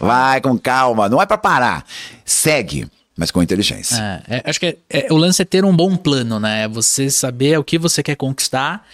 vai 0.00 0.40
com 0.40 0.58
calma, 0.58 1.08
não 1.08 1.22
é 1.22 1.26
para 1.26 1.38
parar. 1.38 1.84
Segue 2.24 2.88
mas 3.16 3.30
com 3.30 3.42
inteligência. 3.42 4.22
É, 4.28 4.36
é, 4.36 4.42
acho 4.44 4.60
que 4.60 4.66
é, 4.66 4.78
é, 4.90 5.12
o 5.12 5.16
lance 5.16 5.40
é 5.40 5.44
ter 5.44 5.64
um 5.64 5.74
bom 5.74 5.96
plano, 5.96 6.38
né? 6.38 6.64
É 6.64 6.68
você 6.68 7.08
saber 7.08 7.58
o 7.58 7.64
que 7.64 7.78
você 7.78 8.02
quer 8.02 8.14
conquistar 8.14 8.86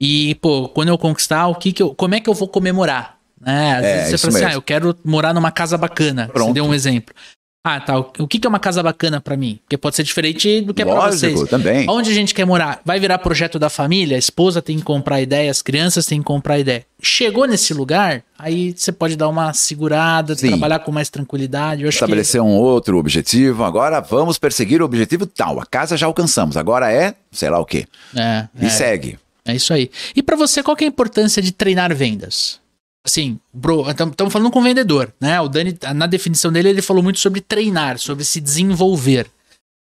e, 0.00 0.34
pô, 0.36 0.68
quando 0.68 0.88
eu 0.88 0.98
conquistar, 0.98 1.46
o 1.48 1.54
que 1.54 1.72
que 1.72 1.82
eu, 1.82 1.94
como 1.94 2.14
é 2.14 2.20
que 2.20 2.28
eu 2.28 2.34
vou 2.34 2.48
comemorar? 2.48 3.18
Né? 3.40 3.76
Às 3.76 3.84
é, 3.84 3.96
vezes 3.96 4.20
você 4.20 4.30
fala 4.30 4.38
assim, 4.38 4.52
ah, 4.52 4.56
eu 4.56 4.62
quero 4.62 4.96
morar 5.04 5.32
numa 5.32 5.50
casa 5.50 5.78
bacana. 5.78 6.28
Pronto. 6.28 6.48
Você 6.48 6.54
deu 6.54 6.64
um 6.64 6.74
exemplo. 6.74 7.14
Ah, 7.62 7.78
tá. 7.78 7.98
O 7.98 8.26
que 8.26 8.40
é 8.42 8.48
uma 8.48 8.58
casa 8.58 8.82
bacana 8.82 9.20
para 9.20 9.36
mim? 9.36 9.60
Porque 9.62 9.76
pode 9.76 9.94
ser 9.94 10.02
diferente 10.02 10.62
do 10.62 10.72
que 10.72 10.80
é 10.80 10.84
pra 10.84 11.10
vocês. 11.10 11.42
também. 11.42 11.86
Onde 11.90 12.10
a 12.10 12.14
gente 12.14 12.34
quer 12.34 12.46
morar? 12.46 12.80
Vai 12.86 12.98
virar 12.98 13.18
projeto 13.18 13.58
da 13.58 13.68
família? 13.68 14.16
A 14.16 14.18
esposa 14.18 14.62
tem 14.62 14.78
que 14.78 14.82
comprar 14.82 15.20
ideia, 15.20 15.50
as 15.50 15.60
crianças 15.60 16.06
têm 16.06 16.20
que 16.20 16.24
comprar 16.24 16.58
ideia. 16.58 16.86
Chegou 17.02 17.46
nesse 17.46 17.74
lugar, 17.74 18.22
aí 18.38 18.72
você 18.74 18.90
pode 18.90 19.14
dar 19.14 19.28
uma 19.28 19.52
segurada, 19.52 20.34
Sim. 20.34 20.48
trabalhar 20.48 20.78
com 20.78 20.90
mais 20.90 21.10
tranquilidade. 21.10 21.84
Estabelecer 21.86 22.40
que... 22.40 22.46
um 22.46 22.52
outro 22.52 22.96
objetivo. 22.96 23.62
Agora 23.62 24.00
vamos 24.00 24.38
perseguir 24.38 24.80
o 24.80 24.86
objetivo 24.86 25.26
tal. 25.26 25.60
A 25.60 25.66
casa 25.66 25.98
já 25.98 26.06
alcançamos. 26.06 26.56
Agora 26.56 26.90
é, 26.90 27.14
sei 27.30 27.50
lá 27.50 27.58
o 27.58 27.66
quê. 27.66 27.86
É, 28.16 28.48
e 28.58 28.66
é. 28.66 28.70
segue. 28.70 29.18
É 29.44 29.54
isso 29.54 29.72
aí. 29.72 29.90
E 30.14 30.22
para 30.22 30.36
você, 30.36 30.62
qual 30.62 30.76
é 30.80 30.84
a 30.84 30.88
importância 30.88 31.42
de 31.42 31.52
treinar 31.52 31.94
vendas? 31.94 32.59
Assim, 33.04 33.40
estamos 33.88 34.32
falando 34.32 34.50
com 34.50 34.60
o 34.60 34.62
vendedor, 34.62 35.12
né? 35.20 35.40
O 35.40 35.48
Dani, 35.48 35.76
na 35.94 36.06
definição 36.06 36.52
dele, 36.52 36.68
ele 36.68 36.82
falou 36.82 37.02
muito 37.02 37.18
sobre 37.18 37.40
treinar, 37.40 37.98
sobre 37.98 38.24
se 38.24 38.40
desenvolver, 38.40 39.26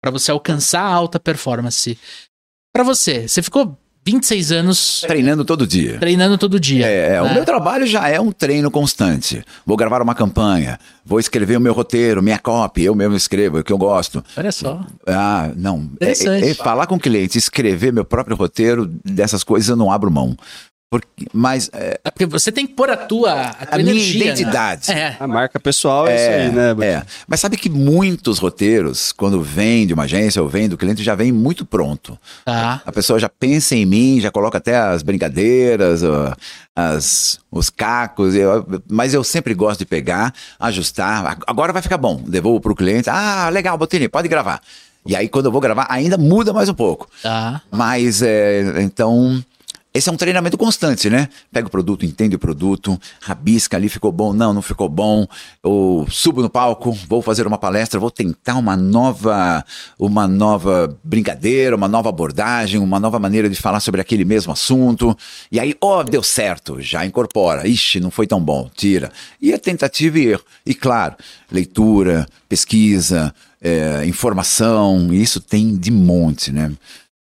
para 0.02 0.12
você 0.12 0.32
alcançar 0.32 0.82
a 0.82 0.94
alta 0.94 1.20
performance. 1.20 1.98
Para 2.74 2.84
você, 2.84 3.28
você 3.28 3.42
ficou 3.42 3.78
26 4.06 4.52
anos. 4.52 5.02
Treinando 5.08 5.44
todo 5.44 5.66
dia. 5.66 5.98
Treinando 5.98 6.38
todo 6.38 6.60
dia. 6.60 6.86
É, 6.86 7.14
né? 7.14 7.22
o 7.22 7.34
meu 7.34 7.44
trabalho 7.44 7.88
já 7.88 8.08
é 8.08 8.20
um 8.20 8.32
treino 8.32 8.70
constante. 8.70 9.44
Vou 9.66 9.76
gravar 9.76 10.02
uma 10.02 10.14
campanha, 10.14 10.78
vou 11.04 11.20
escrever 11.20 11.58
o 11.58 11.62
meu 11.62 11.74
roteiro, 11.74 12.22
minha 12.22 12.38
copy, 12.38 12.84
eu 12.84 12.94
mesmo 12.94 13.16
escrevo, 13.16 13.58
é 13.58 13.62
o 13.62 13.64
que 13.64 13.74
eu 13.74 13.78
gosto. 13.80 14.24
Olha 14.38 14.52
só. 14.52 14.86
Ah, 15.08 15.52
não. 15.56 15.90
É, 16.00 16.12
é, 16.12 16.50
é, 16.52 16.54
falar 16.54 16.86
com 16.86 16.96
o 16.96 17.00
cliente, 17.00 17.38
escrever 17.38 17.92
meu 17.92 18.06
próprio 18.06 18.36
roteiro, 18.36 18.86
dessas 19.04 19.44
coisas 19.44 19.70
eu 19.70 19.76
não 19.76 19.92
abro 19.92 20.12
mão. 20.12 20.38
Porque, 20.90 21.26
mas. 21.34 21.70
É, 21.74 22.00
é, 22.04 22.12
porque 22.12 22.26
você 22.26 22.52
tem 22.52 22.66
que 22.68 22.74
pôr 22.74 22.90
a 22.90 22.96
tua, 22.96 23.34
a 23.34 23.66
tua 23.66 23.78
a 23.78 23.80
energia, 23.80 24.20
minha 24.20 24.32
identidade. 24.32 24.90
Né? 24.90 25.00
É. 25.00 25.18
A 25.20 25.28
marca 25.28 25.60
pessoal 25.60 26.08
é, 26.08 26.12
é, 26.12 26.16
isso 26.16 26.30
aí, 26.32 26.56
né? 26.56 26.86
É. 26.86 27.04
Mas 27.28 27.40
sabe 27.40 27.58
que 27.58 27.70
muitos 27.70 28.38
roteiros, 28.38 29.12
quando 29.12 29.42
vem 29.42 29.88
de 29.88 29.94
uma 29.94 30.04
agência 30.04 30.42
ou 30.42 30.48
vem 30.48 30.70
do 30.70 30.78
cliente, 30.78 31.04
já 31.04 31.16
vem 31.16 31.32
muito 31.32 31.66
pronto. 31.66 32.18
Tá. 32.46 32.82
A 32.86 32.92
pessoa 32.92 33.20
já 33.20 33.28
pensa 33.28 33.76
em 33.76 33.86
mim, 33.86 34.22
já 34.22 34.32
coloca 34.32 34.58
até 34.60 34.78
as 34.78 35.02
brincadeiras, 35.02 36.02
as, 36.76 37.40
os 37.52 37.70
cacos. 37.70 38.36
Eu, 38.36 38.66
mas 38.90 39.14
eu 39.14 39.24
sempre 39.24 39.56
gosto 39.56 39.80
de 39.80 39.86
pegar, 39.86 40.34
ajustar. 40.60 41.40
Agora 41.48 41.74
vai 41.74 41.82
ficar 41.82 41.98
bom. 41.98 42.22
Devolvo 42.28 42.62
para 42.62 42.72
o 42.72 42.76
cliente. 42.76 43.10
Ah, 43.10 43.50
legal, 43.50 43.78
Botini, 43.78 44.08
pode 44.08 44.28
gravar. 44.28 44.62
E 45.06 45.16
aí, 45.16 45.28
quando 45.28 45.46
eu 45.46 45.52
vou 45.52 45.62
gravar, 45.62 45.88
ainda 45.90 46.18
muda 46.18 46.54
mais 46.54 46.70
um 46.70 46.74
pouco. 46.74 47.08
Tá. 47.22 47.62
Mas, 47.70 48.22
é, 48.22 48.82
então 48.82 49.44
esse 49.96 50.10
é 50.10 50.12
um 50.12 50.18
treinamento 50.18 50.58
constante, 50.58 51.10
né? 51.10 51.30
Pega 51.54 51.68
o 51.68 51.72
produto, 51.72 52.06
entende 52.06 52.36
o 52.36 52.40
produto, 52.40 53.00
rabisca 53.22 53.78
ali, 53.78 53.88
ficou 53.88 54.12
bom, 54.12 54.34
não, 54.34 54.54
não 54.54 54.62
ficou 54.62 54.90
bom. 54.90 55.26
Ou 55.64 56.06
subo 56.10 56.42
no 56.42 56.50
palco, 56.50 56.92
vou 57.08 57.22
fazer 57.22 57.48
uma 57.48 57.58
palestra, 57.58 57.98
vou 57.98 58.12
tentar 58.12 58.56
uma 58.56 58.76
nova, 58.76 59.64
uma 59.98 60.28
nova 60.28 60.94
brincadeira, 61.02 61.78
uma 61.78 61.88
nova 61.88 62.10
abordagem, 62.10 62.78
uma 62.82 63.00
nova 63.00 63.20
maneira 63.20 63.50
de 63.50 63.56
falar 63.56 63.80
sobre 63.80 64.02
aquele 64.02 64.26
mesmo 64.26 64.52
assunto. 64.52 65.18
E 65.50 65.62
aí, 65.62 65.74
ó, 65.80 66.02
oh, 66.02 66.04
deu 66.04 66.22
certo, 66.22 66.82
já 66.82 67.06
incorpora. 67.06 67.66
Ixi, 67.66 68.02
não 68.02 68.12
foi 68.12 68.28
tão 68.28 68.42
bom, 68.42 68.70
tira. 68.76 69.10
E 69.42 69.54
é 69.54 69.58
tentativa 69.58 70.20
e 70.20 70.28
erro. 70.28 70.44
E 70.66 70.74
claro, 70.74 71.16
leitura, 71.50 72.28
pesquisa, 72.50 73.34
é, 73.62 74.06
informação, 74.06 75.14
isso 75.14 75.40
tem 75.40 75.78
de 75.78 75.90
monte, 75.90 76.52
né? 76.52 76.74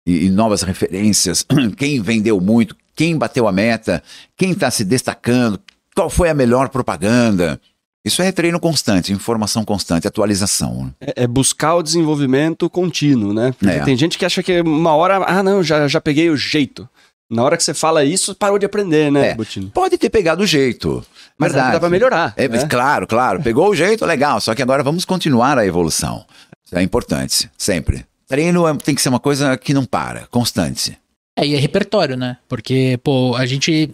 E, 0.06 0.26
e 0.26 0.30
novas 0.30 0.62
referências, 0.62 1.44
quem 1.76 2.00
vendeu 2.00 2.40
muito, 2.40 2.76
quem 2.94 3.16
bateu 3.16 3.48
a 3.48 3.52
meta, 3.52 4.02
quem 4.36 4.52
está 4.52 4.70
se 4.70 4.84
destacando, 4.84 5.60
qual 5.94 6.10
foi 6.10 6.28
a 6.28 6.34
melhor 6.34 6.68
propaganda. 6.68 7.60
Isso 8.04 8.20
é 8.20 8.32
treino 8.32 8.58
constante, 8.58 9.12
informação 9.12 9.64
constante, 9.64 10.08
atualização. 10.08 10.92
É, 11.00 11.22
é, 11.22 11.26
buscar 11.26 11.76
o 11.76 11.82
desenvolvimento 11.82 12.68
contínuo, 12.68 13.32
né? 13.32 13.54
Porque 13.56 13.74
é. 13.74 13.84
tem 13.84 13.96
gente 13.96 14.18
que 14.18 14.24
acha 14.24 14.42
que 14.42 14.60
uma 14.60 14.94
hora, 14.94 15.24
ah, 15.24 15.42
não, 15.42 15.62
já, 15.62 15.86
já 15.86 16.00
peguei 16.00 16.28
o 16.28 16.36
jeito. 16.36 16.88
Na 17.30 17.44
hora 17.44 17.56
que 17.56 17.62
você 17.62 17.72
fala 17.72 18.04
isso, 18.04 18.34
parou 18.34 18.58
de 18.58 18.66
aprender, 18.66 19.10
né, 19.10 19.30
é, 19.30 19.36
Pode 19.72 19.96
ter 19.96 20.10
pegado 20.10 20.42
o 20.42 20.46
jeito. 20.46 21.02
Mas 21.38 21.54
dá 21.54 21.80
pra 21.80 21.88
melhorar. 21.88 22.34
É, 22.36 22.46
né? 22.46 22.66
Claro, 22.66 23.06
claro. 23.06 23.40
Pegou 23.40 23.70
o 23.70 23.74
jeito, 23.74 24.04
legal. 24.04 24.38
Só 24.40 24.54
que 24.54 24.62
agora 24.62 24.82
vamos 24.82 25.04
continuar 25.06 25.56
a 25.56 25.64
evolução. 25.64 26.26
Isso 26.64 26.76
é 26.76 26.82
importante, 26.82 27.50
sempre. 27.56 28.04
Treino 28.32 28.66
é, 28.66 28.74
tem 28.74 28.94
que 28.94 29.02
ser 29.02 29.10
uma 29.10 29.20
coisa 29.20 29.58
que 29.58 29.74
não 29.74 29.84
para, 29.84 30.26
constante. 30.28 30.98
É, 31.38 31.46
e 31.46 31.54
é 31.54 31.58
repertório, 31.58 32.16
né? 32.16 32.38
Porque, 32.48 32.98
pô, 33.04 33.36
a 33.36 33.44
gente. 33.44 33.90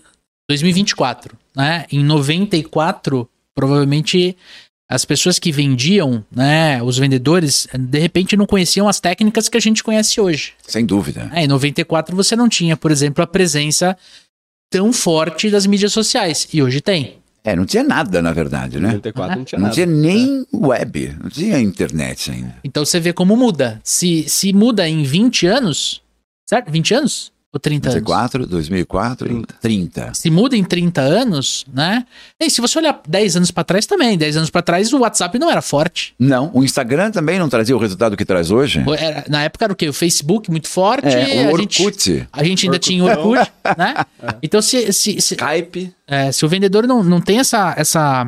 2024, 0.48 1.36
né? 1.56 1.84
Em 1.90 2.04
94, 2.04 3.28
provavelmente 3.52 4.36
as 4.88 5.04
pessoas 5.04 5.40
que 5.40 5.50
vendiam, 5.50 6.24
né, 6.30 6.80
os 6.82 6.96
vendedores, 6.96 7.66
de 7.74 7.98
repente 7.98 8.36
não 8.36 8.46
conheciam 8.46 8.88
as 8.88 9.00
técnicas 9.00 9.48
que 9.48 9.58
a 9.58 9.60
gente 9.60 9.84
conhece 9.84 10.18
hoje. 10.18 10.54
Sem 10.66 10.86
dúvida. 10.86 11.30
É, 11.34 11.44
em 11.44 11.48
94 11.48 12.16
você 12.16 12.34
não 12.34 12.48
tinha, 12.48 12.76
por 12.76 12.90
exemplo, 12.90 13.22
a 13.22 13.26
presença 13.26 13.98
tão 14.70 14.92
forte 14.92 15.50
das 15.50 15.66
mídias 15.66 15.92
sociais. 15.92 16.48
E 16.52 16.62
hoje 16.62 16.80
tem. 16.80 17.18
É, 17.48 17.56
não 17.56 17.64
tinha 17.64 17.82
nada, 17.82 18.20
na 18.20 18.30
verdade, 18.32 18.78
né? 18.78 18.88
94 18.88 19.36
não 19.38 19.44
tinha 19.44 19.58
Não 19.58 19.62
nada. 19.64 19.74
tinha 19.74 19.86
nem 19.86 20.44
web, 20.52 21.16
não 21.22 21.30
tinha 21.30 21.58
internet 21.58 22.30
ainda. 22.30 22.56
Então 22.62 22.84
você 22.84 23.00
vê 23.00 23.10
como 23.12 23.34
muda. 23.36 23.80
Se, 23.82 24.28
se 24.28 24.52
muda 24.52 24.86
em 24.86 25.02
20 25.02 25.46
anos, 25.46 26.02
certo? 26.46 26.70
20 26.70 26.94
anos? 26.94 27.32
Ou 27.52 27.58
30 27.58 27.88
anos? 27.88 28.02
94, 28.02 28.46
2004, 28.46 29.26
30. 29.26 29.54
30. 29.60 30.14
Se 30.14 30.30
muda 30.30 30.54
em 30.54 30.62
30 30.62 31.00
anos, 31.00 31.64
né? 31.72 32.04
E 32.38 32.50
se 32.50 32.60
você 32.60 32.78
olhar 32.78 33.00
10 33.08 33.36
anos 33.36 33.50
pra 33.50 33.64
trás 33.64 33.86
também, 33.86 34.18
10 34.18 34.36
anos 34.36 34.50
pra 34.50 34.60
trás 34.60 34.92
o 34.92 34.98
WhatsApp 34.98 35.38
não 35.38 35.50
era 35.50 35.62
forte. 35.62 36.14
Não, 36.18 36.50
o 36.52 36.62
Instagram 36.62 37.10
também 37.10 37.38
não 37.38 37.48
trazia 37.48 37.74
o 37.74 37.78
resultado 37.78 38.16
que 38.18 38.24
traz 38.24 38.50
hoje. 38.50 38.84
Era- 38.98 39.24
na 39.30 39.44
época 39.44 39.64
era 39.64 39.72
o 39.72 39.76
quê? 39.76 39.88
O 39.88 39.94
Facebook 39.94 40.50
muito 40.50 40.68
forte. 40.68 41.06
É, 41.08 41.46
o 41.50 41.54
a 41.54 41.58
gente, 41.58 41.82
Orkut. 41.82 42.28
a 42.30 42.44
gente 42.44 42.66
ainda 42.66 42.78
tinha 42.78 43.02
o 43.02 43.06
Orkut, 43.06 43.50
né? 43.76 43.94
Então 44.42 44.60
se, 44.60 44.92
se, 44.92 45.18
se, 45.20 45.34
Skype. 45.34 45.92
É, 46.06 46.30
se 46.30 46.44
o 46.44 46.48
vendedor 46.48 46.86
não, 46.86 47.02
não 47.02 47.20
tem 47.20 47.38
essa, 47.38 47.74
essa, 47.76 48.26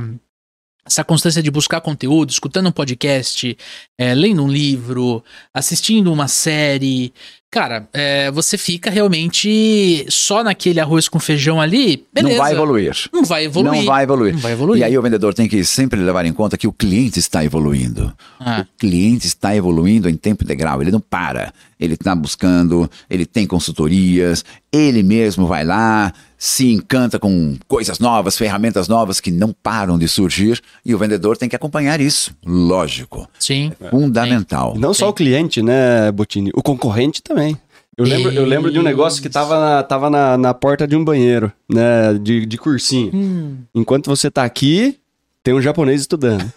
essa 0.85 1.05
constância 1.05 1.43
de 1.43 1.51
buscar 1.51 1.81
conteúdo, 1.81 2.31
escutando 2.31 2.69
um 2.69 2.73
podcast, 2.73 3.57
é, 3.99 4.15
lendo 4.15 4.45
um 4.45 4.49
livro, 4.49 5.23
assistindo 5.55 6.13
uma 6.13 6.27
série, 6.27 7.13
cara, 7.51 7.89
é, 7.93 8.31
você 8.31 8.57
fica 8.57 8.91
realmente 8.91 10.07
só 10.09 10.45
naquele 10.45 10.79
arroz 10.79 11.09
com 11.09 11.19
feijão 11.19 11.61
ali, 11.61 12.07
beleza. 12.13 12.37
Não 12.37 12.45
vai 12.45 12.53
evoluir. 12.53 12.97
Não 13.13 13.25
vai 13.25 13.45
evoluir. 13.45 13.75
Não 13.75 13.85
vai 13.85 14.03
evoluir. 14.05 14.33
Não 14.35 14.41
vai 14.41 14.53
evoluir. 14.53 14.81
E 14.81 14.85
aí 14.85 14.97
o 14.97 15.03
vendedor 15.03 15.35
tem 15.35 15.49
que 15.49 15.65
sempre 15.65 16.01
levar 16.01 16.25
em 16.25 16.33
conta 16.33 16.57
que 16.57 16.69
o 16.69 16.73
cliente 16.73 17.19
está 17.19 17.45
evoluindo. 17.45 18.13
Ah. 18.39 18.61
O 18.61 18.79
cliente 18.79 19.27
está 19.27 19.55
evoluindo 19.55 20.09
em 20.09 20.17
tempo 20.17 20.45
integral, 20.45 20.81
ele 20.81 20.93
não 20.93 21.01
para. 21.01 21.53
Ele 21.79 21.95
está 21.95 22.15
buscando, 22.15 22.89
ele 23.09 23.27
tem 23.27 23.47
consultorias, 23.47 24.45
ele 24.73 25.03
mesmo 25.03 25.47
vai 25.47 25.65
lá, 25.65 26.13
se 26.43 26.73
encanta 26.73 27.19
com 27.19 27.55
coisas 27.69 27.99
novas, 27.99 28.39
ferramentas 28.39 28.89
novas 28.89 29.21
que 29.21 29.31
não 29.31 29.53
param 29.53 29.99
de 29.99 30.09
surgir 30.09 30.59
e 30.83 30.95
o 30.95 30.99
vendedor 30.99 31.37
tem 31.37 31.51
que 31.51 31.55
acompanhar 31.55 32.01
isso. 32.01 32.35
Lógico. 32.47 33.29
Sim. 33.39 33.73
Fundamental. 33.91 34.73
E 34.75 34.79
não 34.79 34.95
só 34.95 35.11
o 35.11 35.13
cliente, 35.13 35.61
né, 35.61 36.11
Botini? 36.11 36.51
O 36.55 36.63
concorrente 36.63 37.23
também. 37.23 37.59
Eu 37.95 38.07
lembro, 38.07 38.33
eu 38.33 38.47
lembro 38.47 38.73
de 38.73 38.79
um 38.79 38.83
negócio 38.83 39.21
que 39.21 39.29
tava, 39.29 39.61
na, 39.61 39.83
tava 39.83 40.09
na, 40.09 40.39
na 40.39 40.55
porta 40.55 40.89
de 40.89 40.97
um 40.97 41.05
banheiro, 41.05 41.53
né? 41.69 42.15
De, 42.15 42.47
de 42.47 42.57
cursinho. 42.57 43.11
Hum. 43.15 43.59
Enquanto 43.75 44.07
você 44.07 44.31
tá 44.31 44.43
aqui, 44.43 44.99
tem 45.45 45.53
um 45.53 45.61
japonês 45.61 46.01
estudando. 46.01 46.51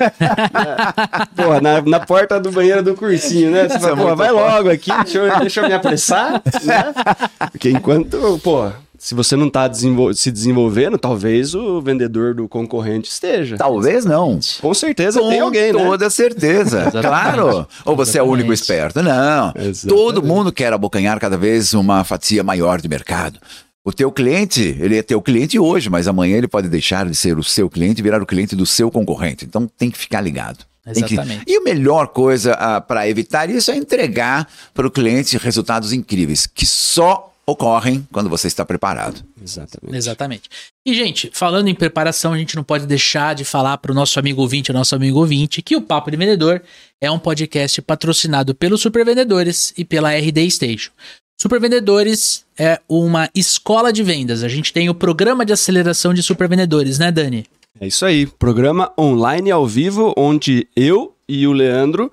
É. 1.36 1.44
Porra, 1.44 1.60
na, 1.60 1.82
na 1.82 2.00
porta 2.00 2.40
do 2.40 2.52
banheiro 2.52 2.82
do 2.82 2.96
cursinho, 2.96 3.52
né? 3.52 3.68
Você 3.68 3.80
fala, 3.80 3.98
porra, 3.98 4.16
vai 4.16 4.32
logo 4.32 4.70
aqui, 4.70 4.92
deixa 5.04 5.18
eu, 5.18 5.40
deixa 5.40 5.62
eu 5.62 5.68
me 5.68 5.74
apressar, 5.74 6.42
né? 6.64 6.94
Porque 7.52 7.70
enquanto, 7.70 8.40
pô, 8.42 8.72
se 9.04 9.14
você 9.14 9.36
não 9.36 9.50
tá 9.50 9.68
desenvol- 9.68 10.14
se 10.14 10.32
desenvolvendo, 10.32 10.98
talvez 10.98 11.54
o 11.54 11.82
vendedor 11.82 12.34
do 12.34 12.48
concorrente 12.48 13.10
esteja. 13.10 13.58
Talvez 13.58 14.06
não. 14.06 14.40
Com 14.62 14.74
certeza 14.74 15.20
Com 15.20 15.28
tem 15.30 15.42
alguém, 15.42 15.74
né? 15.74 15.84
toda 15.84 16.10
certeza, 16.10 16.84
Exatamente. 16.88 17.06
claro. 17.08 17.68
Ou 17.84 17.96
você 17.98 18.18
é 18.20 18.24
o 18.24 18.28
único 18.28 18.54
esperto. 18.54 19.02
Não. 19.04 19.48
Exatamente. 19.56 19.88
Todo 19.88 20.24
mundo 20.24 20.54
quer 20.54 20.72
abocanhar 20.72 21.20
cada 21.20 21.38
vez 21.38 21.74
uma 21.74 22.06
fatia 22.06 22.44
maior 22.46 22.80
de 22.80 22.88
mercado. 22.88 23.40
O 23.84 23.92
teu 23.92 24.10
cliente, 24.10 24.78
ele 24.80 24.98
é 24.98 25.02
teu 25.02 25.22
cliente 25.22 25.60
hoje, 25.60 25.90
mas 25.90 26.08
amanhã 26.08 26.38
ele 26.38 26.48
pode 26.48 26.70
deixar 26.70 27.06
de 27.06 27.14
ser 27.14 27.38
o 27.38 27.44
seu 27.44 27.70
cliente 27.70 28.00
e 28.00 28.04
virar 28.04 28.22
o 28.22 28.26
cliente 28.26 28.56
do 28.56 28.66
seu 28.66 28.90
concorrente. 28.90 29.44
Então 29.44 29.68
tem 29.78 29.92
que 29.92 29.98
ficar 29.98 30.22
ligado. 30.22 30.60
Exatamente. 30.88 31.44
E 31.46 31.58
a 31.58 31.62
melhor 31.62 32.08
coisa 32.08 32.56
para 32.88 33.06
evitar 33.10 33.50
isso 33.50 33.70
é 33.72 33.76
entregar 33.76 34.48
para 34.74 34.88
o 34.88 34.92
cliente 34.92 35.38
resultados 35.38 35.92
incríveis, 35.92 36.46
que 36.48 36.66
só 36.66 37.33
ocorrem 37.46 38.08
quando 38.12 38.30
você 38.30 38.48
está 38.48 38.64
preparado. 38.66 39.24
Exatamente. 39.42 39.98
Exatamente. 39.98 40.50
E, 40.86 40.94
gente, 40.94 41.30
falando 41.34 41.68
em 41.68 41.76
preparação, 41.76 42.34
a 42.34 42.38
gente 42.38 42.56
não 42.56 42.64
pode 42.64 42.86
deixar 42.86 43.36
de 43.36 43.44
falar 43.44 43.78
para 43.78 43.92
o 43.92 43.96
nosso 43.96 44.18
amigo 44.20 44.42
ouvinte, 44.42 44.72
o 44.72 44.74
nosso 44.74 44.96
amigo 44.96 45.20
ouvinte, 45.20 45.62
que 45.62 45.76
o 45.76 45.82
Papo 45.82 46.10
de 46.10 46.18
Vendedor 46.18 46.62
é 47.02 47.12
um 47.12 47.20
podcast 47.20 47.82
patrocinado 47.82 48.56
pelos 48.56 48.82
Supervendedores 48.82 49.74
e 49.78 49.84
pela 49.84 50.16
RD 50.16 50.50
Station. 50.50 50.92
Supervendedores 51.40 52.46
é 52.58 52.80
uma 52.88 53.30
escola 53.36 53.92
de 53.92 54.04
vendas. 54.04 54.44
A 54.44 54.48
gente 54.48 54.72
tem 54.72 54.90
o 54.90 54.96
programa 54.96 55.46
de 55.46 55.52
aceleração 55.52 56.14
de 56.14 56.24
supervendedores, 56.24 57.00
né, 57.00 57.12
Dani? 57.12 57.46
É 57.80 57.88
isso 57.88 58.06
aí, 58.06 58.26
programa 58.26 58.94
online 58.98 59.52
ao 59.52 59.68
vivo, 59.68 60.14
onde 60.16 60.68
eu 60.76 61.14
e 61.28 61.46
o 61.48 61.52
Leandro 61.52 62.12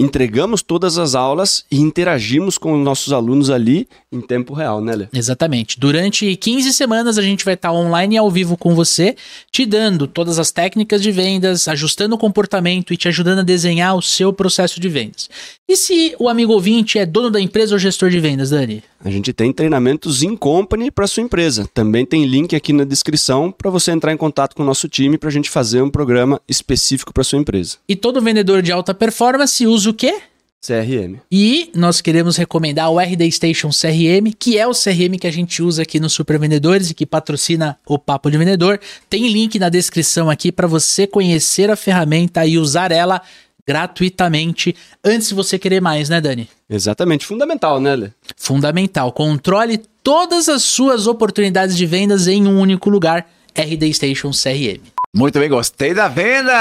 entregamos 0.00 0.62
todas 0.62 0.98
as 0.98 1.14
aulas 1.14 1.64
e 1.70 1.78
interagimos 1.78 2.56
com 2.56 2.72
os 2.72 2.84
nossos 2.84 3.12
alunos 3.12 3.50
ali 3.50 3.86
em 4.10 4.20
tempo 4.20 4.54
real, 4.54 4.80
né, 4.80 4.96
Lê? 4.96 5.06
Exatamente. 5.12 5.78
Durante 5.78 6.34
15 6.36 6.72
semanas 6.72 7.18
a 7.18 7.22
gente 7.22 7.44
vai 7.44 7.54
estar 7.54 7.72
online 7.72 8.14
e 8.14 8.18
ao 8.18 8.30
vivo 8.30 8.56
com 8.56 8.74
você, 8.74 9.14
te 9.52 9.66
dando 9.66 10.06
todas 10.06 10.38
as 10.38 10.50
técnicas 10.50 11.02
de 11.02 11.12
vendas, 11.12 11.68
ajustando 11.68 12.14
o 12.14 12.18
comportamento 12.18 12.92
e 12.92 12.96
te 12.96 13.08
ajudando 13.08 13.40
a 13.40 13.42
desenhar 13.42 13.94
o 13.94 14.02
seu 14.02 14.32
processo 14.32 14.80
de 14.80 14.88
vendas. 14.88 15.28
E 15.68 15.76
se 15.76 16.16
o 16.18 16.28
amigo 16.28 16.52
ouvinte 16.52 16.98
é 16.98 17.06
dono 17.06 17.30
da 17.30 17.40
empresa 17.40 17.74
ou 17.74 17.78
gestor 17.78 18.10
de 18.10 18.18
vendas, 18.18 18.50
Dani? 18.50 18.82
A 19.02 19.10
gente 19.10 19.32
tem 19.32 19.52
treinamentos 19.52 20.22
in 20.22 20.36
company 20.36 20.90
para 20.90 21.06
sua 21.06 21.22
empresa. 21.22 21.68
Também 21.72 22.04
tem 22.04 22.26
link 22.26 22.54
aqui 22.54 22.72
na 22.72 22.84
descrição 22.84 23.50
para 23.50 23.70
você 23.70 23.92
entrar 23.92 24.12
em 24.12 24.16
contato 24.16 24.54
com 24.54 24.62
o 24.62 24.66
nosso 24.66 24.88
time 24.88 25.16
para 25.16 25.28
a 25.28 25.32
gente 25.32 25.48
fazer 25.48 25.80
um 25.80 25.88
programa 25.88 26.40
específico 26.46 27.12
para 27.12 27.24
sua 27.24 27.38
empresa. 27.38 27.78
E 27.88 27.96
todo 27.96 28.20
vendedor 28.20 28.60
de 28.60 28.72
alta 28.72 28.92
performance 28.92 29.66
usa 29.66 29.89
o 29.90 29.94
quê? 29.94 30.20
CRM. 30.60 31.16
E 31.32 31.70
nós 31.74 32.02
queremos 32.02 32.36
recomendar 32.36 32.90
o 32.90 32.98
RD 32.98 33.32
Station 33.32 33.70
CRM, 33.70 34.30
que 34.38 34.58
é 34.58 34.66
o 34.66 34.72
CRM 34.72 35.18
que 35.18 35.26
a 35.26 35.32
gente 35.32 35.62
usa 35.62 35.82
aqui 35.82 35.98
no 35.98 36.10
Super 36.10 36.38
Vendedores 36.38 36.90
e 36.90 36.94
que 36.94 37.06
patrocina 37.06 37.78
o 37.86 37.98
Papo 37.98 38.30
de 38.30 38.36
Vendedor. 38.36 38.78
Tem 39.08 39.26
link 39.32 39.58
na 39.58 39.70
descrição 39.70 40.28
aqui 40.28 40.52
para 40.52 40.66
você 40.66 41.06
conhecer 41.06 41.70
a 41.70 41.76
ferramenta 41.76 42.44
e 42.44 42.58
usar 42.58 42.92
ela 42.92 43.22
gratuitamente 43.66 44.76
antes 45.02 45.28
de 45.28 45.34
você 45.34 45.58
querer 45.58 45.80
mais, 45.80 46.10
né, 46.10 46.20
Dani? 46.20 46.48
Exatamente, 46.68 47.24
fundamental, 47.24 47.80
né, 47.80 47.96
Lê? 47.96 48.10
Fundamental. 48.36 49.12
Controle 49.12 49.80
todas 50.02 50.48
as 50.48 50.62
suas 50.62 51.06
oportunidades 51.06 51.74
de 51.74 51.86
vendas 51.86 52.26
em 52.26 52.46
um 52.46 52.60
único 52.60 52.90
lugar. 52.90 53.26
RD 53.54 53.92
Station 53.94 54.30
CRM. 54.30 54.99
Muito 55.14 55.40
bem, 55.40 55.48
gostei 55.48 55.92
da 55.92 56.06
venda! 56.06 56.52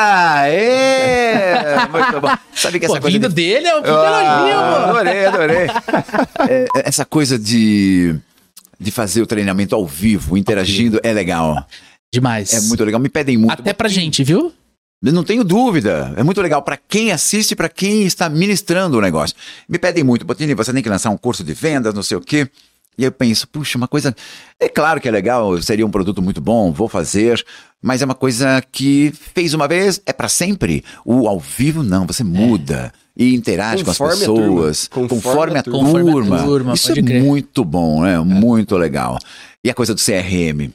É, 0.48 1.86
muito 1.92 2.20
bom. 2.20 2.36
Sabe 2.54 2.80
que 2.80 2.86
essa 2.86 2.96
Pô, 2.96 3.02
coisa 3.02 3.18
vindo 3.18 3.30
de... 3.30 3.36
dele 3.36 3.68
é 3.68 3.76
um 3.76 3.82
puta 3.82 3.94
Ah, 3.94 4.50
elogio, 4.50 4.58
pô. 4.58 4.90
adorei, 4.90 5.26
adorei. 5.26 5.68
É, 6.50 6.66
essa 6.84 7.06
coisa 7.06 7.38
de, 7.38 8.16
de 8.80 8.90
fazer 8.92 9.22
o 9.22 9.28
treinamento 9.28 9.76
ao 9.76 9.86
vivo, 9.86 10.36
interagindo, 10.36 11.00
é 11.04 11.14
legal. 11.14 11.64
Demais. 12.12 12.52
É 12.54 12.62
muito 12.62 12.84
legal. 12.84 13.00
Me 13.00 13.08
pedem 13.10 13.38
muito. 13.38 13.54
Até 13.54 13.72
pra 13.72 13.88
gente, 13.88 14.24
viu? 14.24 14.52
Não 15.02 15.24
tenho 15.24 15.44
dúvida. 15.44 16.14
É 16.18 16.24
muito 16.24 16.42
legal 16.42 16.64
para 16.64 16.76
quem 16.76 17.12
assiste, 17.12 17.56
para 17.56 17.70
quem 17.70 18.04
está 18.04 18.28
ministrando 18.28 18.98
o 18.98 19.02
negócio. 19.02 19.36
Me 19.70 19.78
pedem 19.78 20.04
muito, 20.04 20.26
Botini, 20.26 20.56
você 20.56 20.74
tem 20.74 20.82
que 20.82 20.90
lançar 20.90 21.12
um 21.12 21.18
curso 21.18 21.44
de 21.44 21.54
vendas, 21.54 21.94
não 21.94 22.04
sei 22.04 22.18
o 22.18 22.22
quê. 22.22 22.50
E 23.00 23.04
eu 23.06 23.12
penso, 23.14 23.48
puxa, 23.48 23.78
uma 23.78 23.88
coisa. 23.88 24.14
É 24.60 24.68
claro 24.68 25.00
que 25.00 25.08
é 25.08 25.12
legal, 25.12 25.60
seria 25.62 25.86
um 25.86 25.90
produto 25.90 26.22
muito 26.22 26.42
bom, 26.42 26.70
vou 26.74 26.90
fazer, 26.90 27.42
mas 27.82 28.02
é 28.02 28.06
uma 28.06 28.14
coisa 28.14 28.62
que 28.74 29.14
fez 29.34 29.54
uma 29.54 29.70
vez, 29.70 30.02
é 30.06 30.12
para 30.12 30.28
sempre. 30.28 30.84
O 31.06 31.26
ao 31.26 31.40
vivo, 31.40 31.82
não, 31.82 32.06
você 32.06 32.26
muda. 32.26 32.92
E 33.16 33.34
interage 33.34 33.86
com 33.86 33.92
as 33.92 33.98
Conforme 33.98 34.16
a 34.24 34.28
pessoas, 34.28 34.88
turma. 34.90 35.08
conforme, 35.10 35.22
Conforme 35.22 35.56
a 35.56 35.60
a 35.60 35.64
turma. 35.64 35.80
Conforme 35.80 36.36
a 36.36 36.44
turma, 36.44 36.74
Isso 36.74 36.92
é 36.92 36.96
crer. 37.02 37.24
muito 37.24 37.64
bom, 37.64 38.02
né? 38.04 38.20
Muito 38.20 38.76
legal. 38.78 39.18
E 39.64 39.70
a 39.70 39.74
coisa 39.74 39.94
do 39.96 40.02
CRM. 40.02 40.70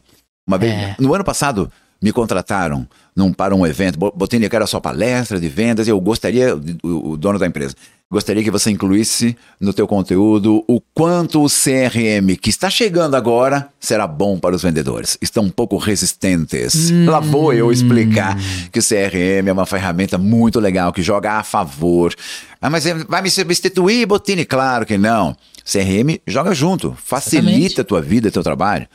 Uma 0.47 0.57
vez, 0.59 0.72
É. 0.72 0.97
no 0.99 1.14
ano 1.14 1.25
passado, 1.25 1.70
me 2.03 2.12
contrataram 2.12 2.86
num, 3.16 3.32
para 3.32 3.55
um 3.55 3.66
evento. 3.66 3.99
Bo- 3.99 4.12
Botini, 4.14 4.45
eu 4.45 4.51
quero 4.51 4.64
a 4.64 4.66
sua 4.66 4.80
palestra 4.80 5.40
de 5.40 5.49
vendas. 5.49 5.88
Eu 5.88 6.01
gostaria, 6.01 6.55
o, 6.82 7.11
o 7.12 7.16
dono 7.16 7.38
da 7.38 7.47
empresa, 7.47 7.74
gostaria 8.11 8.42
que 8.45 8.51
você 8.51 8.70
incluísse 8.70 9.36
no 9.59 9.72
teu 9.72 9.86
conteúdo 9.88 10.62
o 10.68 10.80
quanto 10.92 11.42
o 11.42 11.47
CRM, 11.49 12.36
que 12.40 12.51
está 12.51 12.68
chegando 12.68 13.14
agora, 13.14 13.68
será 13.80 14.07
bom 14.07 14.38
para 14.38 14.55
os 14.55 14.62
vendedores. 14.62 15.16
Estão 15.22 15.45
um 15.45 15.51
pouco 15.51 15.76
resistentes. 15.78 16.90
Lá 17.07 17.20
vou 17.20 17.53
eu 17.53 17.72
explicar 17.72 18.36
que 18.70 18.78
o 18.78 18.82
CRM 18.82 19.49
é 19.49 19.53
uma 19.53 19.66
ferramenta 19.66 20.18
muito 20.18 20.61
legal, 20.61 20.92
que 20.92 21.03
joga 21.03 21.32
a 21.32 21.42
favor. 21.42 22.14
Ah, 22.61 22.68
mas 22.70 22.84
é- 22.86 22.95
vai 22.95 23.22
me 23.22 23.30
substituir, 23.30 24.07
Botini? 24.07 24.45
Claro 24.45 24.84
que 24.86 24.99
não. 24.99 25.36
CRM 25.64 26.18
joga 26.26 26.53
junto, 26.55 26.95
facilita 27.03 27.49
Exatamente. 27.49 27.80
a 27.80 27.84
tua 27.84 28.03
vida, 28.03 28.30
teu 28.30 28.42
trabalho. 28.42 28.86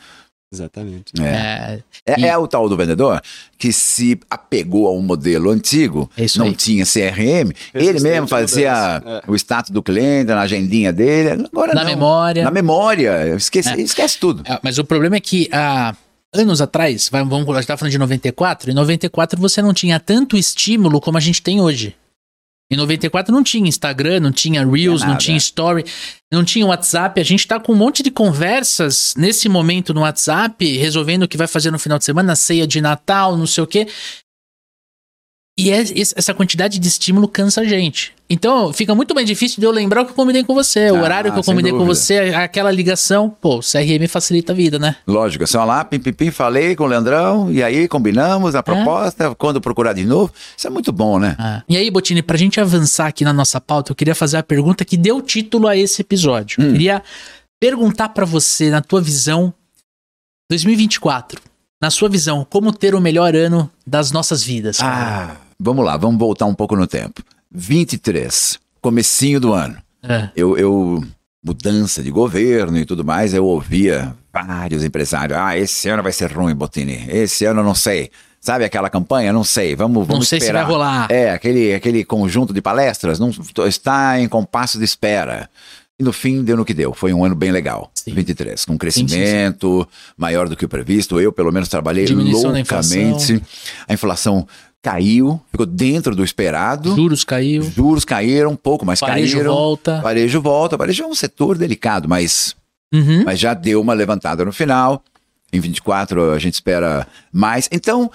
Exatamente. 0.51 1.13
É. 1.21 1.23
É, 1.25 2.13
É, 2.13 2.19
E- 2.21 2.25
é 2.25 2.35
o 2.37 2.47
tal 2.47 2.67
do 2.67 2.75
vendedor 2.75 3.21
que 3.57 3.71
se 3.71 4.19
apegou 4.29 4.87
a 4.87 4.91
um 4.91 5.01
modelo 5.01 5.51
antigo, 5.51 6.09
É 6.17 6.23
isso 6.23 6.39
não 6.39 6.47
aí. 6.47 6.55
tinha 6.55 6.85
CRM, 6.85 7.51
ele 7.73 7.99
mesmo 7.99 8.27
fazia 8.27 8.99
mudança, 9.03 9.23
o 9.27 9.35
status 9.35 9.69
do 9.69 9.83
cliente 9.83 10.25
na 10.25 10.41
agendinha 10.41 10.91
dele. 10.91 11.45
Agora 11.53 11.73
Na 11.75 11.83
não. 11.83 11.89
memória. 11.91 12.43
Na 12.43 12.51
memória. 12.51 13.35
Esquece, 13.35 13.69
É. 13.69 13.79
esquece 13.81 14.17
tudo. 14.19 14.41
É, 14.45 14.59
mas 14.63 14.79
o 14.79 14.83
problema 14.83 15.17
é 15.17 15.19
que 15.19 15.47
a, 15.51 15.95
anos 16.33 16.61
atrás, 16.61 17.09
vamos, 17.11 17.47
a 17.49 17.53
gente 17.59 17.67
tá 17.67 17.77
falando 17.77 17.91
de 17.91 17.99
94, 17.99 18.71
em 18.71 18.73
94 18.73 19.39
você 19.39 19.61
não 19.61 19.73
tinha 19.73 19.99
tanto 19.99 20.35
estímulo 20.35 20.99
como 20.99 21.17
a 21.17 21.21
gente 21.21 21.43
tem 21.43 21.61
hoje. 21.61 21.95
Em 22.72 22.78
94 22.78 23.34
não 23.34 23.43
tinha 23.43 23.67
Instagram, 23.67 24.20
não 24.20 24.32
tinha 24.32 24.63
Reels, 24.63 25.01
não 25.01 25.09
nada. 25.09 25.20
tinha 25.20 25.38
Story, 25.38 25.84
não 26.32 26.43
tinha 26.43 26.65
WhatsApp. 26.65 27.20
A 27.20 27.24
gente 27.24 27.47
tá 27.47 27.59
com 27.59 27.74
um 27.74 27.76
monte 27.76 28.03
de 28.03 28.11
conversas 28.11 29.15
nesse 29.17 29.49
momento 29.49 29.91
no 29.93 30.01
WhatsApp, 30.01 30.78
resolvendo 30.78 31.24
o 31.24 31.28
que 31.28 31.38
vai 31.38 31.47
fazer 31.47 31.72
no 31.72 31.80
final 31.80 31.97
de 31.97 32.05
semana, 32.05 32.36
ceia 32.36 32.67
de 32.67 32.80
Natal, 32.80 33.36
não 33.36 33.47
sei 33.47 33.63
o 33.63 33.67
quê. 33.67 33.88
E 35.62 35.72
é- 35.72 35.84
essa 36.16 36.34
quantidade 36.34 36.80
de 36.80 36.88
estímulo 36.88 37.28
cansa 37.28 37.62
a 37.62 37.66
gente. 37.66 38.14
Então 38.30 38.72
fica 38.72 38.93
muito 38.93 39.14
mais 39.16 39.26
difícil 39.26 39.60
de 39.60 39.66
eu 39.66 39.72
lembrar 39.72 40.01
o 40.01 40.05
que 40.05 40.12
eu 40.12 40.16
combinei 40.16 40.43
com 40.43 40.53
você, 40.53 40.91
o 40.91 40.97
Ah, 40.97 41.01
horário 41.01 41.34
que 41.34 41.39
eu 41.39 41.43
combinei 41.43 41.72
com 41.72 41.80
dúvida. 41.80 41.95
você, 41.95 42.18
aquela 42.36 42.72
ligação. 42.72 43.30
Pô, 43.41 43.57
o 43.57 43.62
CRM 43.62 44.07
facilita 44.07 44.51
a 44.53 44.55
vida, 44.55 44.78
né? 44.78 44.95
Lógico, 45.07 45.43
assim, 45.43 45.57
ó 45.57 45.66
lá, 45.66 45.84
pim, 45.84 45.99
pim, 45.99 46.14
pim, 46.14 46.30
falei 46.32 46.76
com 46.76 46.84
o 46.84 46.88
Leandrão, 46.88 47.51
e 47.51 47.64
aí 47.64 47.88
combinamos 47.88 48.53
a 48.55 48.62
proposta, 48.62 49.34
quando 49.36 49.60
procurar 49.60 49.93
de 49.93 50.05
novo. 50.05 50.32
Isso 50.55 50.68
é 50.68 50.70
muito 50.70 50.91
bom, 50.91 51.18
né? 51.18 51.36
Ah. 51.39 51.64
E 51.68 51.76
aí, 51.76 51.89
Botini, 51.89 52.22
pra 52.22 52.38
gente 52.38 52.60
avançar 52.62 53.07
aqui 53.07 53.24
na 53.26 53.34
nossa 53.34 53.60
pauta, 53.60 53.91
eu 53.91 53.95
queria 53.95 54.14
fazer 54.16 54.38
a 54.38 54.43
pergunta 54.43 54.86
que 54.86 54.95
deu 54.95 55.22
título 55.22 55.68
a 55.68 55.76
esse 55.76 56.01
episódio. 56.01 56.64
Eu 56.64 56.72
queria 56.72 57.01
perguntar 57.60 58.10
pra 58.10 58.26
você, 58.26 58.70
na 58.70 58.82
tua 58.82 59.01
visão, 59.01 59.51
2024, 60.51 61.41
na 61.82 61.89
sua 61.89 62.10
visão, 62.10 62.45
como 62.49 62.72
ter 62.72 62.93
o 62.95 63.01
melhor 63.01 63.36
ano 63.36 63.70
das 63.86 64.12
nossas 64.12 64.43
vidas? 64.43 64.78
cara? 64.78 65.32
Ah, 65.34 65.48
vamos 65.60 65.86
lá, 65.86 65.97
vamos 65.97 66.20
voltar 66.20 66.45
um 66.45 66.53
pouco 66.53 66.76
no 66.76 66.88
tempo. 66.88 67.22
23, 67.51 68.60
comecinho 68.82 69.39
do 69.39 69.53
ano. 69.53 69.78
É. 70.03 70.30
Eu, 70.36 70.57
eu 70.57 71.03
mudança 71.43 72.03
de 72.03 72.12
governo 72.12 72.78
e 72.78 72.86
tudo 72.86 73.03
mais, 73.03 73.34
eu 73.34 73.45
ouvia 73.45 74.16
vários 74.32 74.84
empresários. 74.84 75.38
Ah, 75.38 75.57
esse 75.57 75.89
ano 75.89 76.03
vai 76.03 76.12
ser 76.12 76.32
ruim, 76.32 76.53
Botini. 76.53 77.05
Esse 77.10 77.45
ano 77.45 77.62
eu 77.62 77.64
não 77.64 77.76
sei. 77.76 78.12
Sabe 78.39 78.64
aquela 78.64 78.89
campanha? 78.89 79.34
Não 79.34 79.43
sei. 79.43 79.76
Vamos, 79.76 80.07
vamos 80.07 80.28
sei 80.28 80.39
se 80.39 80.45
esperar. 80.45 80.64
vai 80.64 80.72
rolar. 80.72 81.07
É, 81.12 81.32
aquele, 81.32 81.74
aquele 81.74 82.05
conjunto 82.05 82.53
de 82.53 82.62
palestras 82.62 83.20
não 83.20 83.32
está 83.68 84.20
em 84.20 84.28
compasso 84.28 84.78
de 84.78 84.86
espera. 84.86 85.49
E 85.99 86.03
no 86.03 86.14
fim 86.14 86.41
deu 86.41 86.55
no 86.55 86.64
que 86.64 86.74
deu. 86.74 86.93
Foi 86.93 87.12
um 87.12 87.26
ano 87.26 87.36
bem 87.36 87.51
legal. 87.51 87.91
Sim. 87.93 88.14
23, 88.14 88.64
com 88.64 88.72
sim, 88.72 88.78
crescimento 88.78 89.86
maior 90.18 90.47
do 90.47 90.55
que 90.55 90.64
o 90.64 90.70
previsto. 90.70 91.20
Eu, 91.20 91.34
pelo 91.34 91.51
menos, 91.51 91.68
trabalhei 91.68 92.05
Diminuição 92.05 92.53
da 92.53 92.60
loucamente. 92.60 93.43
A 93.86 93.93
inflação 93.93 94.47
caiu, 94.82 95.39
ficou 95.51 95.65
dentro 95.65 96.15
do 96.15 96.23
esperado. 96.23 96.95
Juros 96.95 97.23
caiu, 97.23 97.63
Juros 97.63 98.05
caíram 98.05 98.51
um 98.51 98.55
pouco, 98.55 98.86
mas 98.86 98.99
varejo 98.99 99.38
caíram. 99.38 99.53
volta. 99.53 100.01
Varejo 100.01 100.41
volta. 100.41 100.77
Varejo 100.77 101.03
é 101.03 101.07
um 101.07 101.15
setor 101.15 101.57
delicado, 101.57 102.07
mas, 102.07 102.55
Uhum. 102.93 103.23
mas 103.25 103.39
já 103.39 103.53
deu 103.53 103.82
uma 103.82 103.93
levantada 103.93 104.43
no 104.45 104.51
final. 104.53 105.03
Em 105.51 105.59
24 105.59 106.32
a 106.32 106.39
gente 106.39 106.53
espera 106.53 107.07
mais. 107.32 107.67
Então, 107.71 108.09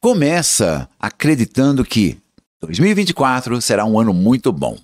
começa 0.00 0.88
acreditando 1.00 1.84
que 1.84 2.18
2024 2.60 3.60
será 3.60 3.84
um 3.84 3.98
ano 3.98 4.12
muito 4.12 4.52
bom. 4.52 4.76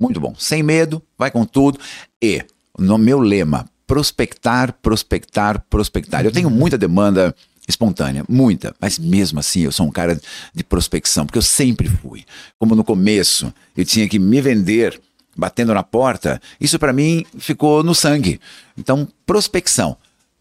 Muito 0.00 0.20
bom. 0.20 0.34
Sem 0.38 0.62
medo, 0.62 1.02
vai 1.18 1.30
com 1.30 1.44
tudo. 1.46 1.78
E, 2.22 2.44
no 2.78 2.98
meu 2.98 3.18
lema, 3.18 3.66
prospectar, 3.86 4.74
prospectar, 4.82 5.64
prospectar. 5.70 6.24
Eu 6.24 6.30
tenho 6.32 6.50
muita 6.50 6.76
demanda 6.76 7.34
espontânea, 7.66 8.24
muita, 8.28 8.74
mas 8.80 8.98
mesmo 8.98 9.40
assim 9.40 9.62
eu 9.62 9.72
sou 9.72 9.86
um 9.86 9.90
cara 9.90 10.20
de 10.54 10.64
prospecção, 10.64 11.26
porque 11.26 11.38
eu 11.38 11.42
sempre 11.42 11.88
fui. 11.88 12.24
Como 12.58 12.74
no 12.74 12.84
começo 12.84 13.52
eu 13.76 13.84
tinha 13.84 14.08
que 14.08 14.18
me 14.18 14.40
vender 14.40 15.00
batendo 15.36 15.74
na 15.74 15.82
porta, 15.82 16.40
isso 16.60 16.78
para 16.78 16.92
mim 16.92 17.24
ficou 17.38 17.82
no 17.82 17.94
sangue. 17.94 18.40
Então, 18.76 19.06
prospecção. 19.26 19.96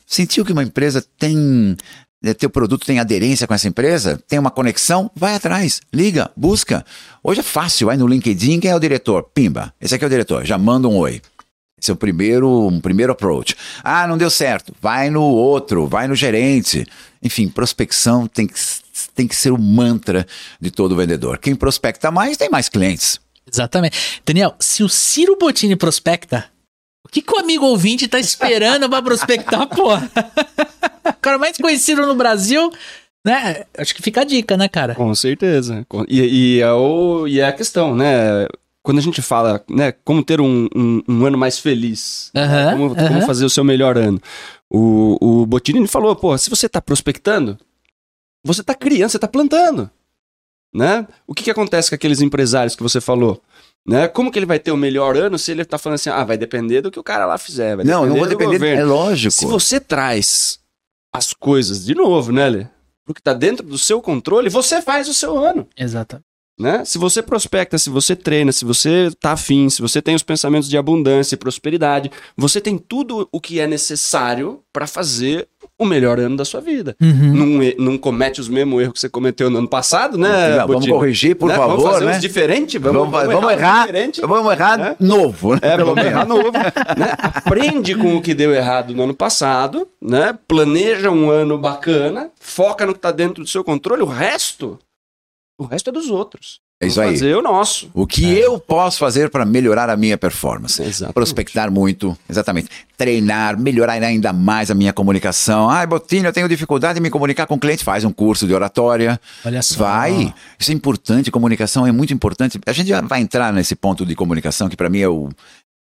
Sentiu 0.06 0.46
que 0.46 0.54
uma 0.54 0.64
empresa 0.64 1.04
tem 1.18 1.76
eh, 2.24 2.34
teu 2.34 2.50
produto 2.50 2.86
tem 2.86 3.00
aderência 3.00 3.46
com 3.46 3.54
essa 3.54 3.68
empresa, 3.68 4.22
tem 4.28 4.40
uma 4.40 4.52
conexão, 4.52 5.12
vai 5.16 5.36
atrás, 5.36 5.82
liga, 5.94 6.32
busca. 6.36 6.86
Hoje 7.24 7.42
é 7.42 7.44
fácil, 7.44 7.88
vai 7.88 7.98
no 7.98 8.08
LinkedIn, 8.08 8.60
quem 8.60 8.72
é 8.72 8.76
o 8.76 8.80
diretor? 8.80 9.24
Pimba, 9.34 9.74
esse 9.82 9.94
aqui 9.94 10.04
é 10.04 10.08
o 10.08 10.10
diretor, 10.10 10.46
já 10.46 10.58
manda 10.58 10.88
um 10.88 10.96
oi. 10.96 11.22
Esse 11.82 11.92
é 11.92 11.94
o 11.94 11.98
primeiro, 11.98 12.68
um 12.68 12.80
primeiro 12.80 13.12
approach. 13.12 13.56
Ah, 13.84 14.08
não 14.08 14.18
deu 14.18 14.30
certo. 14.30 14.74
Vai 14.82 15.10
no 15.10 15.22
outro, 15.24 15.88
vai 15.88 16.08
no 16.08 16.16
gerente. 16.16 16.86
Enfim, 17.22 17.48
prospecção 17.50 18.28
tem 18.28 18.48
que, 18.48 18.54
tem 19.14 19.28
que 19.28 19.36
ser 19.36 19.52
o 19.52 19.58
mantra 19.58 20.26
de 20.60 20.72
todo 20.72 20.96
vendedor. 20.96 21.38
Quem 21.38 21.56
prospecta 21.56 22.10
mais 22.12 22.38
tem 22.38 22.50
mais 22.50 22.70
clientes. 22.70 23.20
Exatamente. 23.52 24.22
Daniel, 24.26 24.56
se 24.60 24.84
o 24.84 24.90
Ciro 24.90 25.38
Botini 25.40 25.76
prospecta, 25.76 26.46
o 27.06 27.10
que, 27.10 27.22
que 27.22 27.34
o 27.34 27.40
amigo 27.40 27.66
ouvinte 27.66 28.08
tá 28.08 28.20
esperando 28.20 28.90
pra 28.90 29.02
prospectar, 29.02 29.68
porra? 29.70 30.10
o 31.08 31.14
cara 31.22 31.38
mais 31.38 31.58
conhecido 31.58 32.06
no 32.08 32.16
Brasil, 32.16 32.72
né? 33.24 33.66
Acho 33.78 33.94
que 33.94 34.02
fica 34.02 34.22
a 34.22 34.24
dica, 34.26 34.56
né, 34.58 34.68
cara? 34.68 34.96
Com 34.96 35.14
certeza. 35.14 35.86
Com- 35.88 36.06
E, 36.08 36.22
e, 36.58 36.62
é 36.62 36.72
o, 36.72 37.28
e 37.28 37.40
é 37.42 37.46
a 37.48 37.54
questão, 37.54 37.94
né? 37.96 38.48
Quando 38.86 39.00
a 39.00 39.02
gente 39.02 39.20
fala, 39.20 39.66
né, 39.68 39.92
como 39.92 40.24
ter 40.24 40.40
um, 40.40 40.68
um, 40.76 41.02
um 41.10 41.26
ano 41.26 41.36
mais 41.40 41.58
feliz, 41.58 42.30
né, 42.36 42.44
Aham, 42.44 42.72
como, 42.72 42.90
como 42.96 43.18
aham. 43.18 43.26
fazer 43.26 43.44
o 43.44 43.50
seu 43.50 43.64
melhor 43.64 43.98
ano. 43.98 44.22
O, 44.70 45.18
o 45.42 45.46
Botini 45.48 45.80
ele 45.80 45.88
falou, 45.88 46.16
pô, 46.16 46.38
se 46.38 46.52
você 46.52 46.70
tá 46.70 46.80
prospectando, 46.80 47.58
você 48.46 48.64
tá 48.64 48.76
criando, 48.76 49.10
você 49.10 49.18
tá 49.18 49.28
plantando, 49.28 49.90
né? 50.72 51.08
O 51.26 51.34
que 51.34 51.44
que 51.44 51.50
acontece 51.50 51.90
com 51.90 51.96
aqueles 51.96 52.22
empresários 52.22 52.76
que 52.76 52.84
você 52.84 53.02
falou? 53.02 53.42
Né? 53.88 54.08
Como 54.08 54.32
que 54.32 54.38
ele 54.38 54.46
vai 54.46 54.60
ter 54.60 54.72
o 54.72 54.78
melhor 54.78 55.18
ano 55.18 55.40
se 55.40 55.52
ele 55.52 55.66
tá 55.66 55.80
falando 55.80 55.96
assim, 55.96 56.12
ah, 56.12 56.24
vai 56.24 56.38
depender 56.38 56.82
do 56.82 56.92
que 56.92 57.00
o 57.00 57.04
cara 57.04 57.26
lá 57.26 57.40
fizer, 57.40 57.76
vai 57.76 57.86
não, 57.86 58.06
não 58.06 58.18
vou 58.18 58.28
depender. 58.28 58.54
governo. 58.54 58.82
É 58.82 58.86
lógico. 58.86 59.34
Se 59.34 59.48
você 59.48 59.80
traz 59.80 60.60
as 61.12 61.34
coisas 61.34 61.84
de 61.84 61.96
novo, 61.96 62.32
né, 62.32 62.48
Lê? 62.48 62.68
Porque 63.04 63.20
tá 63.20 63.34
dentro 63.34 63.66
do 63.66 63.80
seu 63.80 64.00
controle, 64.00 64.48
você 64.48 64.80
faz 64.80 65.10
o 65.10 65.14
seu 65.14 65.36
ano, 65.36 65.68
Exatamente. 65.76 66.35
Né? 66.60 66.84
Se 66.86 66.98
você 66.98 67.22
prospecta, 67.22 67.78
se 67.78 67.90
você 67.90 68.16
treina, 68.16 68.52
se 68.52 68.64
você 68.66 69.10
tá 69.20 69.34
afim, 69.34 69.70
se 69.70 69.82
você 69.82 70.02
tem 70.02 70.16
os 70.16 70.24
pensamentos 70.24 70.70
de 70.70 70.78
abundância 70.78 71.36
e 71.36 71.38
prosperidade, 71.38 72.10
você 72.38 72.62
tem 72.62 72.78
tudo 72.78 73.28
o 73.32 73.42
que 73.42 73.60
é 73.60 73.68
necessário 73.68 74.62
para 74.72 74.88
fazer 74.88 75.48
o 75.78 75.84
melhor 75.86 76.20
ano 76.20 76.38
da 76.38 76.46
sua 76.46 76.62
vida. 76.62 76.96
Uhum. 77.02 77.34
Não, 77.34 77.86
não 77.92 77.98
comete 77.98 78.40
os 78.40 78.48
mesmos 78.48 78.82
erros 78.82 78.94
que 78.94 79.00
você 79.02 79.10
cometeu 79.10 79.50
no 79.50 79.58
ano 79.58 79.68
passado, 79.68 80.18
né? 80.18 80.30
Não, 80.52 80.58
vamos 80.60 80.76
Botini? 80.76 80.94
corrigir, 80.94 81.36
por 81.36 81.50
Né? 81.50 81.56
favor, 81.58 81.78
Vamos 81.78 81.92
fazer 81.94 82.06
né? 82.06 82.20
diferente, 82.20 82.78
Vamos, 82.78 83.10
vamos, 83.12 83.52
errar, 83.52 83.82
diferente. 83.88 84.22
vamos 84.22 84.52
errar 84.54 84.80
É. 84.80 84.96
novo, 85.00 85.54
né? 85.56 85.60
É, 85.64 85.78
vamos 85.78 86.06
errar 86.06 86.26
novo. 86.26 86.52
né? 86.54 87.12
Aprende 87.18 87.96
com 87.96 88.16
o 88.16 88.22
que 88.22 88.34
deu 88.34 88.54
errado 88.54 88.94
no 88.96 89.04
ano 89.04 89.14
passado, 89.14 89.88
né? 90.02 90.38
Planeja 90.48 91.12
um 91.12 91.30
ano 91.30 91.58
bacana, 91.58 92.30
foca 92.40 92.86
no 92.86 92.94
que 92.94 93.00
tá 93.00 93.12
dentro 93.12 93.44
do 93.44 93.50
seu 93.50 93.64
controle, 93.64 94.02
o 94.02 94.06
resto, 94.06 94.80
o 95.58 95.66
resto 95.66 95.90
é 95.90 95.94
dos 95.94 96.10
outros. 96.10 96.60
É 96.82 96.88
isso 96.88 96.98
Vamos 96.98 97.12
aí. 97.14 97.20
fazer 97.20 97.36
o 97.38 97.42
nosso. 97.42 97.90
O 97.94 98.06
que 98.06 98.38
eu 98.38 98.60
posso 98.60 99.00
fazer 99.00 99.30
para 99.30 99.46
melhorar 99.46 99.90
a 99.90 99.96
minha 99.96 100.18
performance? 100.18 100.82
Exatamente. 100.84 101.14
Prospectar 101.14 101.72
muito, 101.72 102.18
exatamente. 102.30 102.68
Treinar, 102.98 103.58
melhorar 103.58 103.94
ainda 103.94 104.34
mais 104.34 104.70
a 104.70 104.76
minha 104.76 104.92
comunicação. 104.92 105.70
Ah, 105.70 105.86
Botinho, 105.86 106.26
eu 106.26 106.34
tenho 106.34 106.50
dificuldade 106.50 107.00
em 107.00 107.02
me 107.02 107.10
comunicar 107.10 107.48
com 107.48 107.58
cliente. 107.58 107.82
Faz 107.82 108.04
um 108.04 108.12
curso 108.12 108.46
de 108.46 108.54
oratória. 108.54 109.20
Olha 109.46 109.62
só. 109.62 109.86
Vai. 109.86 110.34
Isso 110.60 110.72
é 110.72 110.74
importante. 110.74 111.32
Comunicação 111.32 111.88
é 111.88 111.94
muito 111.94 112.14
importante. 112.14 112.60
A 112.66 112.74
gente 112.74 112.90
já 112.90 113.00
vai 113.00 113.22
entrar 113.22 113.54
nesse 113.54 113.74
ponto 113.74 114.06
de 114.06 114.14
comunicação, 114.14 114.68
que 114.68 114.76
para 114.76 114.90
mim 114.90 115.00
é 115.00 115.08
o, 115.08 115.30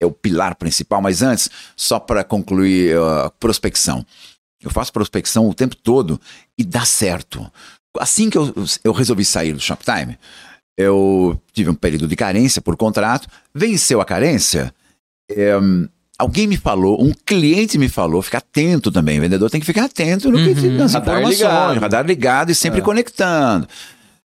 é 0.00 0.06
o 0.06 0.10
pilar 0.10 0.56
principal. 0.56 1.00
Mas 1.00 1.22
antes, 1.22 1.48
só 1.76 2.00
para 2.00 2.24
concluir 2.24 2.96
a 2.98 3.30
prospecção. 3.38 4.04
Eu 4.60 4.70
faço 4.70 4.92
prospecção 4.92 5.48
o 5.48 5.54
tempo 5.54 5.76
todo 5.76 6.20
e 6.58 6.64
dá 6.64 6.84
certo. 6.84 7.48
Assim 7.98 8.30
que 8.30 8.38
eu, 8.38 8.52
eu 8.84 8.92
resolvi 8.92 9.24
sair 9.24 9.52
do 9.52 9.60
Shoptime, 9.60 10.16
eu 10.76 11.40
tive 11.52 11.70
um 11.70 11.74
período 11.74 12.06
de 12.06 12.16
carência 12.16 12.62
por 12.62 12.76
contrato, 12.76 13.28
venceu 13.54 14.00
a 14.00 14.04
carência. 14.04 14.72
é, 15.30 15.52
alguém 16.18 16.46
me 16.46 16.56
falou, 16.56 17.02
um 17.02 17.12
cliente 17.24 17.78
me 17.78 17.88
falou, 17.88 18.20
fica 18.22 18.38
atento 18.38 18.90
também, 18.92 19.18
o 19.18 19.22
vendedor 19.22 19.48
tem 19.50 19.60
que 19.60 19.66
ficar 19.66 19.84
atento 19.84 20.30
no 20.30 20.38
que 20.38 20.50
Uhum. 20.66 20.76
nas 20.76 20.92
Radar 20.94 21.16
informações, 21.18 21.38
ligado. 21.38 21.80
radar 21.80 22.06
ligado 22.06 22.50
e 22.50 22.54
sempre 22.54 22.80
É. 22.80 22.82
conectando. 22.82 23.66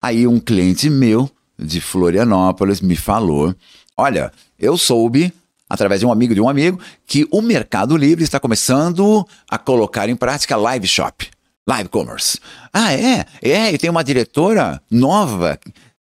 Aí 0.02 0.26
um 0.28 0.40
cliente 0.40 0.90
meu 0.90 1.30
de 1.58 1.82
Florianópolis 1.82 2.80
me 2.82 2.96
falou: 2.96 3.54
Olha, 3.98 4.32
eu 4.58 4.78
soube, 4.78 5.34
através 5.70 6.00
de 6.00 6.06
um 6.06 6.12
amigo 6.12 6.34
de 6.34 6.40
um 6.42 6.48
amigo, 6.48 6.80
que 7.06 7.28
o 7.32 7.42
Mercado 7.42 7.98
Livre 7.98 8.24
está 8.24 8.40
começando 8.40 9.26
a 9.50 9.58
colocar 9.58 10.08
em 10.10 10.16
prática 10.16 10.56
live 10.56 10.88
shop, 10.88 11.30
live 11.70 11.90
commerce. 11.90 12.40
Ah, 12.74 12.94
é? 12.94 13.26
É, 13.42 13.72
e 13.72 13.78
tem 13.78 13.90
uma 13.90 14.04
diretora 14.04 14.82
nova, 14.90 15.60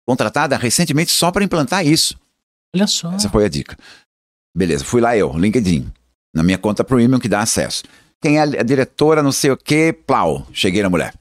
contratada 0.06 0.56
recentemente 0.58 1.10
só 1.10 1.30
para 1.30 1.42
implantar 1.42 1.86
isso. 1.86 2.18
Olha 2.74 2.86
só. 2.86 3.10
Essa 3.12 3.30
foi 3.30 3.46
a 3.46 3.48
dica. 3.48 3.76
Beleza, 4.54 4.84
fui 4.84 5.00
lá 5.00 5.16
eu, 5.16 5.32
LinkedIn, 5.36 5.90
na 6.34 6.42
minha 6.42 6.58
conta 6.58 6.84
premium 6.84 7.18
que 7.18 7.28
dá 7.28 7.40
acesso. 7.40 7.82
Quem 8.22 8.38
é 8.38 8.42
a 8.42 8.62
diretora, 8.62 9.22
não 9.22 9.32
sei 9.32 9.50
o 9.50 9.56
que, 9.56 9.92
plau, 9.92 10.46
cheguei 10.52 10.82
na 10.82 10.90
mulher. 10.90 11.14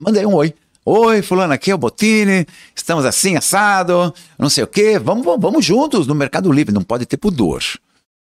Mandei 0.00 0.26
um 0.26 0.34
oi. 0.34 0.54
Oi, 0.84 1.22
fulano, 1.22 1.52
aqui 1.52 1.70
é 1.70 1.74
o 1.74 1.78
Botini, 1.78 2.46
estamos 2.74 3.04
assim, 3.04 3.36
assado, 3.36 4.12
não 4.38 4.48
sei 4.48 4.64
o 4.64 4.66
que, 4.66 4.98
vamos, 4.98 5.24
vamos, 5.24 5.40
vamos 5.40 5.64
juntos 5.64 6.06
no 6.06 6.14
Mercado 6.14 6.50
Livre, 6.50 6.74
não 6.74 6.82
pode 6.82 7.06
ter 7.06 7.16
pudor. 7.16 7.62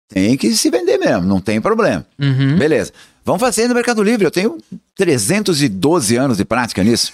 Tem 0.09 0.37
que 0.37 0.53
se 0.55 0.69
vender 0.69 0.97
mesmo, 0.97 1.23
não 1.23 1.39
tem 1.39 1.61
problema. 1.61 2.05
Uhum. 2.19 2.57
Beleza. 2.57 2.91
Vamos 3.25 3.39
fazer 3.39 3.67
no 3.67 3.73
Mercado 3.73 4.03
Livre. 4.03 4.25
Eu 4.25 4.31
tenho 4.31 4.57
312 4.95 6.15
anos 6.15 6.37
de 6.37 6.45
prática 6.45 6.83
nisso. 6.83 7.13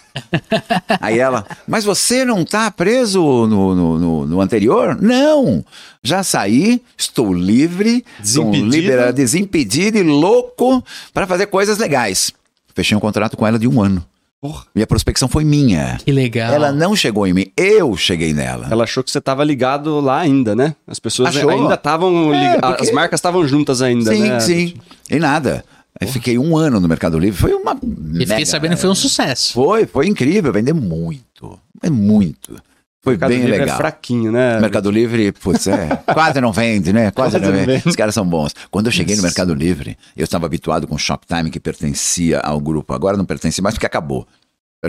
Aí 0.99 1.19
ela, 1.19 1.45
mas 1.67 1.85
você 1.85 2.25
não 2.25 2.41
está 2.41 2.69
preso 2.71 3.21
no, 3.21 3.75
no, 3.75 3.99
no, 3.99 4.25
no, 4.25 4.41
anterior? 4.41 4.99
Não! 4.99 5.63
Já 6.03 6.23
saí, 6.23 6.81
estou 6.97 7.33
livre, 7.33 8.03
desimpedido, 8.19 8.69
libera, 8.69 9.13
desimpedido 9.13 9.97
e 9.97 10.03
louco 10.03 10.83
para 11.13 11.27
fazer 11.27 11.45
coisas 11.45 11.77
legais. 11.77 12.33
Fechei 12.73 12.97
um 12.97 13.01
contrato 13.01 13.37
com 13.37 13.45
ela 13.45 13.59
de 13.59 13.67
um 13.67 13.81
ano. 13.81 14.03
Porra. 14.41 14.63
E 14.73 14.81
a 14.81 14.87
prospecção 14.87 15.27
foi 15.27 15.43
minha. 15.43 15.97
Que 16.03 16.13
legal. 16.13 16.53
Ela 16.53 16.71
não 16.71 16.95
chegou 16.95 17.27
em 17.27 17.33
mim, 17.33 17.47
eu 17.57 17.95
cheguei 17.97 18.33
nela. 18.33 18.67
Ela 18.71 18.85
achou 18.85 19.03
que 19.03 19.11
você 19.11 19.17
estava 19.17 19.43
ligado 19.43 19.99
lá 19.99 20.19
ainda, 20.19 20.55
né? 20.55 20.75
As 20.87 20.97
pessoas 20.97 21.35
achou? 21.35 21.49
ainda 21.49 21.73
estavam 21.73 22.33
é, 22.33 22.57
porque... 22.57 22.83
As 22.83 22.91
marcas 22.91 23.17
estavam 23.17 23.45
juntas 23.45 23.81
ainda, 23.81 24.15
sim, 24.15 24.21
né? 24.21 24.39
Sim, 24.39 24.67
sim. 24.67 24.73
E 25.09 25.19
nada. 25.19 25.65
Aí 26.01 26.07
fiquei 26.07 26.37
um 26.37 26.55
ano 26.55 26.79
no 26.79 26.87
Mercado 26.87 27.19
Livre. 27.19 27.39
Foi 27.39 27.53
uma. 27.53 27.77
E 28.15 28.25
fiquei 28.25 28.45
sabendo 28.45 28.75
que 28.75 28.81
foi 28.81 28.89
um 28.89 28.95
sucesso. 28.95 29.53
Foi, 29.53 29.85
foi 29.85 30.07
incrível. 30.07 30.53
Vender 30.53 30.73
muito. 30.73 31.59
É 31.81 31.89
muito. 31.89 32.55
Foi 33.01 33.13
Mercado 33.13 33.29
bem 33.29 33.39
Livre 33.39 33.55
é 33.55 33.59
legal. 33.59 33.75
É 33.75 33.77
fraquinho, 33.77 34.31
né? 34.31 34.59
Mercado 34.59 34.91
Livre, 34.91 35.31
putz, 35.31 35.67
é, 35.67 35.95
quase 36.13 36.41
não 36.41 36.51
vende, 36.51 36.91
né? 36.91 37.11
Quase, 37.11 37.37
quase 37.37 37.45
não 37.45 37.53
vende. 37.53 37.65
vende. 37.65 37.87
Os 37.87 37.95
caras 37.95 38.13
são 38.13 38.25
bons. 38.25 38.53
Quando 38.69 38.87
eu 38.87 38.91
cheguei 38.91 39.15
no 39.15 39.21
Mercado 39.21 39.53
Livre, 39.53 39.97
eu 40.17 40.23
estava 40.23 40.45
habituado 40.45 40.85
com 40.85 40.95
o 40.95 40.99
Shoptime, 40.99 41.49
que 41.49 41.59
pertencia 41.59 42.39
ao 42.39 42.59
grupo. 42.59 42.93
Agora 42.93 43.15
não 43.15 43.25
pertence 43.25 43.61
mais 43.61 43.75
porque 43.75 43.85
acabou. 43.85 44.27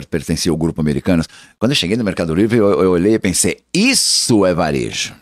Pertencia 0.08 0.50
ao 0.50 0.56
grupo 0.56 0.80
americano. 0.80 1.24
Quando 1.58 1.72
eu 1.72 1.76
cheguei 1.76 1.96
no 1.96 2.04
Mercado 2.04 2.34
Livre, 2.34 2.58
eu, 2.58 2.82
eu 2.82 2.90
olhei 2.92 3.14
e 3.14 3.18
pensei: 3.18 3.58
isso 3.72 4.44
é 4.44 4.54
varejo. 4.54 5.14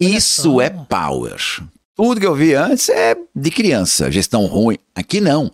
Isso 0.00 0.60
é 0.60 0.68
power. 0.68 1.38
Tudo 1.96 2.20
que 2.20 2.26
eu 2.26 2.34
vi 2.34 2.54
antes 2.54 2.90
é 2.90 3.16
de 3.34 3.50
criança, 3.50 4.12
gestão 4.12 4.44
ruim. 4.44 4.76
Aqui 4.94 5.18
não. 5.18 5.50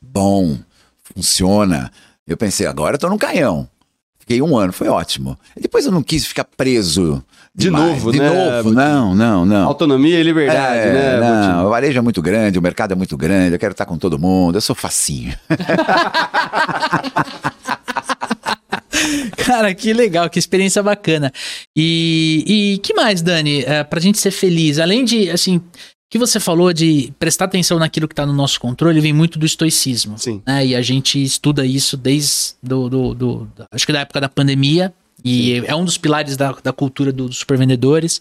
Bom, 0.00 0.58
funciona. 1.02 1.90
Eu 2.26 2.36
pensei, 2.36 2.66
agora 2.66 2.96
eu 2.96 2.98
tô 2.98 3.08
no 3.08 3.16
canhão. 3.16 3.66
Fiquei 4.18 4.42
um 4.42 4.58
ano, 4.58 4.74
foi 4.74 4.88
ótimo. 4.88 5.38
E 5.56 5.60
depois 5.60 5.86
eu 5.86 5.92
não 5.92 6.02
quis 6.02 6.26
ficar 6.26 6.44
preso. 6.44 7.24
De 7.54 7.66
demais. 7.66 7.94
novo, 7.94 8.12
de 8.12 8.18
né? 8.18 8.28
novo, 8.28 8.72
não, 8.72 9.14
não, 9.14 9.46
não. 9.46 9.68
Autonomia 9.68 10.20
e 10.20 10.22
liberdade, 10.22 10.80
é, 10.80 10.92
né? 10.92 11.20
Não, 11.20 11.66
o 11.66 11.70
varejo 11.70 11.98
é 11.98 12.02
muito 12.02 12.20
grande, 12.20 12.58
o 12.58 12.62
mercado 12.62 12.92
é 12.92 12.94
muito 12.94 13.16
grande, 13.16 13.54
eu 13.54 13.58
quero 13.58 13.72
estar 13.72 13.86
com 13.86 13.96
todo 13.96 14.18
mundo, 14.18 14.58
eu 14.58 14.60
sou 14.60 14.76
facinho. 14.76 15.34
Cara, 19.36 19.74
que 19.74 19.92
legal, 19.92 20.28
que 20.28 20.38
experiência 20.38 20.82
bacana. 20.82 21.32
E, 21.76 22.44
e 22.46 22.78
que 22.78 22.94
mais, 22.94 23.22
Dani, 23.22 23.62
é, 23.62 23.84
pra 23.84 24.00
gente 24.00 24.18
ser 24.18 24.30
feliz? 24.30 24.78
Além 24.78 25.04
de, 25.04 25.30
assim, 25.30 25.60
que 26.10 26.18
você 26.18 26.38
falou 26.38 26.72
de 26.72 27.12
prestar 27.18 27.46
atenção 27.46 27.78
naquilo 27.78 28.06
que 28.06 28.12
está 28.12 28.24
no 28.24 28.32
nosso 28.32 28.60
controle 28.60 29.00
vem 29.00 29.12
muito 29.12 29.38
do 29.38 29.46
estoicismo. 29.46 30.18
Sim. 30.18 30.42
Né? 30.46 30.66
E 30.66 30.76
a 30.76 30.82
gente 30.82 31.22
estuda 31.22 31.66
isso 31.66 31.96
desde 31.96 32.54
do, 32.62 32.88
do, 32.88 33.14
do, 33.14 33.48
acho 33.72 33.86
que 33.86 33.92
da 33.92 34.00
época 34.00 34.20
da 34.20 34.28
pandemia. 34.28 34.92
E 35.24 35.60
Sim. 35.60 35.66
é 35.66 35.74
um 35.74 35.84
dos 35.84 35.98
pilares 35.98 36.36
da, 36.36 36.52
da 36.62 36.72
cultura 36.72 37.12
do, 37.12 37.28
dos 37.28 37.38
supervendedores. 37.38 38.20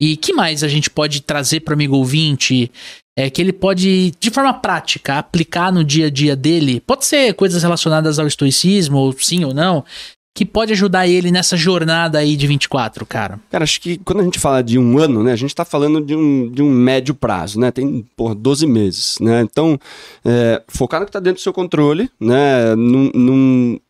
E 0.00 0.16
que 0.16 0.32
mais 0.32 0.62
a 0.62 0.68
gente 0.68 0.90
pode 0.90 1.22
trazer 1.22 1.60
para 1.60 1.72
o 1.72 1.74
amigo 1.74 1.96
ouvinte? 1.96 2.70
É 3.16 3.30
que 3.30 3.40
ele 3.40 3.52
pode, 3.52 4.12
de 4.20 4.30
forma 4.30 4.52
prática, 4.52 5.18
aplicar 5.18 5.72
no 5.72 5.82
dia 5.82 6.06
a 6.06 6.10
dia 6.10 6.36
dele. 6.36 6.80
Pode 6.80 7.06
ser 7.06 7.32
coisas 7.32 7.62
relacionadas 7.62 8.18
ao 8.18 8.26
estoicismo, 8.26 8.98
ou 8.98 9.14
sim 9.18 9.42
ou 9.42 9.54
não, 9.54 9.84
que 10.36 10.44
pode 10.44 10.70
ajudar 10.74 11.08
ele 11.08 11.30
nessa 11.30 11.56
jornada 11.56 12.18
aí 12.18 12.36
de 12.36 12.46
24, 12.46 13.06
cara? 13.06 13.40
Cara, 13.50 13.64
acho 13.64 13.80
que 13.80 13.96
quando 13.96 14.20
a 14.20 14.22
gente 14.22 14.38
fala 14.38 14.62
de 14.62 14.78
um 14.78 14.98
ano, 14.98 15.24
né, 15.24 15.32
a 15.32 15.36
gente 15.36 15.48
está 15.48 15.64
falando 15.64 15.98
de 16.04 16.14
um, 16.14 16.50
de 16.50 16.62
um 16.62 16.70
médio 16.70 17.14
prazo, 17.14 17.58
né? 17.58 17.70
Tem, 17.70 18.04
por 18.14 18.34
12 18.34 18.66
meses, 18.66 19.16
né? 19.18 19.40
Então, 19.40 19.80
é, 20.22 20.62
focar 20.68 21.00
no 21.00 21.06
que 21.06 21.10
está 21.10 21.20
dentro 21.20 21.40
do 21.40 21.42
seu 21.42 21.54
controle, 21.54 22.10
né? 22.20 22.74
Num, 22.76 23.10
num, 23.14 23.80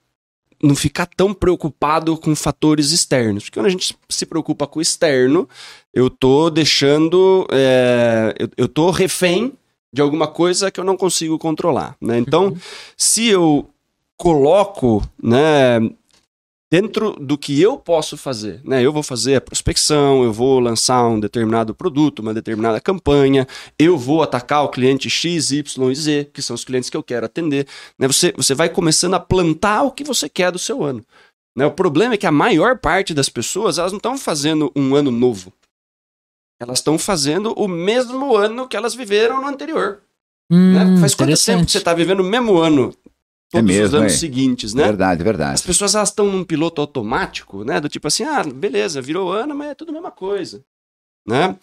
não 0.62 0.74
ficar 0.74 1.06
tão 1.06 1.34
preocupado 1.34 2.16
com 2.16 2.34
fatores 2.34 2.90
externos. 2.90 3.44
Porque 3.44 3.58
quando 3.58 3.66
a 3.66 3.70
gente 3.70 3.96
se 4.08 4.26
preocupa 4.26 4.66
com 4.66 4.78
o 4.78 4.82
externo, 4.82 5.48
eu 5.92 6.08
tô 6.10 6.50
deixando. 6.50 7.46
É, 7.50 8.34
eu, 8.38 8.48
eu 8.56 8.68
tô 8.68 8.90
refém 8.90 9.52
de 9.92 10.02
alguma 10.02 10.26
coisa 10.26 10.70
que 10.70 10.78
eu 10.78 10.84
não 10.84 10.96
consigo 10.96 11.38
controlar. 11.38 11.96
Né? 12.00 12.18
Então, 12.18 12.46
uhum. 12.46 12.56
se 12.96 13.26
eu 13.28 13.68
coloco 14.16 15.02
né, 15.22 15.80
dentro 16.70 17.12
do 17.20 17.38
que 17.38 17.60
eu 17.60 17.76
posso 17.76 18.16
fazer. 18.16 18.60
Né? 18.64 18.82
Eu 18.82 18.92
vou 18.92 19.02
fazer 19.02 19.36
a 19.36 19.40
prospecção, 19.40 20.24
eu 20.24 20.32
vou 20.32 20.58
lançar 20.58 21.06
um 21.06 21.20
determinado 21.20 21.74
produto, 21.74 22.20
uma 22.20 22.34
determinada 22.34 22.80
campanha, 22.80 23.46
eu 23.78 23.96
vou 23.96 24.22
atacar 24.22 24.64
o 24.64 24.68
cliente 24.68 25.08
X, 25.08 25.50
Y 25.50 25.90
e 25.90 25.94
Z, 25.94 26.30
que 26.32 26.42
são 26.42 26.54
os 26.54 26.64
clientes 26.64 26.90
que 26.90 26.96
eu 26.96 27.02
quero 27.02 27.26
atender. 27.26 27.66
Né? 27.98 28.06
Você, 28.06 28.32
você 28.36 28.54
vai 28.54 28.68
começando 28.68 29.14
a 29.14 29.20
plantar 29.20 29.82
o 29.82 29.92
que 29.92 30.04
você 30.04 30.28
quer 30.28 30.50
do 30.50 30.58
seu 30.58 30.82
ano. 30.82 31.04
Né? 31.56 31.64
O 31.64 31.72
problema 31.72 32.14
é 32.14 32.18
que 32.18 32.26
a 32.26 32.32
maior 32.32 32.78
parte 32.78 33.14
das 33.14 33.28
pessoas 33.28 33.78
elas 33.78 33.92
não 33.92 33.98
estão 33.98 34.18
fazendo 34.18 34.72
um 34.74 34.94
ano 34.94 35.10
novo. 35.10 35.52
Elas 36.60 36.78
estão 36.78 36.98
fazendo 36.98 37.52
o 37.52 37.68
mesmo 37.68 38.34
ano 38.34 38.66
que 38.66 38.76
elas 38.76 38.94
viveram 38.94 39.40
no 39.40 39.46
anterior. 39.46 40.00
Hum, 40.50 40.72
né? 40.72 41.00
Faz 41.00 41.14
quanto 41.14 41.44
tempo 41.44 41.66
que 41.66 41.72
você 41.72 41.78
está 41.78 41.92
vivendo 41.92 42.20
o 42.20 42.24
mesmo 42.24 42.56
ano 42.56 42.94
todos 43.50 43.58
é 43.58 43.62
mesmo, 43.62 43.86
os 43.86 43.94
anos 43.94 44.12
é. 44.12 44.16
seguintes, 44.16 44.74
né? 44.74 44.84
Verdade, 44.84 45.22
verdade. 45.22 45.54
As 45.54 45.62
pessoas 45.62 45.94
elas 45.94 46.08
estão 46.08 46.26
num 46.30 46.44
piloto 46.44 46.80
automático, 46.80 47.64
né? 47.64 47.80
Do 47.80 47.88
tipo 47.88 48.08
assim, 48.08 48.24
ah, 48.24 48.42
beleza, 48.42 49.00
virou 49.00 49.32
ano, 49.32 49.54
mas 49.54 49.70
é 49.70 49.74
tudo 49.74 49.90
a 49.90 49.92
mesma 49.92 50.10
coisa, 50.10 50.64
né? 51.26 51.56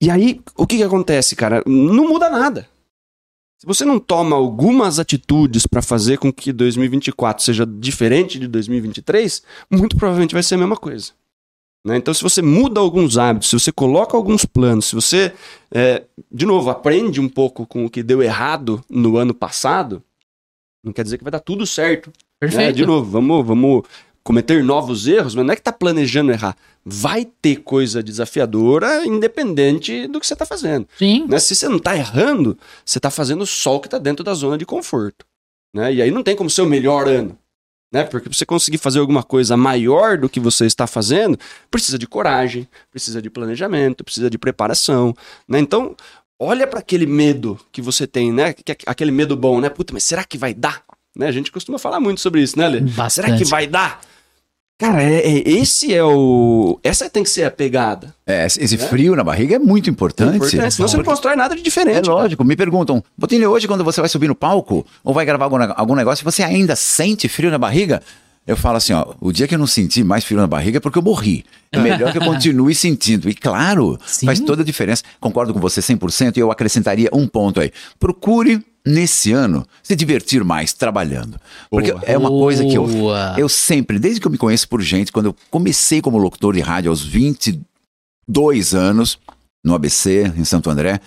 E 0.00 0.10
aí, 0.10 0.40
o 0.56 0.66
que 0.66 0.76
que 0.76 0.82
acontece, 0.82 1.34
cara? 1.34 1.62
Não 1.66 2.08
muda 2.08 2.28
nada. 2.28 2.68
Se 3.58 3.66
você 3.66 3.84
não 3.86 3.98
toma 3.98 4.36
algumas 4.36 4.98
atitudes 4.98 5.66
para 5.66 5.80
fazer 5.80 6.18
com 6.18 6.30
que 6.30 6.52
2024 6.52 7.42
seja 7.42 7.64
diferente 7.64 8.38
de 8.38 8.46
2023, 8.46 9.42
muito 9.70 9.96
provavelmente 9.96 10.34
vai 10.34 10.42
ser 10.42 10.56
a 10.56 10.58
mesma 10.58 10.76
coisa. 10.76 11.12
Né? 11.82 11.96
Então, 11.96 12.12
se 12.12 12.22
você 12.22 12.42
muda 12.42 12.80
alguns 12.80 13.16
hábitos, 13.16 13.48
se 13.48 13.58
você 13.58 13.72
coloca 13.72 14.14
alguns 14.14 14.44
planos, 14.44 14.86
se 14.86 14.94
você, 14.94 15.32
é, 15.72 16.02
de 16.30 16.44
novo, 16.44 16.68
aprende 16.68 17.18
um 17.18 17.28
pouco 17.28 17.64
com 17.64 17.86
o 17.86 17.90
que 17.90 18.02
deu 18.02 18.22
errado 18.22 18.84
no 18.90 19.16
ano 19.16 19.32
passado, 19.32 20.02
não 20.86 20.92
quer 20.92 21.02
dizer 21.02 21.18
que 21.18 21.24
vai 21.24 21.32
dar 21.32 21.40
tudo 21.40 21.66
certo. 21.66 22.12
Perfeito. 22.38 22.66
Né? 22.66 22.72
De 22.72 22.86
novo, 22.86 23.10
vamos, 23.10 23.44
vamos 23.44 23.82
cometer 24.22 24.62
novos 24.62 25.06
erros, 25.06 25.34
mas 25.34 25.44
não 25.44 25.52
é 25.52 25.56
que 25.56 25.62
tá 25.62 25.72
planejando 25.72 26.30
errar. 26.30 26.56
Vai 26.84 27.24
ter 27.24 27.56
coisa 27.56 28.02
desafiadora, 28.02 29.04
independente 29.04 30.06
do 30.06 30.20
que 30.20 30.26
você 30.26 30.34
está 30.34 30.46
fazendo. 30.46 30.86
Sim. 30.96 31.26
Né? 31.28 31.38
Se 31.40 31.56
você 31.56 31.68
não 31.68 31.78
está 31.78 31.96
errando, 31.96 32.56
você 32.84 32.98
está 32.98 33.10
fazendo 33.10 33.44
só 33.44 33.76
o 33.76 33.80
que 33.80 33.88
está 33.88 33.98
dentro 33.98 34.24
da 34.24 34.32
zona 34.32 34.56
de 34.56 34.64
conforto. 34.64 35.26
Né? 35.74 35.94
E 35.94 36.02
aí 36.02 36.10
não 36.10 36.22
tem 36.22 36.36
como 36.36 36.48
ser 36.48 36.62
o 36.62 36.66
melhor 36.66 37.08
ano. 37.08 37.36
Né? 37.92 38.04
Porque 38.04 38.28
para 38.28 38.36
você 38.36 38.46
conseguir 38.46 38.78
fazer 38.78 39.00
alguma 39.00 39.22
coisa 39.22 39.56
maior 39.56 40.18
do 40.18 40.28
que 40.28 40.38
você 40.38 40.66
está 40.66 40.86
fazendo, 40.86 41.38
precisa 41.70 41.98
de 41.98 42.06
coragem, 42.06 42.68
precisa 42.90 43.20
de 43.20 43.30
planejamento, 43.30 44.04
precisa 44.04 44.30
de 44.30 44.38
preparação. 44.38 45.14
Né? 45.48 45.58
Então, 45.58 45.96
olha 46.38 46.66
para 46.66 46.80
aquele 46.80 47.06
medo 47.06 47.58
que 47.72 47.80
você 47.82 48.06
tem, 48.06 48.32
né? 48.32 48.54
Aquele 48.86 49.10
medo 49.10 49.36
bom, 49.36 49.60
né? 49.60 49.68
Puta, 49.68 49.92
mas 49.92 50.04
será 50.04 50.24
que 50.24 50.38
vai 50.38 50.54
dar? 50.54 50.82
Né? 51.16 51.26
A 51.26 51.32
gente 51.32 51.50
costuma 51.50 51.78
falar 51.78 52.00
muito 52.00 52.20
sobre 52.20 52.42
isso, 52.42 52.58
né, 52.58 52.68
Lê? 52.68 52.80
Bastante. 52.80 53.12
Será 53.12 53.36
que 53.38 53.44
vai 53.44 53.66
dar? 53.66 54.00
Cara, 54.78 55.02
é, 55.02 55.26
é, 55.26 55.48
esse 55.48 55.94
é 55.94 56.04
o. 56.04 56.78
Essa 56.84 57.08
tem 57.08 57.22
que 57.22 57.30
ser 57.30 57.44
a 57.44 57.50
pegada. 57.50 58.14
É, 58.26 58.44
esse 58.44 58.76
né? 58.76 58.86
frio 58.86 59.16
na 59.16 59.24
barriga 59.24 59.56
é 59.56 59.58
muito 59.58 59.88
importante. 59.88 60.34
É 60.34 60.36
importante, 60.36 60.74
senão 60.74 60.86
você 60.86 60.98
não 60.98 61.04
constrói 61.04 61.34
nada 61.34 61.56
de 61.56 61.62
diferente. 61.62 62.06
É 62.06 62.12
lógico. 62.12 62.42
Cara. 62.42 62.48
Me 62.48 62.56
perguntam, 62.56 63.02
Botinho, 63.16 63.48
hoje 63.48 63.66
quando 63.66 63.82
você 63.82 64.02
vai 64.02 64.10
subir 64.10 64.28
no 64.28 64.34
palco 64.34 64.86
ou 65.02 65.14
vai 65.14 65.24
gravar 65.24 65.46
algum, 65.46 65.56
algum 65.74 65.94
negócio, 65.94 66.22
você 66.22 66.42
ainda 66.42 66.76
sente 66.76 67.26
frio 67.26 67.50
na 67.50 67.56
barriga? 67.56 68.02
Eu 68.46 68.56
falo 68.56 68.76
assim, 68.76 68.92
ó, 68.92 69.14
o 69.20 69.32
dia 69.32 69.48
que 69.48 69.54
eu 69.54 69.58
não 69.58 69.66
senti 69.66 70.04
mais 70.04 70.24
frio 70.24 70.38
na 70.38 70.46
barriga 70.46 70.76
é 70.76 70.80
porque 70.80 70.98
eu 70.98 71.02
morri. 71.02 71.44
É 71.72 71.80
melhor 71.80 72.12
que 72.12 72.18
eu 72.18 72.24
continue 72.24 72.74
sentindo. 72.76 73.28
E 73.28 73.34
claro, 73.34 73.98
Sim. 74.06 74.26
faz 74.26 74.38
toda 74.38 74.62
a 74.62 74.64
diferença. 74.64 75.02
Concordo 75.18 75.52
com 75.52 75.58
você 75.58 75.80
100% 75.80 76.36
e 76.36 76.40
eu 76.40 76.52
acrescentaria 76.52 77.10
um 77.12 77.26
ponto 77.26 77.60
aí. 77.60 77.72
Procure 77.98 78.64
nesse 78.86 79.32
ano 79.32 79.66
se 79.82 79.96
divertir 79.96 80.44
mais 80.44 80.72
trabalhando. 80.72 81.40
Porque 81.68 81.90
Boa. 81.90 82.04
é 82.06 82.16
uma 82.16 82.30
coisa 82.30 82.64
que 82.64 82.74
eu 82.74 82.86
eu 83.36 83.48
sempre, 83.48 83.98
desde 83.98 84.20
que 84.20 84.26
eu 84.28 84.30
me 84.30 84.38
conheço 84.38 84.68
por 84.68 84.80
gente, 84.80 85.10
quando 85.10 85.26
eu 85.26 85.36
comecei 85.50 86.00
como 86.00 86.16
locutor 86.16 86.54
de 86.54 86.60
rádio 86.60 86.90
aos 86.90 87.04
22 87.04 88.74
anos 88.74 89.18
no 89.64 89.74
ABC 89.74 90.32
em 90.36 90.44
Santo 90.44 90.70
André, 90.70 91.00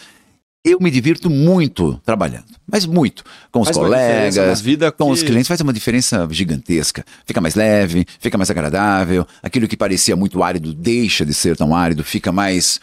eu 0.63 0.79
me 0.79 0.91
divirto 0.91 1.29
muito 1.29 1.99
trabalhando, 2.05 2.45
mas 2.67 2.85
muito. 2.85 3.23
Com 3.51 3.61
os 3.61 3.67
faz 3.67 3.77
colegas, 3.77 4.61
vida 4.61 4.91
com 4.91 5.05
que... 5.05 5.11
os 5.11 5.23
clientes, 5.23 5.47
faz 5.47 5.61
uma 5.61 5.73
diferença 5.73 6.27
gigantesca. 6.31 7.05
Fica 7.25 7.39
mais 7.39 7.55
leve, 7.55 8.05
fica 8.19 8.37
mais 8.37 8.49
agradável. 8.49 9.25
Aquilo 9.41 9.67
que 9.67 9.77
parecia 9.77 10.15
muito 10.15 10.43
árido 10.43 10.73
deixa 10.73 11.25
de 11.25 11.33
ser 11.33 11.55
tão 11.55 11.75
árido, 11.75 12.03
fica 12.03 12.31
mais, 12.31 12.79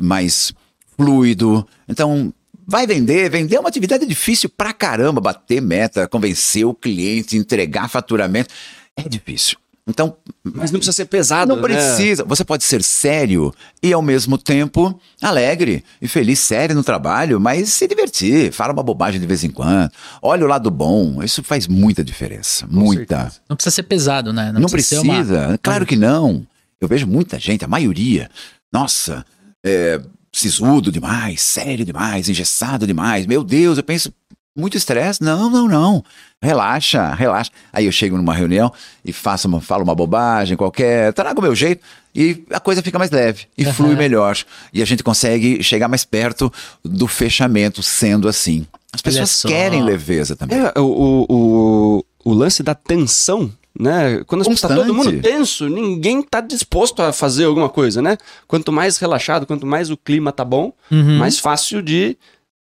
mais 0.00 0.52
fluido. 0.96 1.66
Então, 1.88 2.32
vai 2.66 2.86
vender. 2.86 3.30
Vender 3.30 3.56
é 3.56 3.60
uma 3.60 3.68
atividade 3.68 4.04
difícil 4.06 4.48
pra 4.48 4.72
caramba. 4.72 5.20
Bater 5.20 5.62
meta, 5.62 6.08
convencer 6.08 6.64
o 6.64 6.74
cliente, 6.74 7.36
entregar 7.36 7.88
faturamento. 7.88 8.52
É 8.96 9.08
difícil. 9.08 9.56
Então, 9.86 10.16
Mas 10.42 10.70
não 10.70 10.78
precisa 10.78 10.92
ser 10.92 11.04
pesado, 11.04 11.48
não 11.54 11.56
né? 11.56 11.62
precisa. 11.62 12.24
Você 12.24 12.42
pode 12.42 12.64
ser 12.64 12.82
sério 12.82 13.52
e 13.82 13.92
ao 13.92 14.00
mesmo 14.00 14.38
tempo 14.38 14.98
alegre 15.20 15.84
e 16.00 16.08
feliz, 16.08 16.38
sério 16.38 16.74
no 16.74 16.82
trabalho, 16.82 17.38
mas 17.38 17.68
se 17.68 17.86
divertir, 17.86 18.50
fala 18.50 18.72
uma 18.72 18.82
bobagem 18.82 19.20
de 19.20 19.26
vez 19.26 19.44
em 19.44 19.50
quando. 19.50 19.90
Olha 20.22 20.44
o 20.44 20.48
lado 20.48 20.70
bom, 20.70 21.22
isso 21.22 21.42
faz 21.42 21.66
muita 21.68 22.02
diferença, 22.02 22.66
muita. 22.66 23.18
certeza. 23.18 23.40
Não 23.48 23.56
precisa 23.56 23.74
ser 23.76 23.82
pesado, 23.82 24.32
né? 24.32 24.52
Não, 24.52 24.68
ser 24.68 24.74
precisa, 24.76 25.48
uma- 25.48 25.58
claro 25.58 25.84
que 25.84 25.96
não. 25.96 26.46
Eu 26.80 26.88
vejo 26.88 27.06
muita 27.06 27.38
gente, 27.38 27.62
a 27.64 27.68
maioria, 27.68 28.30
nossa, 28.72 29.24
é, 29.64 30.00
sisudo 30.32 30.90
demais, 30.90 31.42
sério 31.42 31.84
demais, 31.84 32.28
engessado 32.28 32.86
demais. 32.86 33.26
Meu 33.26 33.44
Deus, 33.44 33.76
eu 33.76 33.84
penso, 33.84 34.10
muito 34.56 34.76
estresse? 34.76 35.22
Não, 35.22 35.50
não, 35.50 35.66
não. 35.66 36.04
Relaxa, 36.40 37.12
relaxa. 37.14 37.50
Aí 37.72 37.86
eu 37.86 37.92
chego 37.92 38.16
numa 38.16 38.34
reunião 38.34 38.72
e 39.04 39.12
faço 39.12 39.48
uma, 39.48 39.60
falo 39.60 39.82
uma 39.82 39.94
bobagem 39.94 40.56
qualquer, 40.56 41.12
trago 41.12 41.40
o 41.40 41.42
meu 41.42 41.54
jeito 41.54 41.82
e 42.14 42.44
a 42.50 42.60
coisa 42.60 42.82
fica 42.82 42.98
mais 42.98 43.10
leve 43.10 43.46
e 43.58 43.64
flui 43.64 43.96
melhor. 43.96 44.36
E 44.72 44.80
a 44.80 44.84
gente 44.84 45.02
consegue 45.02 45.62
chegar 45.62 45.88
mais 45.88 46.04
perto 46.04 46.52
do 46.84 47.08
fechamento 47.08 47.82
sendo 47.82 48.28
assim. 48.28 48.66
As 48.92 49.02
pessoas 49.02 49.42
querem 49.42 49.82
leveza 49.82 50.36
também. 50.36 50.56
É, 50.56 50.78
o, 50.78 51.26
o, 51.28 52.04
o, 52.24 52.32
lance 52.32 52.62
da 52.62 52.76
tensão, 52.76 53.50
né? 53.76 54.22
Quando 54.24 54.42
as 54.42 54.48
pessoas 54.48 54.72
tá 54.72 54.76
todo 54.76 54.94
mundo 54.94 55.20
tenso, 55.20 55.68
ninguém 55.68 56.22
tá 56.22 56.40
disposto 56.40 57.02
a 57.02 57.12
fazer 57.12 57.46
alguma 57.46 57.68
coisa, 57.68 58.00
né? 58.00 58.16
Quanto 58.46 58.70
mais 58.70 58.98
relaxado, 58.98 59.46
quanto 59.46 59.66
mais 59.66 59.90
o 59.90 59.96
clima 59.96 60.30
tá 60.30 60.44
bom, 60.44 60.72
Uhum. 60.92 61.18
mais 61.18 61.40
fácil 61.40 61.82
de 61.82 62.16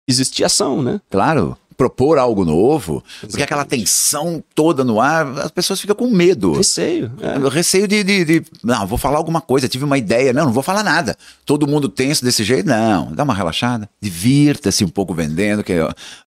existir 0.08 0.44
ação, 0.44 0.80
né? 0.80 1.00
Claro, 1.10 1.56
propor 1.82 2.16
algo 2.16 2.44
novo, 2.44 3.02
porque 3.22 3.42
aquela 3.42 3.64
tensão 3.64 4.42
toda 4.54 4.84
no 4.84 5.00
ar, 5.00 5.26
as 5.40 5.50
pessoas 5.50 5.80
ficam 5.80 5.96
com 5.96 6.08
medo. 6.08 6.52
Receio. 6.52 7.10
é. 7.20 7.48
Receio 7.48 7.88
de, 7.88 8.04
de, 8.04 8.24
de, 8.24 8.42
Não, 8.62 8.86
vou 8.86 8.96
falar 8.96 9.18
alguma 9.18 9.40
coisa, 9.40 9.68
tive 9.68 9.84
uma 9.84 9.98
ideia. 9.98 10.32
Não, 10.32 10.44
não 10.46 10.52
vou 10.52 10.62
falar 10.62 10.84
nada. 10.84 11.16
Todo 11.44 11.66
mundo 11.66 11.88
tenso 11.88 12.24
desse 12.24 12.44
jeito. 12.44 12.68
Não, 12.68 13.12
dá 13.12 13.24
uma 13.24 13.34
relaxada. 13.34 13.88
Divirta-se 14.00 14.84
um 14.84 14.88
pouco 14.88 15.12
vendendo, 15.12 15.64
que 15.64 15.74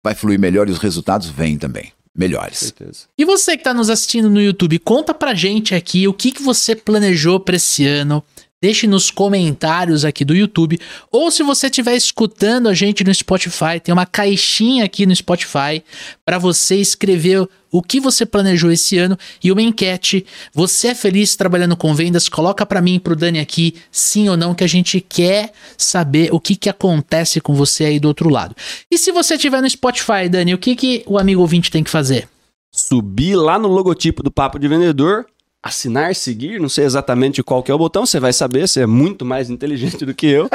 vai 0.04 0.16
fluir 0.16 0.40
melhor 0.40 0.68
e 0.68 0.72
os 0.72 0.80
resultados 0.80 1.30
vêm 1.30 1.58
também. 1.58 1.92
Melhores. 2.16 2.60
Certeza. 2.60 3.02
E 3.18 3.26
você 3.26 3.58
que 3.58 3.64
tá 3.64 3.74
nos 3.74 3.90
assistindo 3.90 4.30
no 4.30 4.42
YouTube, 4.42 4.78
conta 4.80 5.14
pra 5.14 5.34
gente 5.34 5.74
aqui 5.74 6.08
o 6.08 6.14
que, 6.14 6.32
que 6.32 6.44
você 6.44 6.76
planejou 6.76 7.40
pra 7.40 7.56
esse 7.56 7.86
ano. 7.88 8.24
Deixe 8.64 8.88
nos 8.88 9.12
comentários 9.12 10.06
aqui 10.06 10.24
do 10.24 10.34
YouTube. 10.34 10.80
Ou 11.12 11.30
se 11.30 11.44
você 11.44 11.68
estiver 11.68 11.98
escutando 11.98 12.70
a 12.70 12.74
gente 12.74 13.04
no 13.04 13.14
Spotify, 13.14 13.78
tem 13.84 13.92
uma 13.92 14.06
caixinha 14.06 14.86
aqui 14.86 15.06
no 15.06 15.14
Spotify 15.14 15.84
para 16.24 16.38
você 16.38 16.78
escrever 16.78 17.46
o 17.70 17.82
que 17.82 18.00
você 18.00 18.26
planejou 18.26 18.72
esse 18.72 18.98
ano 18.98 19.18
e 19.44 19.52
uma 19.52 19.62
enquete. 19.62 20.26
Você 20.54 20.88
é 20.88 20.96
feliz 20.96 21.36
trabalhando 21.36 21.76
com 21.76 21.94
vendas? 21.94 22.30
Coloca 22.30 22.66
para 22.66 22.82
mim 22.82 22.96
e 22.96 23.00
pro 23.02 23.18
Dani 23.18 23.42
aqui, 23.42 23.76
sim 23.92 24.30
ou 24.30 24.38
não, 24.38 24.56
que 24.56 24.64
a 24.64 24.68
gente 24.68 25.02
quer 25.02 25.52
saber 25.78 26.34
o 26.34 26.40
que, 26.40 26.56
que 26.56 26.70
acontece 26.70 27.42
com 27.42 27.54
você 27.54 27.84
aí 27.84 28.00
do 28.00 28.08
outro 28.08 28.30
lado. 28.30 28.56
E 28.90 28.98
se 28.98 29.12
você 29.12 29.34
estiver 29.36 29.62
no 29.62 29.70
Spotify, 29.70 30.30
Dani, 30.30 30.54
o 30.54 30.58
que, 30.58 30.74
que 30.74 31.04
o 31.06 31.20
amigo 31.20 31.42
ouvinte 31.42 31.70
tem 31.70 31.84
que 31.84 31.90
fazer? 31.90 32.30
Subir 32.72 33.36
lá 33.36 33.60
no 33.60 33.68
logotipo 33.68 34.24
do 34.24 34.32
Papo 34.32 34.58
de 34.58 34.70
Vendedor, 34.70 35.26
assinar, 35.64 36.14
seguir, 36.14 36.60
não 36.60 36.68
sei 36.68 36.84
exatamente 36.84 37.42
qual 37.42 37.64
que 37.64 37.72
é 37.72 37.74
o 37.74 37.78
botão, 37.78 38.06
você 38.06 38.20
vai 38.20 38.34
saber, 38.34 38.68
você 38.68 38.82
é 38.82 38.86
muito 38.86 39.24
mais 39.24 39.50
inteligente 39.50 40.04
do 40.06 40.14
que 40.14 40.28
eu. 40.28 40.50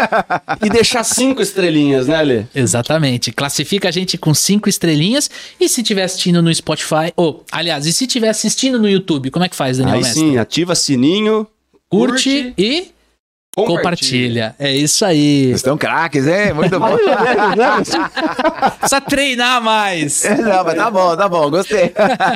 e 0.62 0.68
deixar 0.68 1.02
cinco 1.02 1.40
estrelinhas, 1.40 2.06
né, 2.06 2.22
Lê? 2.22 2.44
Exatamente. 2.54 3.32
Classifica 3.32 3.88
a 3.88 3.90
gente 3.90 4.18
com 4.18 4.34
cinco 4.34 4.68
estrelinhas. 4.68 5.30
E 5.58 5.66
se 5.68 5.80
estiver 5.80 6.02
assistindo 6.02 6.42
no 6.42 6.54
Spotify, 6.54 7.10
ou, 7.16 7.42
aliás, 7.50 7.86
e 7.86 7.92
se 7.92 8.04
estiver 8.04 8.28
assistindo 8.28 8.78
no 8.78 8.88
YouTube, 8.88 9.30
como 9.30 9.44
é 9.44 9.48
que 9.48 9.56
faz, 9.56 9.78
Daniel 9.78 9.96
Aí 9.96 10.02
Mestre? 10.02 10.20
sim, 10.20 10.36
ativa 10.36 10.74
sininho, 10.74 11.46
Curte, 11.88 12.52
e 12.58 12.88
compartilha. 13.64 14.54
É 14.58 14.74
isso 14.74 15.04
aí. 15.04 15.46
Vocês 15.46 15.56
estão 15.56 15.76
craques, 15.76 16.26
hein? 16.26 16.52
Muito 16.54 16.78
bom. 16.78 16.96
Precisa 18.78 19.00
treinar 19.00 19.62
mais. 19.62 20.24
Não, 20.24 20.64
mas 20.64 20.74
tá 20.74 20.90
bom, 20.90 21.16
tá 21.16 21.28
bom, 21.28 21.50
gostei. 21.50 21.92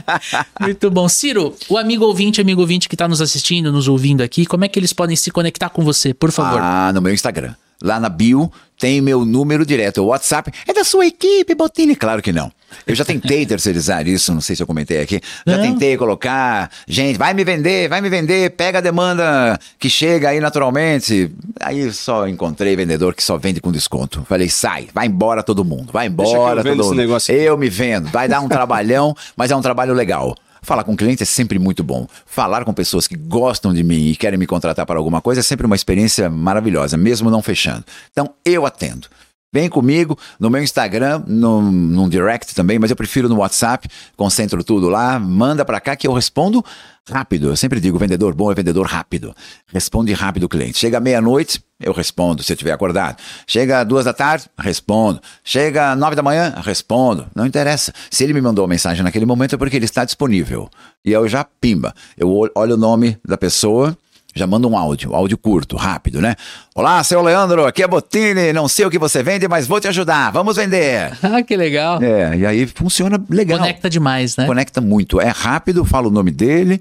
Muito 0.61 0.91
bom. 0.91 1.09
Ciro, 1.09 1.55
o 1.69 1.77
amigo 1.77 2.05
ouvinte, 2.05 2.41
amigo 2.41 2.61
ouvinte 2.61 2.89
que 2.89 2.95
está 2.95 3.09
nos 3.09 3.21
assistindo, 3.21 3.73
nos 3.73 3.89
ouvindo 3.89 4.23
aqui, 4.23 4.47
como 4.47 4.65
é 4.65 4.69
que 4.69 4.79
eles 4.79 4.93
podem 4.93 5.17
se 5.17 5.31
conectar 5.31 5.69
com 5.69 5.83
você, 5.83 6.15
por 6.15 6.31
favor? 6.31 6.61
Ah, 6.61 6.91
no 6.93 7.01
meu 7.01 7.13
Instagram. 7.13 7.55
Lá 7.83 7.99
na 7.99 8.09
bio 8.09 8.51
tem 8.79 9.01
meu 9.01 9.25
número 9.25 9.65
direto. 9.67 10.03
O 10.03 10.07
WhatsApp 10.07 10.51
é 10.67 10.73
da 10.73 10.83
sua 10.85 11.07
equipe, 11.07 11.55
Botini? 11.55 11.95
Claro 11.95 12.21
que 12.23 12.33
não. 12.33 12.51
Eu 12.87 12.95
já 12.95 13.05
tentei 13.05 13.45
terceirizar 13.47 14.07
isso, 14.09 14.33
não 14.33 14.41
sei 14.41 14.57
se 14.57 14.63
eu 14.63 14.67
comentei 14.67 15.01
aqui. 15.01 15.21
Já 15.47 15.57
Não. 15.57 15.63
tentei 15.63 15.97
colocar, 15.97 16.71
gente, 16.89 17.17
vai 17.19 17.33
me 17.35 17.45
vender, 17.45 17.89
vai 17.89 18.01
me 18.01 18.09
vender, 18.09 18.51
pega 18.51 18.79
a 18.79 18.81
demanda 18.81 19.59
que 19.79 19.89
chega 19.91 20.31
aí 20.31 20.41
naturalmente. 20.41 21.31
Aí 21.61 21.93
só 21.93 22.27
encontrei 22.27 22.75
vendedor 22.75 23.15
que 23.15 23.23
só 23.23 23.37
vende 23.37 23.61
com 23.61 23.71
desconto. 23.71 24.25
Falei, 24.29 24.49
sai, 24.49 24.89
vai 24.93 25.07
embora 25.07 25.43
todo 25.43 25.65
mundo, 25.65 25.93
vai 25.93 26.07
eu 26.07 26.11
embora 26.11 26.63
vendo 26.63 26.77
todo 26.77 26.81
esse 26.81 26.89
mundo. 26.91 26.99
negócio 26.99 27.35
aqui. 27.35 27.45
Eu 27.45 27.57
me 27.59 27.69
vendo, 27.69 28.09
vai 28.11 28.27
dar 28.27 28.41
um 28.41 28.49
trabalhão, 28.49 29.15
mas 29.37 29.51
é 29.51 29.57
um 29.57 29.63
trabalho 29.63 29.95
legal. 29.95 30.35
Falar 30.63 30.85
com 30.85 30.97
cliente 30.97 31.25
é 31.25 31.27
sempre 31.27 31.59
muito 31.59 31.83
bom. 31.83 32.07
Falar 32.25 32.65
com 32.65 32.73
pessoas 32.73 33.09
que 33.09 33.17
gostam 33.17 33.75
de 33.75 33.83
mim 33.83 34.07
e 34.07 34.17
querem 34.17 34.39
me 34.39 34.47
contratar 34.47 34.87
para 34.87 34.97
alguma 34.97 35.21
coisa 35.21 35.41
é 35.41 35.43
sempre 35.43 35.67
uma 35.67 35.75
experiência 35.75 36.31
maravilhosa, 36.31 36.97
mesmo 36.97 37.31
não 37.31 37.43
fechando. 37.43 37.85
Então, 38.13 38.33
eu 38.45 38.65
atendo. 38.65 39.09
Vem 39.53 39.69
comigo 39.69 40.17
no 40.41 40.49
meu 40.49 40.63
Instagram, 40.63 41.25
no, 41.27 41.61
num 41.61 42.09
direct 42.09 42.55
também, 42.55 42.79
mas 42.79 42.91
eu 42.91 42.97
prefiro 42.97 43.29
no 43.29 43.37
WhatsApp, 43.37 43.87
concentro 44.17 44.65
tudo 44.65 44.89
lá, 44.89 45.19
manda 45.19 45.63
para 45.63 45.79
cá 45.79 45.95
que 45.95 46.07
eu 46.07 46.13
respondo 46.15 46.65
rápido. 47.07 47.49
Eu 47.49 47.57
sempre 47.57 47.79
digo, 47.79 47.99
vendedor 47.99 48.35
bom 48.35 48.51
é 48.51 48.55
vendedor 48.55 48.87
rápido. 48.87 49.35
Responde 49.67 50.13
rápido 50.15 50.45
o 50.45 50.49
cliente. 50.49 50.79
Chega 50.79 51.01
meia-noite, 51.01 51.63
eu 51.83 51.93
respondo, 51.93 52.43
se 52.43 52.53
eu 52.53 52.55
estiver 52.55 52.73
acordado. 52.73 53.17
Chega 53.47 53.85
duas 53.85 54.05
da 54.05 54.13
tarde, 54.13 54.47
respondo. 54.59 55.21
Chega 55.45 55.95
nove 55.97 56.17
da 56.17 56.23
manhã, 56.23 56.55
respondo. 56.65 57.27
Não 57.35 57.47
interessa. 57.47 57.93
Se 58.11 58.25
ele 58.25 58.33
me 58.33 58.41
mandou 58.41 58.65
uma 58.65 58.69
mensagem 58.71 59.03
naquele 59.03 59.27
momento 59.27 59.55
é 59.55 59.59
porque 59.59 59.77
ele 59.77 59.85
está 59.85 60.05
disponível. 60.05 60.69
E 61.05 61.13
eu 61.13 61.27
já, 61.29 61.45
pimba, 61.61 61.95
eu 62.17 62.29
ol- 62.31 62.51
olho 62.55 62.75
o 62.75 62.79
nome 62.79 63.17
da 63.27 63.37
pessoa, 63.37 63.97
já 64.35 64.47
mando 64.47 64.67
um 64.69 64.79
áudio, 64.79 65.15
áudio 65.15 65.37
curto, 65.37 65.77
rápido, 65.77 66.21
né? 66.21 66.37
Olá, 66.75 67.05
seu 67.05 67.21
Leandro, 67.21 67.67
aqui 67.67 67.83
é 67.83 67.87
Botini, 67.89 68.51
não 68.53 68.67
sei 68.67 68.87
o 68.87 68.91
que 68.91 68.99
você 68.99 69.23
vende, 69.23 69.47
mas 69.47 69.67
vou 69.67 69.79
te 69.79 69.89
ajudar, 69.89 70.31
vamos 70.33 70.57
vender. 70.57 71.13
Ah, 71.23 71.43
que 71.43 71.55
legal. 71.57 72.03
É, 72.03 72.37
e 72.37 72.47
aí 72.47 72.67
funciona 72.67 73.23
legal. 73.29 73.59
Conecta 73.59 73.91
demais, 73.91 74.37
né? 74.37 74.47
Conecta 74.47 74.81
muito. 74.81 75.21
É 75.21 75.29
rápido, 75.29 75.85
fala 75.85 76.09
o 76.09 76.11
nome 76.11 76.31
dele, 76.31 76.81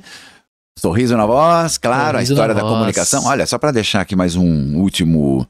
sorriso 0.77 1.15
na 1.15 1.25
voz, 1.25 1.77
claro, 1.77 2.17
Sorriso 2.17 2.31
a 2.31 2.33
história 2.33 2.55
da 2.55 2.61
voz. 2.61 2.73
comunicação. 2.73 3.25
Olha, 3.25 3.45
só 3.45 3.57
para 3.57 3.71
deixar 3.71 4.01
aqui 4.01 4.15
mais 4.15 4.35
um 4.35 4.77
último, 4.77 5.47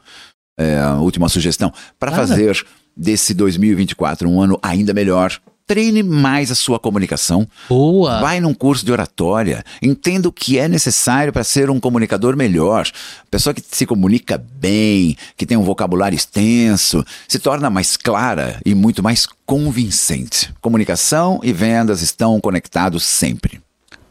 é, 0.60 0.84
última 1.00 1.30
sugestão. 1.30 1.72
Para 2.00 2.12
fazer 2.12 2.66
desse 2.96 3.34
2024 3.34 4.30
um 4.30 4.42
ano 4.42 4.60
ainda 4.62 4.94
melhor, 4.94 5.40
treine 5.66 6.04
mais 6.04 6.52
a 6.52 6.56
sua 6.56 6.78
comunicação. 6.78 7.48
Boa. 7.70 8.20
Vai 8.20 8.42
num 8.42 8.54
curso 8.54 8.86
de 8.86 8.92
oratória, 8.92 9.64
entenda 9.82 10.28
o 10.28 10.32
que 10.32 10.60
é 10.60 10.68
necessário 10.68 11.32
para 11.32 11.46
ser 11.46 11.70
um 11.70 11.80
comunicador 11.80 12.36
melhor. 12.36 12.90
Pessoa 13.30 13.54
que 13.54 13.64
se 13.66 13.86
comunica 13.86 14.38
bem, 14.38 15.16
que 15.38 15.46
tem 15.46 15.56
um 15.56 15.64
vocabulário 15.64 16.16
extenso, 16.16 17.06
se 17.26 17.40
torna 17.40 17.70
mais 17.70 17.96
clara 17.96 18.60
e 18.66 18.76
muito 18.76 19.02
mais 19.02 19.26
convincente. 19.46 20.54
Comunicação 20.60 21.40
e 21.42 21.54
vendas 21.54 22.02
estão 22.02 22.42
conectados 22.42 23.04
sempre. 23.06 23.62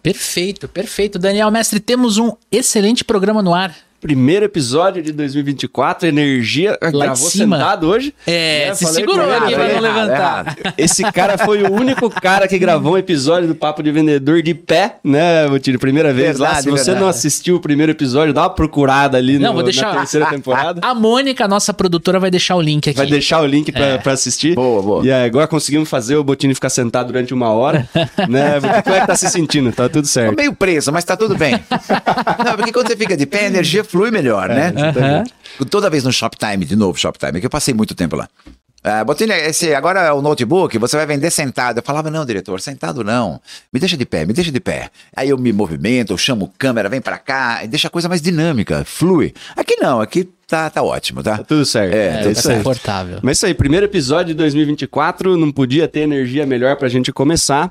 Perfeito, 0.03 0.69
perfeito. 0.69 1.19
Daniel 1.19 1.51
Mestre, 1.51 1.79
temos 1.79 2.17
um 2.17 2.33
excelente 2.51 3.05
programa 3.05 3.43
no 3.43 3.55
ar. 3.55 3.75
Primeiro 4.01 4.47
episódio 4.47 5.03
de 5.03 5.13
2024, 5.13 6.09
energia. 6.09 6.79
Lá 6.83 6.91
Gravou 6.91 7.17
cima. 7.29 7.57
sentado 7.59 7.87
hoje. 7.89 8.15
É, 8.27 8.69
É, 8.69 8.75
se 8.75 8.85
falei 8.85 9.01
segurou 9.05 9.31
aqui 9.33 9.55
pra 9.55 9.59
não 9.59 9.71
errado, 9.71 9.83
levantar. 9.83 10.57
Esse 10.79 11.03
cara 11.13 11.37
foi 11.37 11.63
o 11.63 11.71
único 11.73 12.09
cara 12.09 12.49
que 12.49 12.59
gravou 12.59 12.95
um 12.95 12.99
episódio 12.99 13.47
do 13.49 13.55
Papo 13.55 13.83
de 13.83 13.93
Vendedor 13.93 14.41
de 14.43 14.55
pé, 14.55 14.97
né, 15.05 15.47
Botini? 15.49 15.77
Primeira 15.77 16.13
vez 16.15 16.39
lá. 16.39 16.47
Verdade, 16.49 16.65
Se 16.65 16.71
você 16.71 16.85
verdade. 16.85 17.01
não 17.01 17.09
assistiu 17.09 17.57
o 17.57 17.61
primeiro 17.61 17.93
episódio, 17.93 18.33
dá 18.33 18.43
uma 18.43 18.51
procurada 18.51 19.19
ali 19.19 19.39
Não, 19.39 19.49
no- 19.51 19.55
vou 19.57 19.63
deixar. 19.63 19.93
na 19.93 20.01
terceira 20.01 20.27
temporada. 20.27 20.81
A 20.83 20.95
Mônica, 20.95 21.47
nossa 21.47 21.75
produtora, 21.75 22.19
vai 22.19 22.31
deixar 22.31 22.57
o 22.57 22.61
link 22.63 22.89
aqui. 22.89 22.97
Vai 22.97 23.07
deixar 23.07 23.41
o 23.43 23.47
link 23.47 23.71
pra, 23.71 23.85
É. 23.85 23.99
pra 23.99 24.13
assistir. 24.13 24.55
Boa, 24.55 24.81
boa. 24.83 25.05
E 25.07 25.13
aí, 25.13 25.27
agora 25.27 25.47
conseguimos 25.47 25.89
fazer 25.91 26.17
o 26.17 26.25
Botini 26.25 26.55
ficar 26.55 26.71
sentado 26.71 27.09
durante 27.09 27.35
uma 27.35 27.51
hora. 27.51 27.87
né? 28.29 28.61
Como 28.83 28.97
é 28.97 29.01
que 29.01 29.07
tá 29.07 29.15
se 29.17 29.29
sentindo? 29.29 29.71
Tá 29.73 29.89
tudo 29.91 30.03
Tô 30.05 30.09
certo. 30.09 30.37
meio 30.37 30.55
preso, 30.55 30.91
mas 30.91 31.05
tá 31.05 31.17
tudo 31.17 31.37
bem. 31.37 31.53
Não, 32.45 32.57
porque 32.57 32.73
quando 32.73 32.87
você 32.89 32.97
fica 32.97 33.15
de 33.17 33.27
pé, 33.27 33.41
a 33.41 33.47
energia 33.47 33.85
flui 33.91 34.11
melhor, 34.11 34.49
né? 34.49 34.73
Aham. 34.77 35.25
Toda 35.71 35.91
vez 35.91 36.05
no 36.05 36.13
Shoptime, 36.13 36.65
de 36.65 36.77
novo 36.77 36.99
Shoptime, 36.99 37.41
que 37.41 37.47
eu 37.47 37.51
passei 37.51 37.75
muito 37.75 37.95
tempo 37.95 38.17
lá. 38.17 38.29
Ah, 38.83 39.05
Botini, 39.05 39.33
esse, 39.35 39.75
agora 39.75 40.01
é 40.01 40.13
o 40.13 40.23
notebook, 40.23 40.79
você 40.79 40.97
vai 40.97 41.05
vender 41.05 41.31
sentado. 41.31 41.77
Eu 41.79 41.83
falava, 41.83 42.11
não, 42.11 42.25
diretor, 42.25 42.59
sentado 42.63 43.05
não. 43.05 43.39
Me 43.71 43.79
deixa 43.79 43.95
de 43.95 44.07
pé, 44.07 44.25
me 44.25 44.33
deixa 44.33 44.51
de 44.51 44.59
pé. 44.59 44.89
Aí 45.15 45.29
eu 45.29 45.37
me 45.37 45.53
movimento, 45.53 46.15
eu 46.15 46.17
chamo 46.19 46.51
câmera, 46.57 46.89
vem 46.89 46.99
pra 47.01 47.19
cá, 47.19 47.63
e 47.63 47.69
deixa 47.69 47.89
a 47.89 47.91
coisa 47.91 48.09
mais 48.09 48.23
dinâmica, 48.23 48.83
flui. 48.87 49.35
Aqui 49.55 49.77
não, 49.83 50.01
aqui 50.01 50.27
tá, 50.49 50.71
tá 50.71 50.83
ótimo, 50.83 51.23
tá? 51.23 51.37
Tá 51.37 51.45
tudo 51.45 51.67
certo. 51.67 51.93
É, 51.95 52.21
É, 52.21 52.23
tudo 52.23 52.43
tá 52.43 52.51
aí. 52.53 52.57
confortável. 52.57 53.19
Mas 53.23 53.37
isso 53.37 53.45
aí, 53.45 53.53
primeiro 53.53 53.85
episódio 53.85 54.29
de 54.29 54.35
2024, 54.35 55.37
não 55.37 55.53
podia 55.53 55.87
ter 55.87 56.01
energia 56.01 56.47
melhor 56.47 56.77
pra 56.77 56.89
gente 56.89 57.13
começar. 57.13 57.71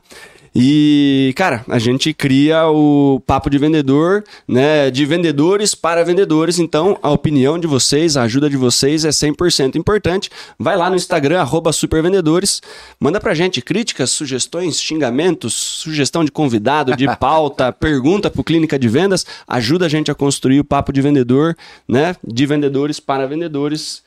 E, 0.56 1.34
cara, 1.36 1.64
a 1.68 1.78
gente 1.78 2.14
cria 2.14 2.68
o 2.68 3.22
papo 3.26 3.50
de 3.50 3.58
vendedor, 3.58 4.24
né? 4.48 4.90
De 4.90 5.06
vendedores 5.06 5.76
para 5.76 6.04
vendedores. 6.04 6.60
Então, 6.60 6.98
a 7.02 7.10
opinião 7.10 7.60
de 7.60 7.68
vocês, 7.68 8.18
a 8.18 8.24
ajuda 8.24 8.50
de 8.50 8.58
vocês 8.58 9.06
é 9.06 9.10
100% 9.10 9.76
importante. 9.76 10.30
Vai 10.58 10.76
lá 10.76 10.90
no 10.90 10.96
Instagram, 10.96 11.40
arroba 11.40 11.72
supervendedores. 11.72 12.62
Manda 13.00 13.20
pra 13.20 13.34
gente 13.34 13.62
críticas, 13.62 14.12
sugestões, 14.12 14.82
xingamentos, 14.82 15.54
sugestão 15.54 16.24
de 16.26 16.32
convidado, 16.32 16.96
de 16.96 17.06
pauta, 17.18 17.72
pergunta 17.72 18.30
pro 18.30 18.44
Clínica 18.44 18.80
de 18.80 18.88
Vendas. 18.88 19.26
Ajuda 19.48 19.86
a 19.86 19.90
gente 19.90 20.12
a 20.12 20.16
construir 20.16 20.60
o 20.60 20.66
papo 20.66 20.92
de 20.92 21.02
vendedor, 21.02 21.56
né? 21.88 22.16
De 22.26 22.46
vendedores 22.46 23.00
para 23.00 23.28
vendedores 23.28 24.04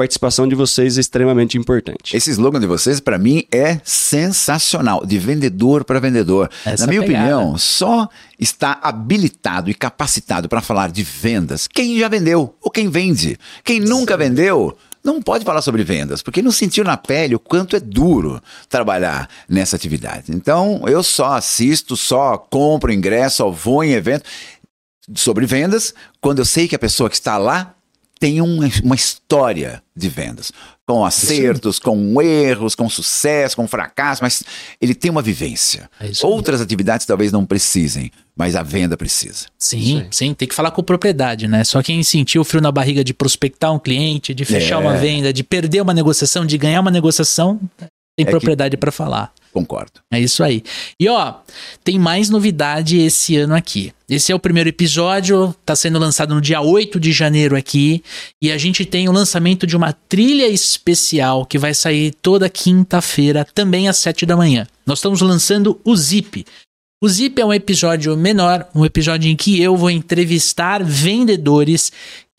participação 0.00 0.48
de 0.48 0.54
vocês 0.54 0.96
é 0.96 1.00
extremamente 1.02 1.58
importante. 1.58 2.16
Esse 2.16 2.30
slogan 2.30 2.58
de 2.58 2.66
vocês, 2.66 3.00
para 3.00 3.18
mim, 3.18 3.44
é 3.52 3.78
sensacional, 3.84 5.04
de 5.04 5.18
vendedor 5.18 5.84
para 5.84 6.00
vendedor. 6.00 6.50
Essa 6.64 6.86
Na 6.86 6.90
minha 6.92 7.02
pegada. 7.02 7.36
opinião, 7.36 7.58
só 7.58 8.08
está 8.38 8.78
habilitado 8.82 9.68
e 9.68 9.74
capacitado 9.74 10.48
para 10.48 10.62
falar 10.62 10.90
de 10.90 11.02
vendas 11.02 11.68
quem 11.68 11.98
já 11.98 12.08
vendeu 12.08 12.56
ou 12.62 12.70
quem 12.70 12.88
vende. 12.88 13.38
Quem 13.62 13.78
nunca 13.78 14.16
vendeu. 14.16 14.74
Não 15.04 15.20
pode 15.20 15.44
falar 15.44 15.60
sobre 15.60 15.84
vendas, 15.84 16.22
porque 16.22 16.40
não 16.40 16.50
sentiu 16.50 16.82
na 16.82 16.96
pele 16.96 17.34
o 17.34 17.38
quanto 17.38 17.76
é 17.76 17.80
duro 17.80 18.40
trabalhar 18.70 19.28
nessa 19.46 19.76
atividade. 19.76 20.32
Então, 20.32 20.82
eu 20.86 21.02
só 21.02 21.34
assisto, 21.34 21.94
só 21.94 22.38
compro 22.38 22.90
ingresso, 22.90 23.36
só 23.36 23.50
vou 23.50 23.84
em 23.84 23.92
evento 23.92 24.24
sobre 25.14 25.44
vendas 25.44 25.92
quando 26.22 26.38
eu 26.38 26.44
sei 26.46 26.66
que 26.66 26.76
a 26.76 26.78
pessoa 26.78 27.10
que 27.10 27.16
está 27.16 27.36
lá 27.36 27.74
tem 28.20 28.40
um- 28.42 28.60
uma 28.84 28.94
história 28.94 29.82
de 29.96 30.08
vendas, 30.08 30.52
com 30.86 31.04
acertos, 31.04 31.78
com 31.78 32.20
erros, 32.20 32.74
com 32.74 32.88
sucesso, 32.88 33.56
com 33.56 33.66
fracasso, 33.66 34.22
mas 34.22 34.42
ele 34.80 34.94
tem 34.94 35.10
uma 35.10 35.22
vivência. 35.22 35.88
É. 35.98 36.10
Outras 36.22 36.60
atividades 36.60 37.06
talvez 37.06 37.32
não 37.32 37.46
precisem, 37.46 38.12
mas 38.36 38.54
a 38.54 38.62
venda 38.62 38.96
precisa. 38.96 39.46
Sim, 39.58 40.06
sim, 40.10 40.34
tem 40.34 40.46
que 40.46 40.54
falar 40.54 40.70
com 40.70 40.82
propriedade, 40.82 41.48
né? 41.48 41.64
Só 41.64 41.82
quem 41.82 42.02
sentiu 42.02 42.42
o 42.42 42.44
frio 42.44 42.60
na 42.60 42.70
barriga 42.70 43.02
de 43.02 43.14
prospectar 43.14 43.72
um 43.72 43.78
cliente, 43.78 44.34
de 44.34 44.44
fechar 44.44 44.74
É. 44.76 44.78
uma 44.78 44.96
venda, 44.96 45.32
de 45.32 45.42
perder 45.42 45.80
uma 45.80 45.94
negociação, 45.94 46.44
de 46.44 46.58
ganhar 46.58 46.80
uma 46.80 46.90
negociação, 46.90 47.58
tem 48.16 48.26
que- 48.26 48.30
propriedade 48.30 48.76
pra 48.76 48.92
falar. 48.92 49.32
Concordo. 49.52 50.00
É 50.12 50.20
isso 50.20 50.44
aí. 50.44 50.62
E 50.98 51.08
ó, 51.08 51.34
tem 51.82 51.98
mais 51.98 52.30
novidade 52.30 52.98
esse 52.98 53.36
ano 53.36 53.54
aqui. 53.54 53.92
Esse 54.08 54.32
é 54.32 54.34
o 54.34 54.40
primeiro 54.40 54.68
episódio, 54.68 55.54
tá 55.64 55.74
sendo 55.74 55.98
lançado 55.98 56.34
no 56.34 56.40
dia 56.40 56.60
8 56.60 56.98
de 56.98 57.12
janeiro 57.12 57.56
aqui, 57.56 58.02
e 58.42 58.50
a 58.50 58.58
gente 58.58 58.84
tem 58.84 59.08
o 59.08 59.12
lançamento 59.12 59.66
de 59.66 59.76
uma 59.76 59.92
trilha 59.92 60.48
especial 60.48 61.46
que 61.46 61.58
vai 61.58 61.74
sair 61.74 62.12
toda 62.12 62.48
quinta-feira, 62.48 63.46
também 63.54 63.88
às 63.88 63.98
7 63.98 64.26
da 64.26 64.36
manhã. 64.36 64.66
Nós 64.86 64.98
estamos 64.98 65.20
lançando 65.20 65.80
o 65.84 65.96
Zip. 65.96 66.44
O 67.02 67.08
Zip 67.08 67.40
é 67.40 67.44
um 67.44 67.54
episódio 67.54 68.16
menor, 68.16 68.68
um 68.74 68.84
episódio 68.84 69.30
em 69.30 69.36
que 69.36 69.60
eu 69.60 69.76
vou 69.76 69.90
entrevistar 69.90 70.84
vendedores 70.84 71.90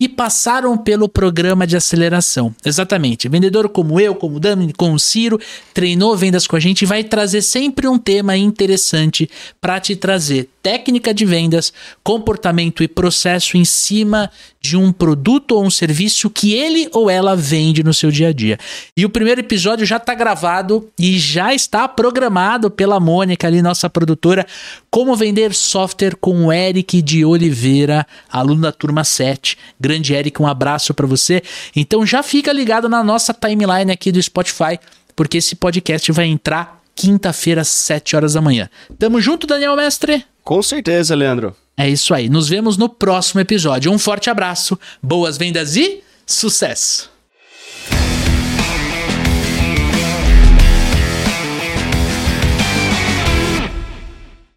que 0.01 0.09
passaram 0.09 0.75
pelo 0.75 1.07
programa 1.07 1.67
de 1.67 1.77
aceleração. 1.77 2.55
Exatamente. 2.65 3.29
Vendedor 3.29 3.69
como 3.69 3.99
eu, 3.99 4.15
como 4.15 4.37
o 4.37 4.39
Dami, 4.39 4.73
como 4.73 4.95
o 4.95 4.99
Ciro, 4.99 5.39
treinou 5.75 6.17
vendas 6.17 6.47
com 6.47 6.55
a 6.55 6.59
gente 6.59 6.81
e 6.81 6.85
vai 6.87 7.03
trazer 7.03 7.43
sempre 7.43 7.87
um 7.87 7.99
tema 7.99 8.35
interessante 8.35 9.29
para 9.61 9.79
te 9.79 9.95
trazer 9.95 10.49
técnica 10.63 11.13
de 11.13 11.25
vendas, 11.25 11.73
comportamento 12.03 12.83
e 12.83 12.87
processo 12.87 13.57
em 13.57 13.65
cima 13.65 14.29
de 14.59 14.77
um 14.77 14.91
produto 14.91 15.53
ou 15.53 15.65
um 15.65 15.71
serviço 15.71 16.29
que 16.29 16.53
ele 16.53 16.87
ou 16.93 17.09
ela 17.09 17.35
vende 17.35 17.83
no 17.83 17.93
seu 17.93 18.11
dia 18.11 18.27
a 18.27 18.33
dia. 18.33 18.59
E 18.95 19.03
o 19.03 19.09
primeiro 19.09 19.41
episódio 19.41 19.85
já 19.85 19.97
está 19.97 20.13
gravado 20.13 20.87
e 20.99 21.17
já 21.17 21.53
está 21.53 21.87
programado 21.87 22.69
pela 22.69 22.99
Mônica 22.99 23.47
ali, 23.47 23.61
nossa 23.61 23.89
produtora, 23.89 24.45
como 24.89 25.15
vender 25.15 25.53
software 25.55 26.15
com 26.15 26.45
o 26.45 26.53
Eric 26.53 27.01
de 27.01 27.25
Oliveira, 27.25 28.05
aluno 28.29 28.61
da 28.61 28.71
turma 28.71 29.03
7. 29.03 29.57
Grande 29.91 30.13
Eric, 30.13 30.41
um 30.41 30.47
abraço 30.47 30.93
para 30.93 31.05
você. 31.05 31.43
Então 31.75 32.05
já 32.05 32.23
fica 32.23 32.53
ligado 32.53 32.87
na 32.87 33.03
nossa 33.03 33.33
timeline 33.33 33.91
aqui 33.91 34.09
do 34.09 34.23
Spotify, 34.23 34.79
porque 35.17 35.37
esse 35.37 35.53
podcast 35.53 36.09
vai 36.13 36.27
entrar 36.27 36.81
quinta-feira 36.95 37.59
às 37.59 37.67
7 37.67 38.15
horas 38.15 38.33
da 38.33 38.41
manhã. 38.41 38.69
Tamo 38.97 39.19
junto, 39.19 39.45
Daniel 39.45 39.75
Mestre? 39.75 40.23
Com 40.45 40.63
certeza, 40.63 41.13
Leandro. 41.13 41.53
É 41.75 41.89
isso 41.89 42.13
aí. 42.13 42.29
Nos 42.29 42.47
vemos 42.47 42.77
no 42.77 42.87
próximo 42.87 43.41
episódio. 43.41 43.91
Um 43.91 43.99
forte 43.99 44.29
abraço, 44.29 44.79
boas 45.03 45.37
vendas 45.37 45.75
e 45.75 46.01
sucesso! 46.25 47.11